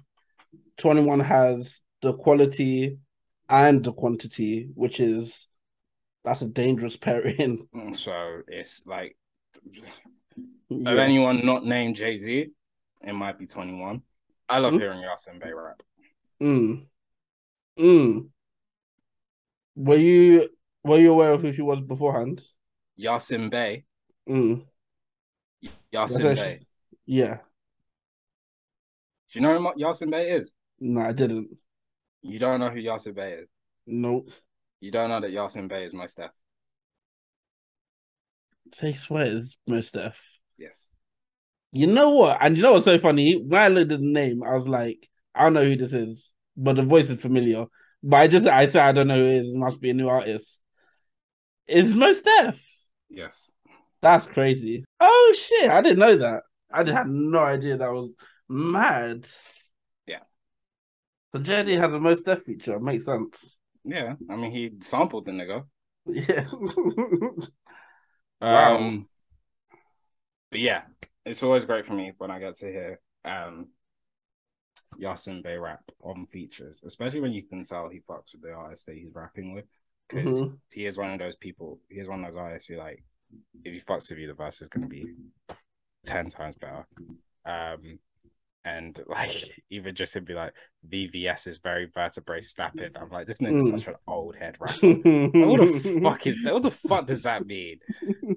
[0.78, 2.96] twenty one has the quality
[3.48, 5.48] and the quantity, which is
[6.24, 7.66] that's a dangerous pairing.
[7.74, 9.16] Mm, So it's like
[10.68, 10.90] Yeah.
[10.92, 12.48] of anyone not named Jay Z,
[13.02, 14.02] it might be 21.
[14.48, 14.78] I love Hmm?
[14.80, 15.82] hearing Yasiin Bey rap.
[16.42, 16.86] Mm.
[17.78, 18.30] Mm.
[19.76, 20.48] Were you
[20.84, 22.42] were you aware of who she was beforehand?
[22.98, 23.84] Yasiin Bey,
[24.28, 24.64] Mm.
[25.92, 26.60] Yasiin Bey.
[27.06, 27.38] Yeah.
[29.30, 30.52] Do you know who Yasiin Bey is?
[30.80, 31.56] No, I didn't.
[32.22, 33.48] You don't know who Yasiin Bey is.
[33.86, 34.30] Nope.
[34.80, 36.30] You don't know that Yasiin Bey is my Steph.
[38.74, 40.20] Say swears, Mos Def.
[40.58, 40.88] Yes.
[41.72, 42.38] You know what?
[42.40, 43.36] And you know what's so funny?
[43.36, 46.30] When I looked at the name, I was like, I don't know who this is,
[46.56, 47.66] but the voice is familiar.
[48.02, 49.46] But I just I said I don't know who it is.
[49.46, 50.60] It must be a new artist.
[51.66, 52.64] It's Mos Def.
[53.08, 53.50] Yes.
[54.00, 54.84] That's crazy.
[54.98, 55.70] Oh shit!
[55.70, 56.44] I didn't know that.
[56.72, 58.10] I had no idea that was
[58.48, 59.28] mad.
[60.06, 60.20] Yeah.
[61.32, 62.80] The JD has a Mos Def feature.
[62.80, 63.56] Makes sense.
[63.84, 64.14] Yeah.
[64.28, 65.64] I mean, he sampled the nigga.
[66.06, 66.48] Yeah.
[68.42, 69.04] Um, Wow.
[70.50, 70.82] but yeah,
[71.26, 73.68] it's always great for me when I get to hear um
[74.98, 78.86] Yasiin Bey rap on features, especially when you can tell he fucks with the artist
[78.86, 79.66] that he's rapping with.
[80.08, 80.58] Because Mhm.
[80.72, 83.04] he is one of those people, he is one of those artists who like
[83.64, 85.14] if he fucks with you, the verse is gonna be
[86.04, 86.86] ten times better.
[87.44, 87.98] Um
[88.64, 90.52] and like even just to be like
[90.88, 92.90] VVS is very vertebrae snapping.
[92.96, 93.78] I'm like, this nigga's Mm.
[93.78, 94.86] such an old head rapper.
[94.86, 95.04] Like,
[95.34, 96.54] what the fuck is that?
[96.54, 97.78] What the fuck does that mean?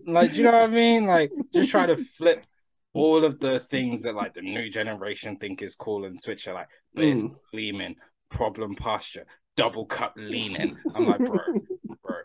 [0.06, 1.06] Like, do you know what I mean?
[1.06, 2.46] Like, just try to flip
[2.94, 6.54] all of the things that like the new generation think is cool and switch it
[6.54, 7.36] like, but it's Mm.
[7.52, 7.96] gleaming,
[8.30, 9.26] problem posture,
[9.58, 10.78] double cup leaning.
[10.96, 11.40] I'm like, bro,
[12.04, 12.16] bro.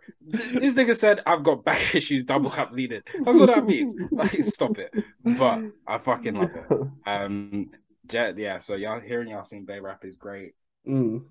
[0.61, 3.03] This nigga said I've got back issues, double cup leaning.
[3.25, 3.95] That's what that means.
[4.13, 4.93] Like, stop it.
[5.25, 6.67] But I fucking love it.
[7.07, 7.71] Um,
[8.09, 8.59] Jet, yeah.
[8.59, 10.55] So y'all hearing Yasiin Bey rap is great.
[10.87, 11.23] Mm.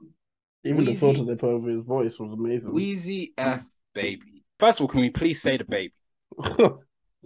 [0.64, 1.00] Even the Weezy.
[1.00, 2.74] filter they put over his voice was amazing.
[2.74, 4.44] Weezy F baby.
[4.60, 5.94] First of all, can we please say the baby?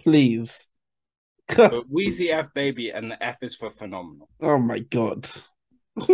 [0.03, 0.67] Please.
[1.55, 4.29] But Weezy F baby, and the F is for phenomenal.
[4.41, 5.27] oh my god.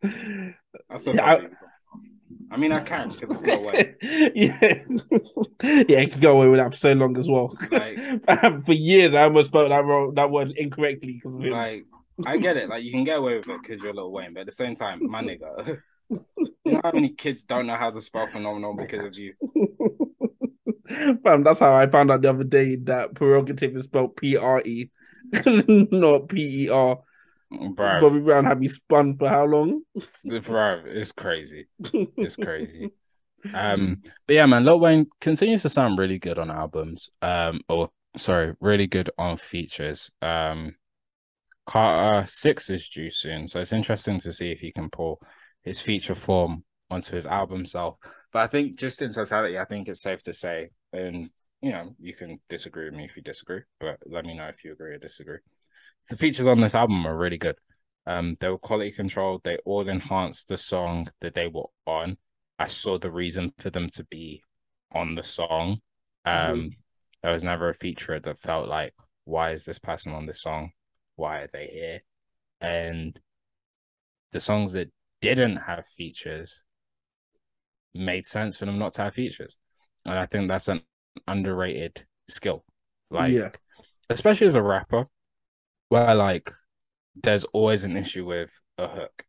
[0.00, 1.54] That's a Yeah, I- baby.
[2.52, 3.94] I mean, I can because it's no way.
[4.34, 4.58] yeah.
[5.62, 7.56] yeah, I could go away with that for so long as well.
[7.70, 7.98] Like-
[8.66, 11.34] for years, I almost spoke that wrong, that word incorrectly because.
[11.34, 11.86] Like,
[12.26, 12.68] I get it.
[12.68, 14.74] Like, you can get away with it because you're Lil Wayne, but at the same
[14.74, 15.80] time, my nigga,
[16.10, 19.34] you know how many kids don't know how to spell phenomenal because of you?
[21.24, 24.60] Fam, that's how I found out the other day that prerogative is spelled P R
[24.60, 24.90] E,
[25.46, 26.98] not P E R.
[27.74, 29.82] Bro, Bobby Brown had me spun for how long?
[30.24, 31.66] bro, it's crazy.
[31.92, 32.90] It's crazy.
[33.54, 37.10] Um, but yeah, man, Lil Wayne continues to sound really good on albums.
[37.22, 40.12] Um, or sorry, really good on features.
[40.22, 40.76] Um,
[41.66, 45.20] Carter Six is due soon, so it's interesting to see if he can pull
[45.64, 47.96] his feature form onto his album self.
[48.32, 51.30] But I think just in totality, I think it's safe to say, and
[51.60, 54.64] you know, you can disagree with me if you disagree, but let me know if
[54.64, 55.38] you agree or disagree.
[56.10, 57.56] The features on this album are really good.
[58.06, 59.42] Um, they were quality controlled.
[59.44, 62.16] They all enhanced the song that they were on.
[62.58, 64.42] I saw the reason for them to be
[64.92, 65.78] on the song.
[66.24, 66.72] Um,
[67.22, 70.72] there was never a feature that felt like, why is this person on this song?
[71.16, 72.00] Why are they here?
[72.60, 73.18] And
[74.32, 76.64] the songs that didn't have features
[77.94, 79.58] made sense for them not to have features.
[80.04, 80.82] And I think that's an
[81.28, 82.64] underrated skill.
[83.10, 83.50] Like, yeah.
[84.10, 85.06] especially as a rapper,
[85.92, 86.50] where like
[87.22, 89.24] there's always an issue with a hook.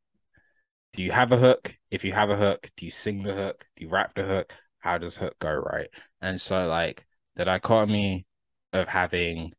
[0.94, 1.76] Do you have a hook?
[1.91, 3.65] If you have a hook, do you sing the hook?
[3.76, 4.53] Do you rap the hook?
[4.80, 5.90] How does hook go right?
[6.22, 8.26] And so like the dichotomy
[8.72, 9.52] of having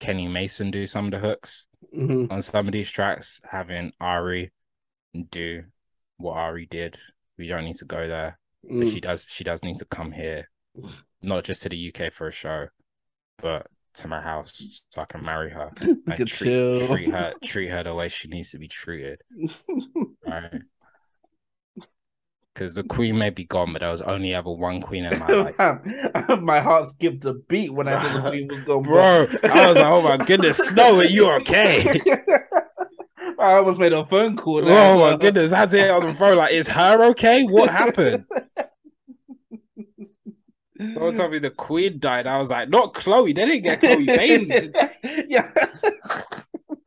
[0.00, 2.32] Kenny Mason do some of the hooks Mhm.
[2.32, 4.50] on some of these tracks, having Ari
[5.30, 5.64] do
[6.16, 6.96] what Ari did.
[7.38, 8.40] We don't need to go there.
[8.64, 8.92] But Mm.
[8.92, 10.50] she does she does need to come here.
[11.22, 12.68] Not just to the UK for a show,
[13.38, 17.82] but to my house so I can marry her and treat, treat her treat her
[17.82, 19.20] the way she needs to be treated.
[20.26, 20.62] Right.
[22.52, 25.28] Because the queen may be gone, but there was only ever one queen in my
[25.28, 26.40] life.
[26.42, 29.78] My heart skipped a beat when I said the queen was gone, Bro, I was
[29.78, 32.00] like, oh my goodness, Snow, are you okay?
[33.38, 34.68] I almost made a phone call.
[34.68, 36.36] Oh my goodness, I had to on the phone.
[36.36, 37.44] Like, is her okay?
[37.44, 38.24] What happened?
[40.80, 42.26] Someone told me the queen died.
[42.26, 43.32] I was like, not Chloe.
[43.32, 44.72] They didn't get Chloe Bailey.
[45.28, 45.50] yeah.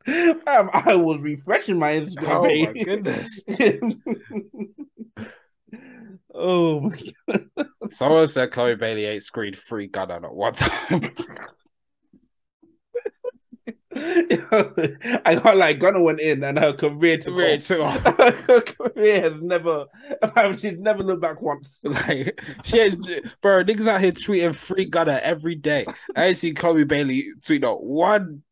[0.04, 3.44] Fam, I was refreshing my Instagram Oh my goodness.
[6.34, 6.98] oh my
[7.28, 7.48] god.
[7.90, 11.14] Someone said Chloe Bailey ain't screened free Gunna at one time.
[15.24, 17.66] I got like Gunna went in and her career took Really off.
[17.66, 18.02] took off.
[18.46, 19.86] her career has never
[20.56, 21.80] she's never looked back once.
[21.84, 22.96] Like, she is,
[23.40, 25.86] bro, niggas out here tweeting free Gunna every day.
[26.16, 28.42] I ain't seen Chloe Bailey tweet not one.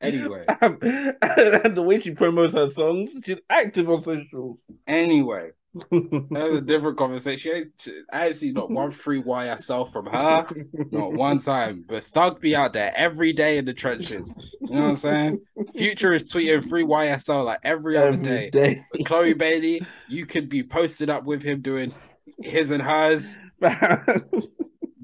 [0.00, 4.58] Anyway, Um, and the way she promotes her songs, she's active on social.
[4.86, 5.50] anyway,
[6.30, 7.72] that's a different conversation.
[8.12, 10.46] I ain't seen not one free YSL from her,
[10.90, 11.84] not one time.
[11.88, 14.34] But Thug be out there every day in the trenches.
[14.60, 15.40] You know what I'm saying?
[15.76, 18.50] Future is tweeting free YSL like every other Every day.
[18.50, 18.84] day.
[18.92, 21.94] But Chloe Bailey, you could be posted up with him doing
[22.42, 23.38] his and hers.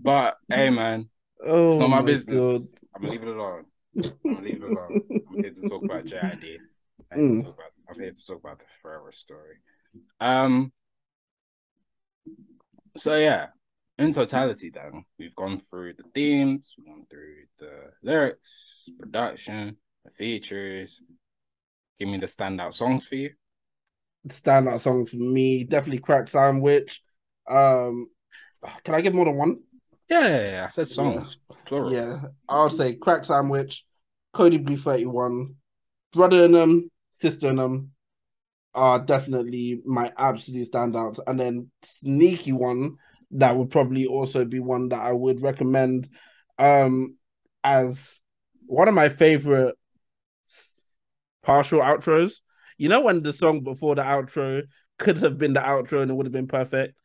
[0.06, 1.08] But hey, man,
[1.44, 2.76] oh, it's not my my business.
[2.94, 3.64] I'm gonna leave it alone.
[3.98, 5.00] I'm gonna leave it alone.
[5.10, 6.58] I'm here to talk about JID.
[7.10, 7.54] I'm, mm.
[7.90, 9.56] I'm here to talk about the forever story.
[10.20, 10.72] Um.
[12.96, 13.48] So yeah,
[13.98, 20.10] in totality, then we've gone through the themes, we've gone through the lyrics, production, the
[20.10, 21.02] features.
[21.98, 23.30] Give me the standout songs for you.
[24.28, 27.02] Standout song for me, definitely Crack Sandwich.
[27.46, 28.08] Um,
[28.84, 29.60] can I give more than one?
[30.08, 31.92] Yeah, yeah, yeah, I said songs, plural.
[31.92, 33.84] Yeah, I'll say Crack Sandwich,
[34.34, 35.54] Kody Blu 31,
[36.12, 37.90] Brother and them, Sister and them
[38.76, 41.18] are definitely my absolute standouts.
[41.26, 42.96] And then sneaky one
[43.32, 46.08] that would probably also be one that I would recommend
[46.58, 47.16] um
[47.64, 48.18] as
[48.66, 49.74] one of my favorite
[51.42, 52.40] partial outros.
[52.78, 54.62] You know when the song before the outro
[54.98, 56.96] could have been the outro and it would have been perfect.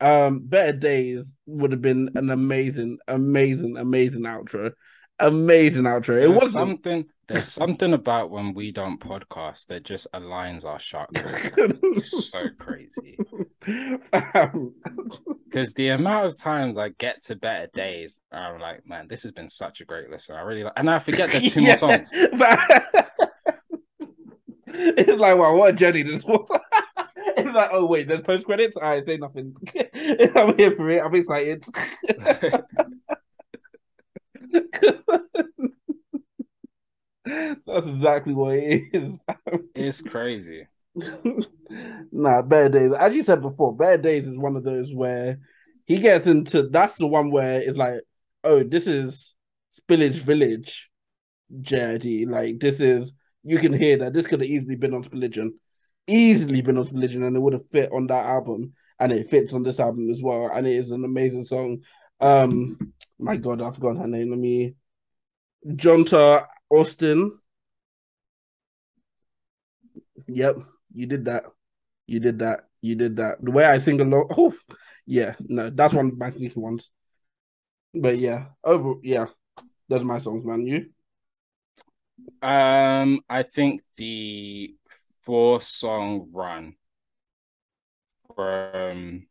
[0.00, 4.72] Um, Better Days would have been an amazing, amazing, amazing outro.
[5.20, 6.20] Amazing outro.
[6.22, 6.52] It wasn't.
[6.52, 7.06] something.
[7.26, 12.04] There's something about when we don't podcast that just aligns our chakras.
[12.04, 13.18] so crazy.
[15.50, 19.32] Because the amount of times I get to better days, I'm like, man, this has
[19.32, 20.36] been such a great listen.
[20.36, 22.14] I really like, and I forget there's two Yeah, more songs.
[22.38, 23.10] but-
[24.68, 26.46] it's like, wow, what a journey this was.
[27.36, 28.76] it's like, oh wait, there's post credits.
[28.76, 29.54] I say nothing.
[30.34, 31.02] I'm here for it.
[31.02, 31.64] I'm excited.
[37.66, 39.18] That's exactly what it is.
[39.74, 40.66] it's crazy.
[42.12, 42.92] nah, bad Days.
[42.92, 45.38] As you said before, bad Days is one of those where
[45.86, 46.68] he gets into.
[46.68, 48.00] That's the one where it's like,
[48.44, 49.34] oh, this is
[49.80, 50.90] Spillage Village,
[51.60, 52.28] JID.
[52.28, 53.12] Like this is.
[53.44, 55.50] You can hear that this could have easily been on Spilligion,
[56.06, 59.54] easily been on Spilligion, and it would have fit on that album, and it fits
[59.54, 60.50] on this album as well.
[60.52, 61.78] And it is an amazing song.
[62.20, 64.30] Um, my God, I've forgotten her name.
[64.30, 64.74] Let me.
[65.66, 67.38] Johntá Austin.
[70.26, 70.58] Yep,
[70.94, 71.44] you did that.
[72.06, 72.68] You did that.
[72.80, 73.42] You did that.
[73.42, 74.28] The way I sing along.
[74.36, 74.54] Oh,
[75.06, 75.34] yeah.
[75.40, 76.90] No, that's one of my sneaky ones.
[77.94, 78.94] But yeah, over.
[79.02, 79.26] Yeah,
[79.88, 80.66] those are my songs, man.
[80.66, 80.90] You?
[82.46, 84.74] Um, I think the
[85.22, 86.74] four song run
[88.34, 89.27] from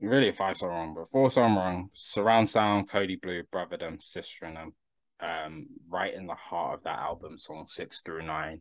[0.00, 4.00] really a five song run, but four song run, surround sound, Kody Blu, Brother Them,
[4.00, 4.74] Sister and Them,
[5.20, 8.60] um, right in the heart of that album, song six through nine.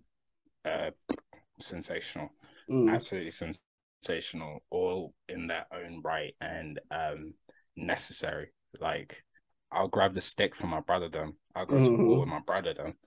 [0.65, 0.91] Uh
[1.60, 2.30] sensational.
[2.69, 2.89] Mm.
[2.89, 7.34] absolutely sensational, all in their own right and um
[7.76, 8.51] necessary.
[8.80, 9.23] Like
[9.72, 11.38] I'll grab the stick from my brother them.
[11.55, 11.97] I'll go to Mhm.
[11.99, 12.97] war with my brother them.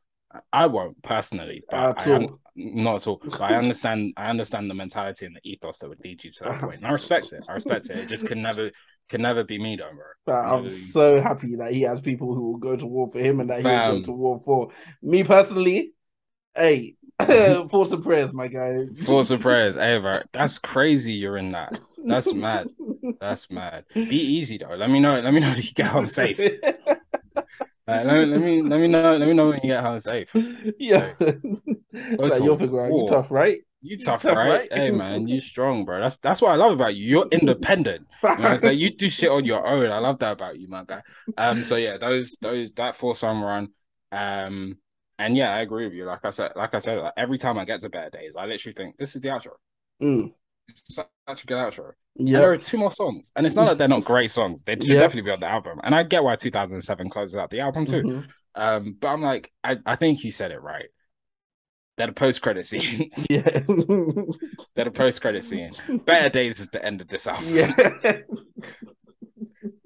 [0.52, 2.40] I- won't personally, but At all.
[2.54, 3.20] not at all.
[3.24, 4.12] But I understand.
[4.16, 6.76] I understand the mentality and the ethos that would lead you to that point.
[6.76, 7.44] and I respect it.
[7.48, 7.98] I respect it.
[7.98, 8.70] It just can never,
[9.08, 10.04] can never be me, though, bro.
[10.26, 13.10] But I'm never be- so happy that he has people who will go to war
[13.10, 14.68] for him and that he will go to war for
[15.02, 15.92] me personally.
[16.54, 18.86] Hey, thoughts and prayers, my guy.
[19.04, 19.74] Thoughts and prayers.
[19.76, 21.14] Hey, bro, that's crazy.
[21.14, 21.78] You're in that.
[22.04, 22.68] That's mad.
[23.20, 23.84] That's mad.
[23.92, 24.74] Be easy though.
[24.74, 25.18] Let me know.
[25.20, 26.38] Let me know that you get home safe.
[27.86, 29.16] Let, me, let me let me know.
[29.16, 30.34] Let me know when you get home safe.
[30.78, 31.30] Yeah, Go
[32.18, 32.60] like you're.
[32.60, 33.60] You tough, right?
[33.80, 34.68] You tough, tough, right?
[34.70, 34.72] right?
[34.72, 36.00] Hey man, you strong, bro.
[36.00, 37.06] That's that's what I love about you.
[37.06, 38.06] You're independent.
[38.22, 38.78] You know I'm saying?
[38.78, 39.90] You do shit on your own.
[39.90, 41.02] I love that about you, my guy.
[41.36, 43.68] Um, so yeah, those those that four sum run.
[44.10, 44.78] Um,
[45.18, 46.04] and yeah, I agree with you.
[46.04, 48.46] Like I said, like I said, like, every time I get to better days, I
[48.46, 49.52] literally think this is the outro.
[50.02, 50.32] Mm.
[50.68, 51.93] It's such a good outro.
[52.18, 54.62] And there are two more songs, and it's not that they're not great songs.
[54.62, 55.01] They should Yeah.
[55.01, 55.80] definitely be on the album.
[55.82, 58.02] And I get why 2007 closes out the album too.
[58.02, 58.26] Mhm.
[58.55, 60.86] Um, but I'm like, I, I think you said it right.
[61.98, 63.10] That a post credit scene.
[63.30, 63.43] yeah,
[64.74, 65.72] They're the post credit scene.
[66.05, 67.55] Better Days is the end of this album.
[67.55, 67.72] yeah.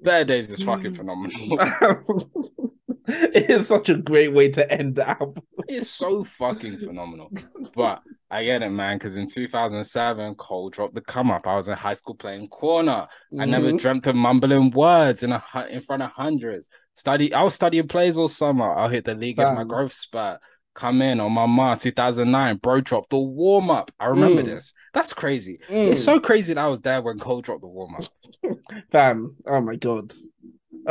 [0.01, 1.57] Better Days is fucking phenomenal.
[3.07, 5.43] it is such a great way to end the album.
[5.67, 7.31] it's so fucking phenomenal.
[7.75, 11.47] But I get it, man, because in 2007, Cole dropped the come up.
[11.47, 13.07] I was in high school playing corner.
[13.39, 13.79] I never Mhm.
[13.79, 16.69] dreamt of mumbling words in a in front of hundreds.
[16.95, 18.73] Study, I was studying plays all summer.
[18.73, 20.39] I'll hit the league at my growth spurt.
[20.73, 22.57] Come in on my ma 2009.
[22.57, 23.91] Bro dropped the warm up.
[23.99, 24.45] I remember Mm.
[24.45, 24.73] this.
[24.93, 25.59] That's crazy.
[25.67, 25.91] Mm.
[25.93, 28.05] It's so crazy that I was there when Cole dropped the warm up.
[28.91, 30.13] Fam, oh my god.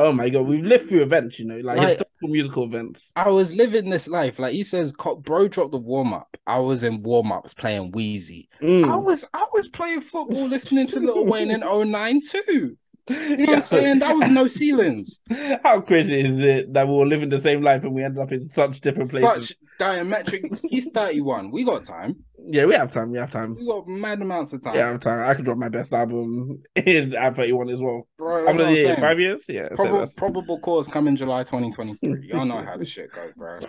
[0.03, 3.11] Oh my god, we've lived through events, you know, like, Like- historical musical events.
[3.17, 4.39] I was living this life.
[4.39, 6.37] Like he says, bro dropped the warm up.
[6.47, 8.49] I was in warm ups playing Weezy.
[8.61, 9.05] I Mm.
[9.05, 12.77] was I was playing football, listening to Lil Wayne in 09 too.
[13.09, 13.99] You know what I'm saying?
[14.01, 15.21] That was no ceilings.
[15.63, 18.31] How crazy is it that we all living the same life and we end up
[18.33, 19.49] in such different places?
[19.49, 20.61] Such diametric.
[20.69, 21.51] He's 31.
[21.51, 22.17] We got time.
[22.39, 23.11] Yeah, we have time.
[23.11, 23.57] We have time.
[23.57, 24.75] We got mad amounts of time.
[24.75, 25.29] We have time.
[25.29, 28.07] I could drop my best album in at 31 as well.
[28.19, 29.01] Bro, that's what many I'm saying.
[29.01, 29.41] Five years?
[29.49, 29.69] Yeah.
[29.77, 32.29] so Prob- probable cause coming July 2023.
[32.29, 33.61] Y'all know how the shit goes, bro.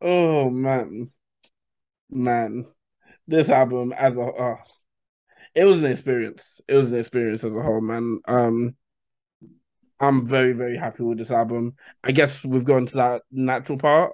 [0.00, 1.10] oh man,
[2.10, 2.66] man,
[3.26, 4.56] this album as a oh,
[5.56, 6.60] it was an experience.
[6.68, 8.20] It was an experience as a whole, man.
[8.28, 8.76] Um,
[9.98, 11.74] I'm very very happy with this album.
[12.04, 14.12] I guess we've gone to that natural part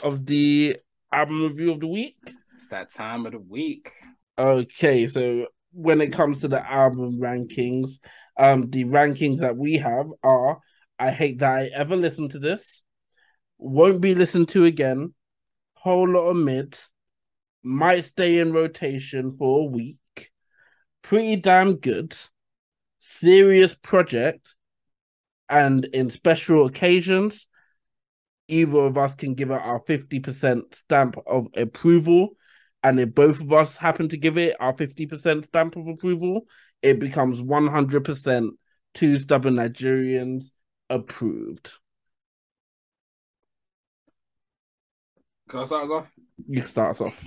[0.00, 0.76] of the
[1.12, 2.16] album review of the week.
[2.54, 3.90] It's that time of the week.
[4.38, 7.98] Okay, so when it comes to the album rankings,
[8.38, 10.60] um, the rankings that we have are
[10.96, 12.84] I hate that I ever listened to this,
[13.58, 15.12] won't be listened to again,
[15.74, 16.78] whole lot of mid,
[17.64, 19.96] might stay in rotation for a week,
[21.04, 22.16] pretty damn good,
[22.98, 24.56] serious project,
[25.48, 27.46] and in special occasions,
[28.48, 32.30] either of us can give it our 50% stamp of approval.
[32.82, 36.46] And if both of us happen to give it our 50% stamp of approval,
[36.82, 38.50] it becomes 100%
[38.94, 40.50] two stubborn Nigerians
[40.88, 41.72] approved.
[45.48, 46.12] Can I start us off?
[46.48, 47.24] You can start us off.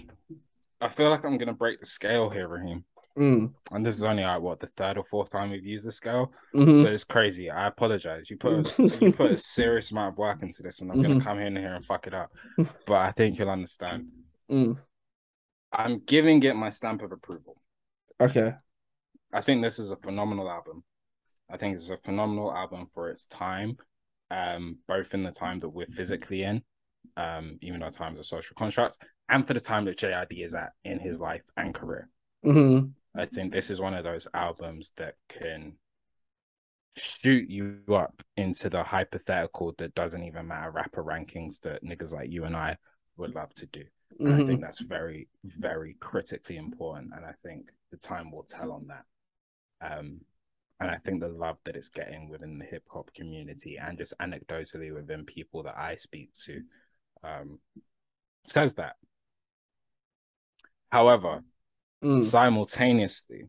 [0.82, 2.84] I feel like I'm gonna break the scale here, Raheem.
[3.18, 3.52] Mm.
[3.72, 6.32] And this is only like what the third or fourth time we've used the scale.
[6.54, 6.80] mhm.
[6.80, 7.50] So it's crazy.
[7.50, 8.30] I apologize.
[8.30, 11.04] You put a, you put a serious amount of work into this, and I'm Mhm.
[11.08, 12.32] gonna come in here and fuck it up.
[12.86, 14.08] But I think you'll understand.
[14.52, 14.78] Mm.
[15.72, 17.58] I'm giving it my stamp of approval.
[18.22, 18.54] Okay.
[19.34, 20.84] I think this is a phenomenal album.
[21.50, 23.78] I think it's a phenomenal album for its time,
[24.32, 26.62] um, both in the time that we're physically in,
[27.18, 28.98] um, even though times are social constructs,
[29.30, 32.10] and for the time that JID is at in his life and career.
[32.44, 32.80] hmm
[33.18, 35.74] I think this is one of those albums that can
[36.96, 42.32] shoot you up into the hypothetical that doesn't even matter rapper rankings that niggas like
[42.32, 42.78] you and I
[43.18, 43.84] would love to do.
[44.20, 47.12] And I think that's very, very critically important.
[47.16, 49.06] And I think the time will tell on that.
[49.82, 50.22] Um,
[50.80, 54.14] and I think the love that it's getting within the hip hop community and just
[54.20, 56.62] anecdotally within people that I speak to
[57.24, 57.60] um,
[58.46, 58.96] says that.
[60.92, 61.44] However,
[62.04, 62.24] Mm.
[62.24, 63.46] simultaneously,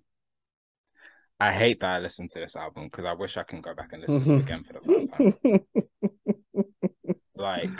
[1.38, 3.92] I hate that I listened to this album because I wish I can go back
[3.92, 5.60] and listen to it again for the first time.
[7.36, 7.70] Like,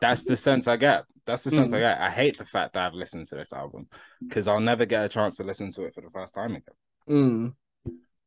[0.00, 1.04] that's the sense I get.
[1.26, 2.00] That's the sense I get.
[2.00, 3.88] I hate the fact that I've listened to this album
[4.20, 6.74] because I'll never get a chance to listen to it for the first time again
[7.10, 7.54] Mm.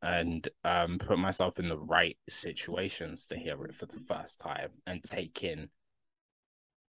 [0.01, 4.71] and um, put myself in the right situations to hear it for the first time
[4.85, 5.69] and take in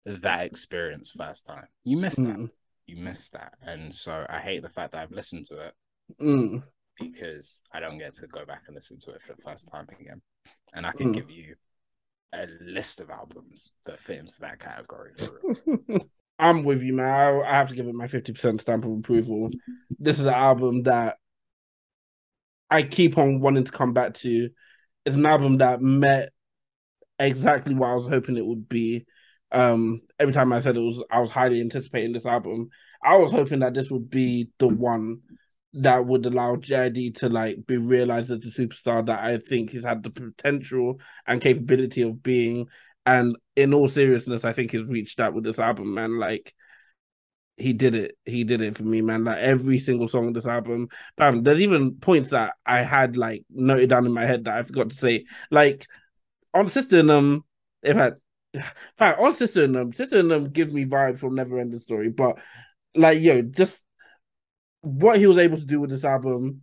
[0.04, 1.68] that experience first time.
[1.82, 2.50] You missed that.
[2.90, 3.54] You missed that.
[3.62, 5.74] And so I hate the fact that I've listened to it
[6.20, 6.64] Mm.
[6.98, 9.86] because I don't get to go back and listen to it for the first time
[10.00, 10.20] again.
[10.74, 11.14] And I can Mm.
[11.14, 11.54] give you
[12.32, 15.12] a list of albums that fit into that category.
[16.40, 17.06] I'm with you, man.
[17.06, 19.50] I, I have to give it my 50% stamp of approval.
[20.00, 21.18] This is an album that
[22.70, 24.50] I keep on wanting to come back to.
[25.06, 26.30] It's an album that met
[27.20, 29.06] exactly what I was hoping it would be
[29.52, 32.70] Um, every time I said it was, I was highly anticipating this album.
[33.02, 35.20] I was hoping that this would be the one
[35.72, 39.84] that would allow JID to like be realized as a superstar that I think he's
[39.84, 42.66] had the potential and capability of being.
[43.06, 46.18] And in all seriousness, I think he's reached that with this album, man.
[46.18, 46.54] Like
[47.56, 48.16] he did it.
[48.24, 49.24] He did it for me, man.
[49.24, 50.88] Like every single song on this album.
[51.16, 54.62] Bam, there's even points that I had like noted down in my head that I
[54.62, 55.24] forgot to say.
[55.50, 55.86] Like
[56.52, 57.44] on Sister um,
[57.82, 58.12] if I
[58.98, 62.08] fact on Sister and them, Sister and them give me vibes from Never Ending Story,
[62.08, 62.38] but
[62.94, 63.82] like yo, just
[64.82, 66.62] what he was able to do with this album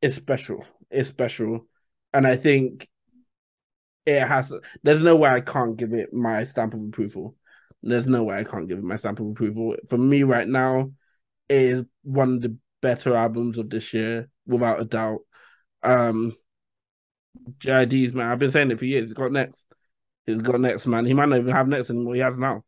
[0.00, 0.64] is special.
[0.90, 1.66] It's special.
[2.12, 2.88] And I think
[4.06, 4.52] it has
[4.82, 7.36] there's no way I can't give it my stamp of approval.
[7.82, 9.76] There's no way I can't give it my stamp of approval.
[9.88, 10.92] For me right now,
[11.48, 15.20] it is one of the better albums of this year, without a doubt.
[15.82, 16.36] Um
[17.58, 19.04] JID's man, I've been saying it for years.
[19.04, 19.66] He's got next.
[20.26, 21.04] He's got next, man.
[21.04, 22.14] He might not even have next anymore.
[22.14, 22.64] He has now.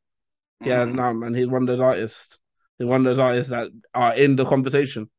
[0.61, 0.89] He mm-hmm.
[0.89, 1.35] has now, man.
[1.35, 2.39] He's one of those artists.
[2.79, 5.11] He's one of those artists that are in the conversation.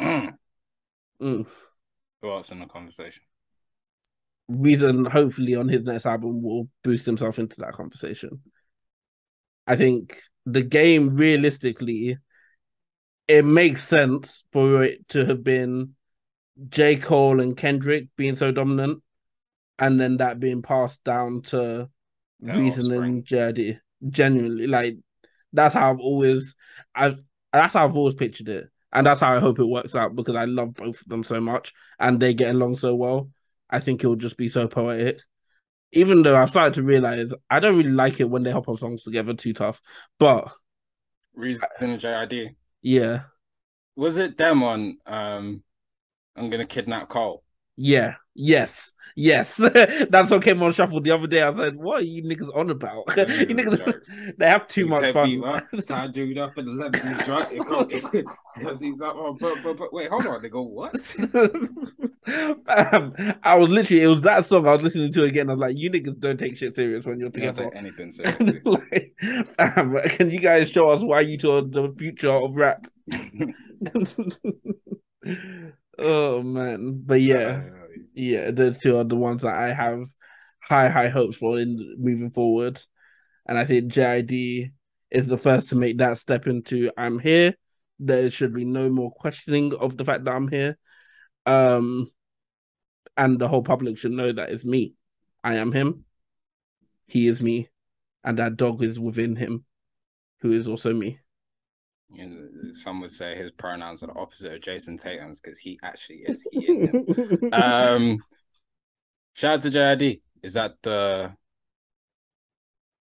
[0.00, 0.34] Mm.
[1.20, 1.46] Mm.
[2.22, 3.22] Who else in the conversation?
[4.48, 8.40] Reason, hopefully, on his next album will boost himself into that conversation.
[9.66, 12.18] I think the game, realistically,
[13.26, 15.95] it makes sense for it to have been
[16.68, 16.96] J.
[16.96, 19.02] Cole and Kendrick being so dominant,
[19.78, 21.88] and then that being passed down to
[22.40, 23.80] no, Reason and JID.
[24.08, 24.98] Genuinely, like
[25.52, 26.54] that's how I've always,
[26.94, 27.16] I
[27.52, 30.36] that's how I've always pictured it, and that's how I hope it works out because
[30.36, 33.30] I love both of them so much, and they get along so well.
[33.68, 35.18] I think it will just be so poetic.
[35.92, 38.76] Even though I've started to realize I don't really like it when they hop on
[38.76, 39.80] songs together too tough,
[40.18, 40.52] but
[41.34, 42.56] Reason and JID.
[42.82, 43.22] Yeah.
[43.94, 45.62] Was it them on um
[46.36, 47.42] I'm gonna kidnap Cole?
[47.76, 48.14] Yeah.
[48.34, 48.92] Yes.
[49.18, 49.56] Yes.
[50.10, 51.42] That's what came on shuffle the other day.
[51.42, 53.04] I said, "What are you niggas on about?
[53.16, 55.30] you niggas, they have too you much fun."
[56.12, 57.48] Dude up and let me drunk
[58.56, 60.42] because he's like, oh, but, but, but wait, hold on.
[60.42, 60.94] They go, "What?"
[62.68, 65.48] um, I was literally it was that song I was listening to again.
[65.48, 68.60] I was like, "You niggas don't take shit serious when you're together." You anything seriously.
[68.64, 69.14] like,
[69.58, 72.86] um, can you guys show us why you told the future of rap?
[75.98, 77.62] Oh man, but yeah,
[78.14, 80.04] yeah, those two are the ones that I have
[80.62, 82.80] high high hopes for in moving forward,
[83.46, 84.72] and I think JID
[85.10, 87.54] is the first to make that step into I'm here.
[87.98, 90.76] There should be no more questioning of the fact that I'm here,
[91.46, 92.10] um,
[93.16, 94.94] and the whole public should know that it's me.
[95.42, 96.04] I am him.
[97.06, 97.70] He is me,
[98.22, 99.64] and that dog is within him,
[100.42, 101.20] who is also me.
[102.72, 106.46] Some would say his pronouns are the opposite of Jayson Tatum's because he actually is
[106.50, 106.68] he.
[107.52, 108.18] um,
[109.34, 110.20] shout out to JID.
[110.42, 111.32] Is that the?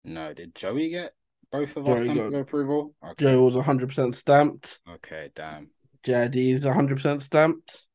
[0.04, 1.14] No, did Joey get
[1.52, 2.94] both of us stamp approval?
[3.04, 3.26] Okay.
[3.26, 4.80] Joe was hundred percent stamped.
[4.90, 5.70] Okay, damn.
[6.06, 7.86] JID is hundred percent stamped.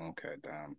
[0.00, 0.76] Okay, damn.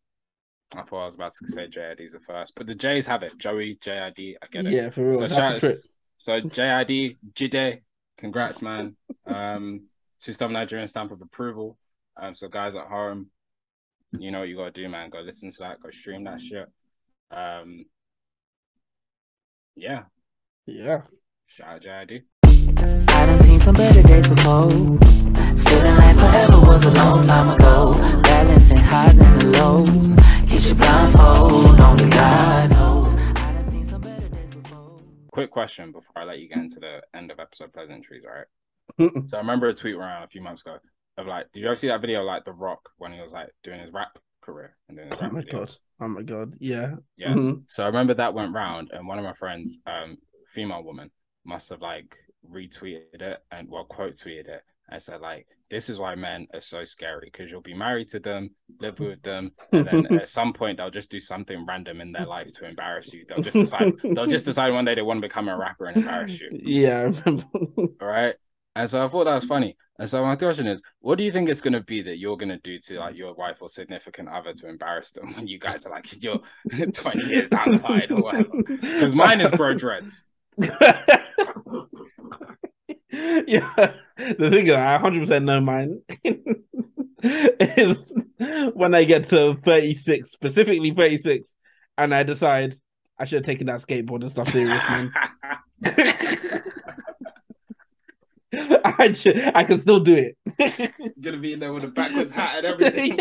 [0.75, 3.37] I thought I was about to say JID's the first, but the J's have it.
[3.37, 4.73] Joey, JID, I get it.
[4.73, 5.19] Yeah, for real.
[5.19, 5.73] So, That's shout,
[6.17, 7.81] so JID, Jide,
[8.23, 8.95] congrats, man.
[9.27, 9.87] Um,
[10.19, 11.77] two star Nigerian stamp of approval.
[12.15, 13.27] Um, so guys at home,
[14.17, 15.09] you know what you gotta do, man.
[15.09, 15.81] Go listen to that.
[15.81, 16.67] Go stream that shit.
[17.29, 17.83] Um,
[19.75, 20.03] yeah,
[20.65, 21.01] yeah.
[21.47, 22.23] Shout out JID.
[23.09, 24.69] I done seen some better days before.
[24.69, 27.95] Feeling like forever was a long time ago.
[28.23, 30.15] Balancing highs and the lows.
[30.47, 32.92] Get your blindfold, only God knows
[35.33, 38.45] quick question before I let you get into the end of episode pleasantries, right?
[39.27, 40.77] so I remember a tweet around a few months ago
[41.17, 43.49] of like, did you ever see that video like The Rock when he was like
[43.63, 45.51] doing his rap career and his oh my videos?
[45.51, 47.33] god, oh my god, yeah, yeah.
[47.33, 47.61] Mm-hmm.
[47.67, 50.17] So I remember that went round, and one of my friends, um,
[50.49, 51.09] female woman,
[51.45, 52.15] must have like
[52.49, 54.61] retweeted it and well quote tweeted it
[54.93, 58.19] I said, like, this is why men are so scary because you'll be married to
[58.19, 62.11] them, live with them, and then at some point they'll just do something random in
[62.11, 63.25] their life to embarrass you.
[63.27, 65.97] They'll just decide they'll just decide one day they want to become a rapper and
[65.97, 66.49] embarrass you.
[66.63, 68.35] Yeah, All right.
[68.75, 69.77] And so I thought that was funny.
[69.99, 72.59] And so my question is, what do you think it's gonna be that you're gonna
[72.59, 75.89] do to like your wife or significant other to embarrass them when you guys are
[75.89, 76.39] like you're
[76.71, 78.63] 20 years down the line or whatever?
[78.67, 80.25] Because mine is bro dreads.
[83.47, 86.01] yeah, the thing is, I 100% know mine
[87.23, 88.03] is
[88.73, 91.53] when I get to 36, specifically 36,
[91.99, 92.73] and I decide
[93.19, 95.11] I should have taken that skateboard and stuff serious, man.
[98.83, 100.35] I should, I can still do it.
[101.21, 103.19] Gonna be in there with a backwards hat and everything.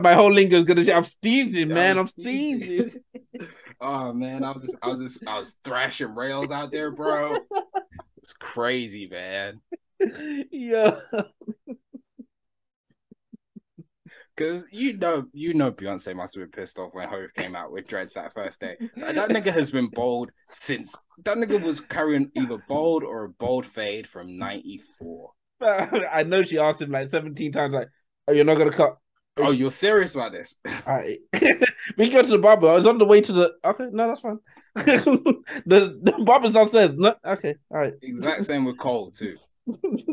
[0.00, 0.88] My whole lingo is gonna.
[0.92, 1.96] I'm sneezing, man.
[1.96, 2.92] I'm I'm sneezing.
[3.80, 7.38] Oh man, I was just, I was just, I was thrashing rails out there, bro.
[8.18, 9.60] It's crazy, man.
[10.50, 11.00] yeah.
[14.36, 17.72] Cause you know, you know, Beyonce must have been pissed off when Hov came out
[17.72, 18.76] with dreads that first day.
[18.96, 20.94] Like, that nigga has been bold since.
[21.24, 25.32] That nigga was carrying either bold or a bold fade from '94.
[25.60, 27.88] I know she asked him like 17 times, like,
[28.28, 28.96] "Oh, you're not gonna cut."
[29.46, 30.58] Oh, you're serious about this?
[30.86, 31.20] Alright.
[31.96, 32.68] we can go to the barber.
[32.68, 33.52] I was on the way to the.
[33.64, 34.38] Okay, no, that's fine.
[34.76, 36.92] the the barber's downstairs.
[36.94, 37.94] No, okay, all right.
[38.02, 39.36] exact same with Cole too.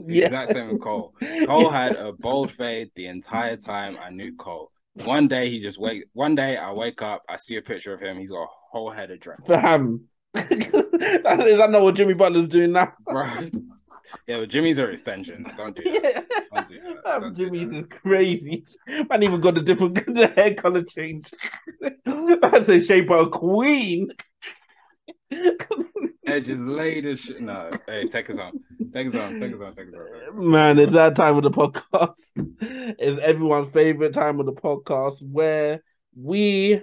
[0.08, 0.26] Yeah.
[0.26, 1.14] Exact same with Cole.
[1.45, 4.72] Cole had a bold fade the entire time I knew Cole.
[5.06, 6.06] One day he just wake.
[6.14, 8.18] One day I wake up, I see a picture of him.
[8.18, 10.06] He's got a whole head of dread, Damn.
[10.36, 12.94] Is that not what Jimmy Butler's doing now?
[13.06, 13.49] bro.
[14.27, 15.53] Yeah, but Jimmy's are extensions.
[15.55, 16.03] Don't do that.
[16.03, 16.21] Yeah.
[16.53, 17.03] Don't do that.
[17.05, 17.77] Damn, Don't do that.
[17.77, 18.65] is crazy.
[19.09, 21.31] Man, even got a different hair color change.
[22.05, 24.09] That's a shape of a queen.
[26.25, 27.41] Edge is laid as shit.
[27.41, 28.51] No, hey, take us on.
[28.91, 29.38] Take us on.
[29.38, 29.73] Take us on.
[29.73, 30.51] Take us on.
[30.51, 32.31] Man, it's that time of the podcast.
[32.99, 35.81] It's everyone's favorite time of the podcast where
[36.15, 36.81] we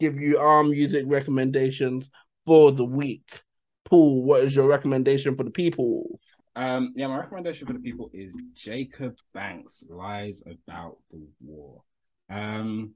[0.00, 2.10] give you our music recommendations
[2.46, 3.40] for the week.
[3.84, 6.18] Paul, what is your recommendation for the people?
[6.56, 11.82] Um, yeah, my recommendation for the people is Jacob Banks lies about the war.
[12.28, 12.94] Um,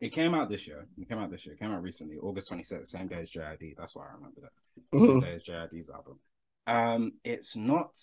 [0.00, 0.86] it came out this year.
[0.98, 1.54] It came out this year.
[1.54, 3.74] It came out recently, August 26th, same day as JID.
[3.78, 4.98] That's why I remember that.
[4.98, 5.20] Same Mhm.
[5.22, 6.18] day as JID's album.
[6.66, 7.96] Um, it's not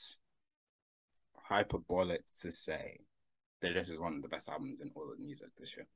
[1.35, 2.99] hyperbolic to say
[3.61, 5.87] that this is one of the best albums in all of music this year.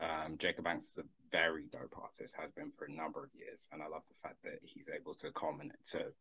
[0.00, 3.68] Um, Jacob Banks is a very dope artist, has been for a number of years,
[3.72, 6.14] and I love the fact that he's able to comment to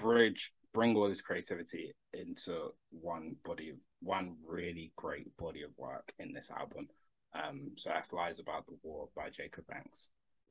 [0.00, 6.12] bridge, bring all this creativity into one body of one really great body of work
[6.18, 6.88] in this album.
[7.34, 10.08] Um, so that's Lies About the War by Jacob Banks.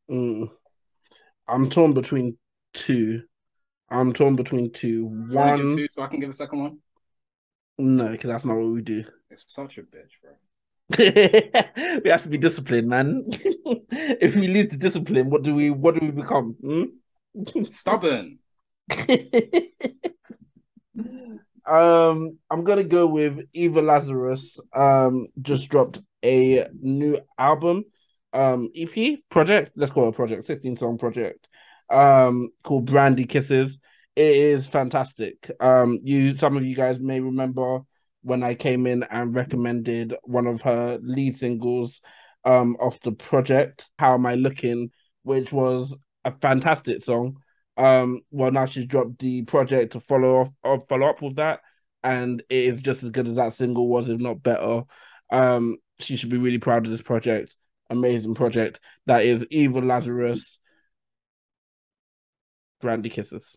[0.09, 0.49] Mm.
[1.47, 2.37] I'm torn between
[2.73, 3.23] two.
[3.89, 5.05] I'm torn between two.
[5.05, 6.77] One, two so I can give a second one.
[7.77, 9.03] no, because that's not what we do.
[9.31, 10.31] It's such a bitch, bro.
[12.03, 13.25] we have to be disciplined, man.
[13.29, 16.55] if we lose the discipline, what do we what do we become?
[16.61, 17.63] Hmm?
[17.69, 18.39] Stubborn.
[21.65, 24.59] um, I'm gonna go with Eva Lazarus.
[24.73, 27.85] Um, just dropped a new album,
[28.33, 29.71] um, EP project.
[29.75, 31.47] Let's call it a project, 16 song project.
[31.89, 33.79] Um, called Brandy Kisses.
[34.15, 35.49] It is fantastic.
[35.59, 37.79] Um, you some of you guys may remember
[38.21, 42.01] when I came in and recommended one of her lead singles
[42.45, 44.91] um off the project, How Am I Looking,
[45.23, 45.93] which was
[46.25, 47.37] a fantastic song.
[47.79, 51.61] Um, well, now she's dropped the project to follow off or follow up with that,
[52.03, 54.83] and it is just as good as that single was, if not better.
[55.31, 57.55] Um, she should be really proud of this project.
[57.89, 58.79] Amazing project.
[59.05, 60.59] That is Eva Lazarus,
[62.81, 63.55] Brandy Kisses.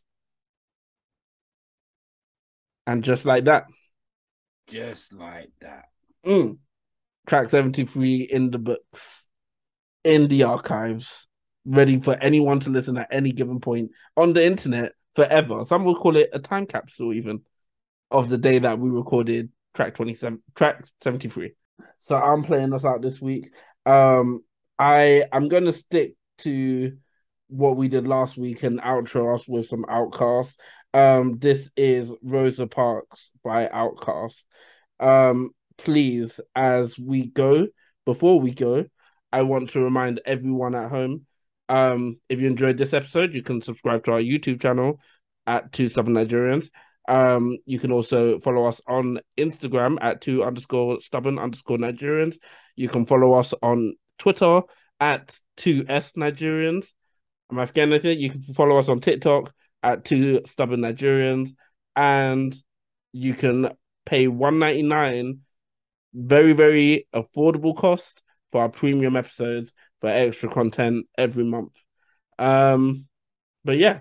[2.87, 3.65] And just like that,
[4.67, 5.91] Just like that.
[6.27, 6.59] mm,
[7.27, 9.29] track 73 in the books,
[10.05, 11.29] in the archives,
[11.65, 15.65] ready for anyone to listen at any given point on the internet forever.
[15.65, 17.43] Some will call it a time capsule, even
[18.11, 21.55] of the day that we recorded track 27, track 73.
[21.99, 23.51] So I'm playing us out this week.
[23.87, 24.43] Um,
[24.79, 26.97] I I'm gonna stick to
[27.49, 30.55] what we did last week and outro us with some OutKast.
[30.95, 34.43] Um, this is Rosa Parks by OutKast.
[35.01, 37.69] Um, please, as we go,
[38.05, 38.87] before we go,
[39.33, 41.27] I want to remind everyone at home.
[41.69, 45.01] Um, if you enjoyed this episode, you can subscribe to our YouTube channel
[45.47, 46.69] at Two Stubborn Nigerians.
[47.09, 52.37] Um, you can also follow us on Instagram at two underscore stubborn underscore Nigerians.
[52.77, 54.63] You can follow us on Twitter
[55.01, 56.87] at two S Nigerians.
[57.51, 58.19] Am I forgetting anything?
[58.21, 59.53] You can follow us on TikTok
[59.83, 61.51] at two stubborn Nigerians,
[61.97, 62.55] and
[63.13, 63.71] you can
[64.07, 65.41] pay one ninety nine,
[66.15, 68.23] very very affordable cost
[68.53, 69.73] for our premium episodes
[70.03, 71.71] for extra content every month.
[72.37, 73.07] Um,
[73.65, 74.01] but yeah,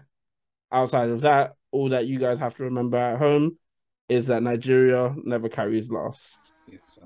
[0.72, 3.57] outside of that, all that you guys have to remember at home
[4.10, 6.40] is that Nigeria never carries last.
[6.68, 6.98] Yes,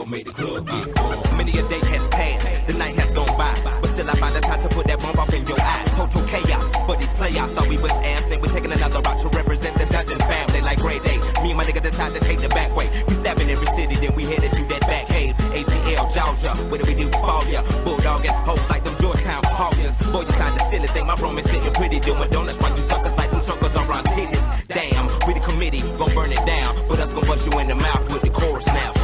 [0.00, 1.36] people make the club get full.
[1.36, 4.40] Many a day has passed, the night has gone by, but still I find the
[4.40, 5.84] time to put that bomb off in your eye.
[5.96, 9.28] Total chaos, but these playoffs thought we was ass, and we're taking another route to
[9.28, 11.18] represent the dungeon family like Grey Day.
[11.42, 12.88] Me and my nigga decide to take the back way.
[13.08, 15.34] We stabbing every city, then we headed to that back cave.
[15.52, 17.10] ATL, Georgia, what do we do?
[17.10, 19.98] Fall ya, bulldogging hoes like them Georgetown Hawkins.
[20.08, 22.82] Boy, you signed the silly thing, my room is sitting pretty, doing donuts while you
[22.82, 24.46] suckers like them suckers around titties.
[24.68, 27.74] Damn, we the committee, gon' burn it down, but us gon' bust you in the
[27.74, 28.99] mouth with the chorus now.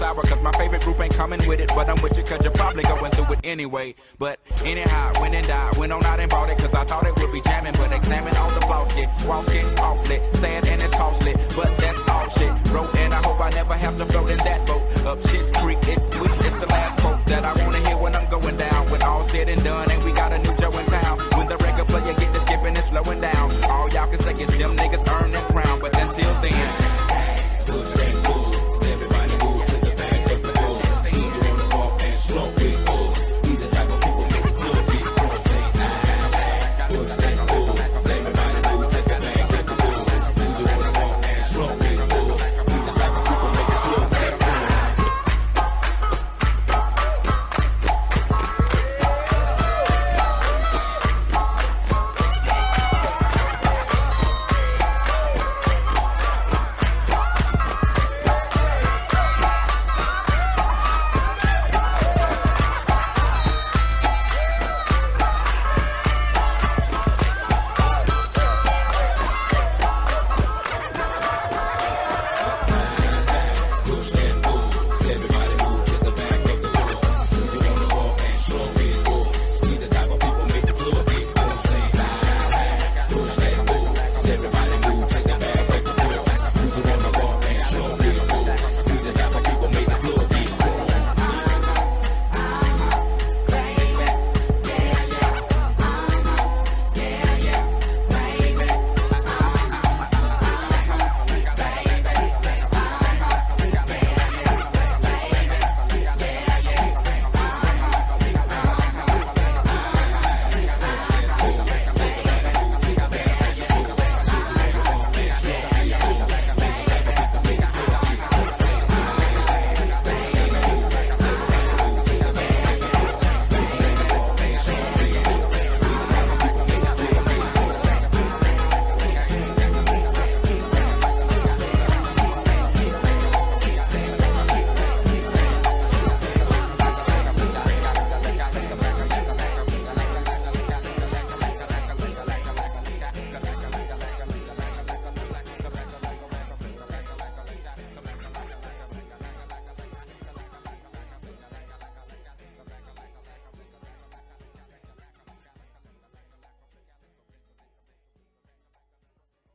[0.00, 1.68] sour cause my favorite group ain't coming with it.
[1.68, 3.94] But I'm with you cause you're probably going through it anyway.
[4.18, 7.14] But anyhow, went and died, went on out and bought it cause I thought it
[7.20, 7.74] would be jamming.
[7.74, 11.34] But examine all the flaws, get walls get awfully sad and it's costly.
[11.54, 12.82] But that's all shit, bro.
[13.02, 14.82] And I hope I never have to float in that boat.
[15.04, 18.28] Up shit's creek, it's sweet, it's the last quote that I wanna hear when I'm
[18.30, 18.90] going down.
[18.90, 21.18] When all said and done, and we got a new Joe in town.
[21.36, 24.56] When the record player get to skipping and slowing down, all y'all can say is
[24.56, 25.78] them niggas earn that crown.
[25.80, 26.79] But until then,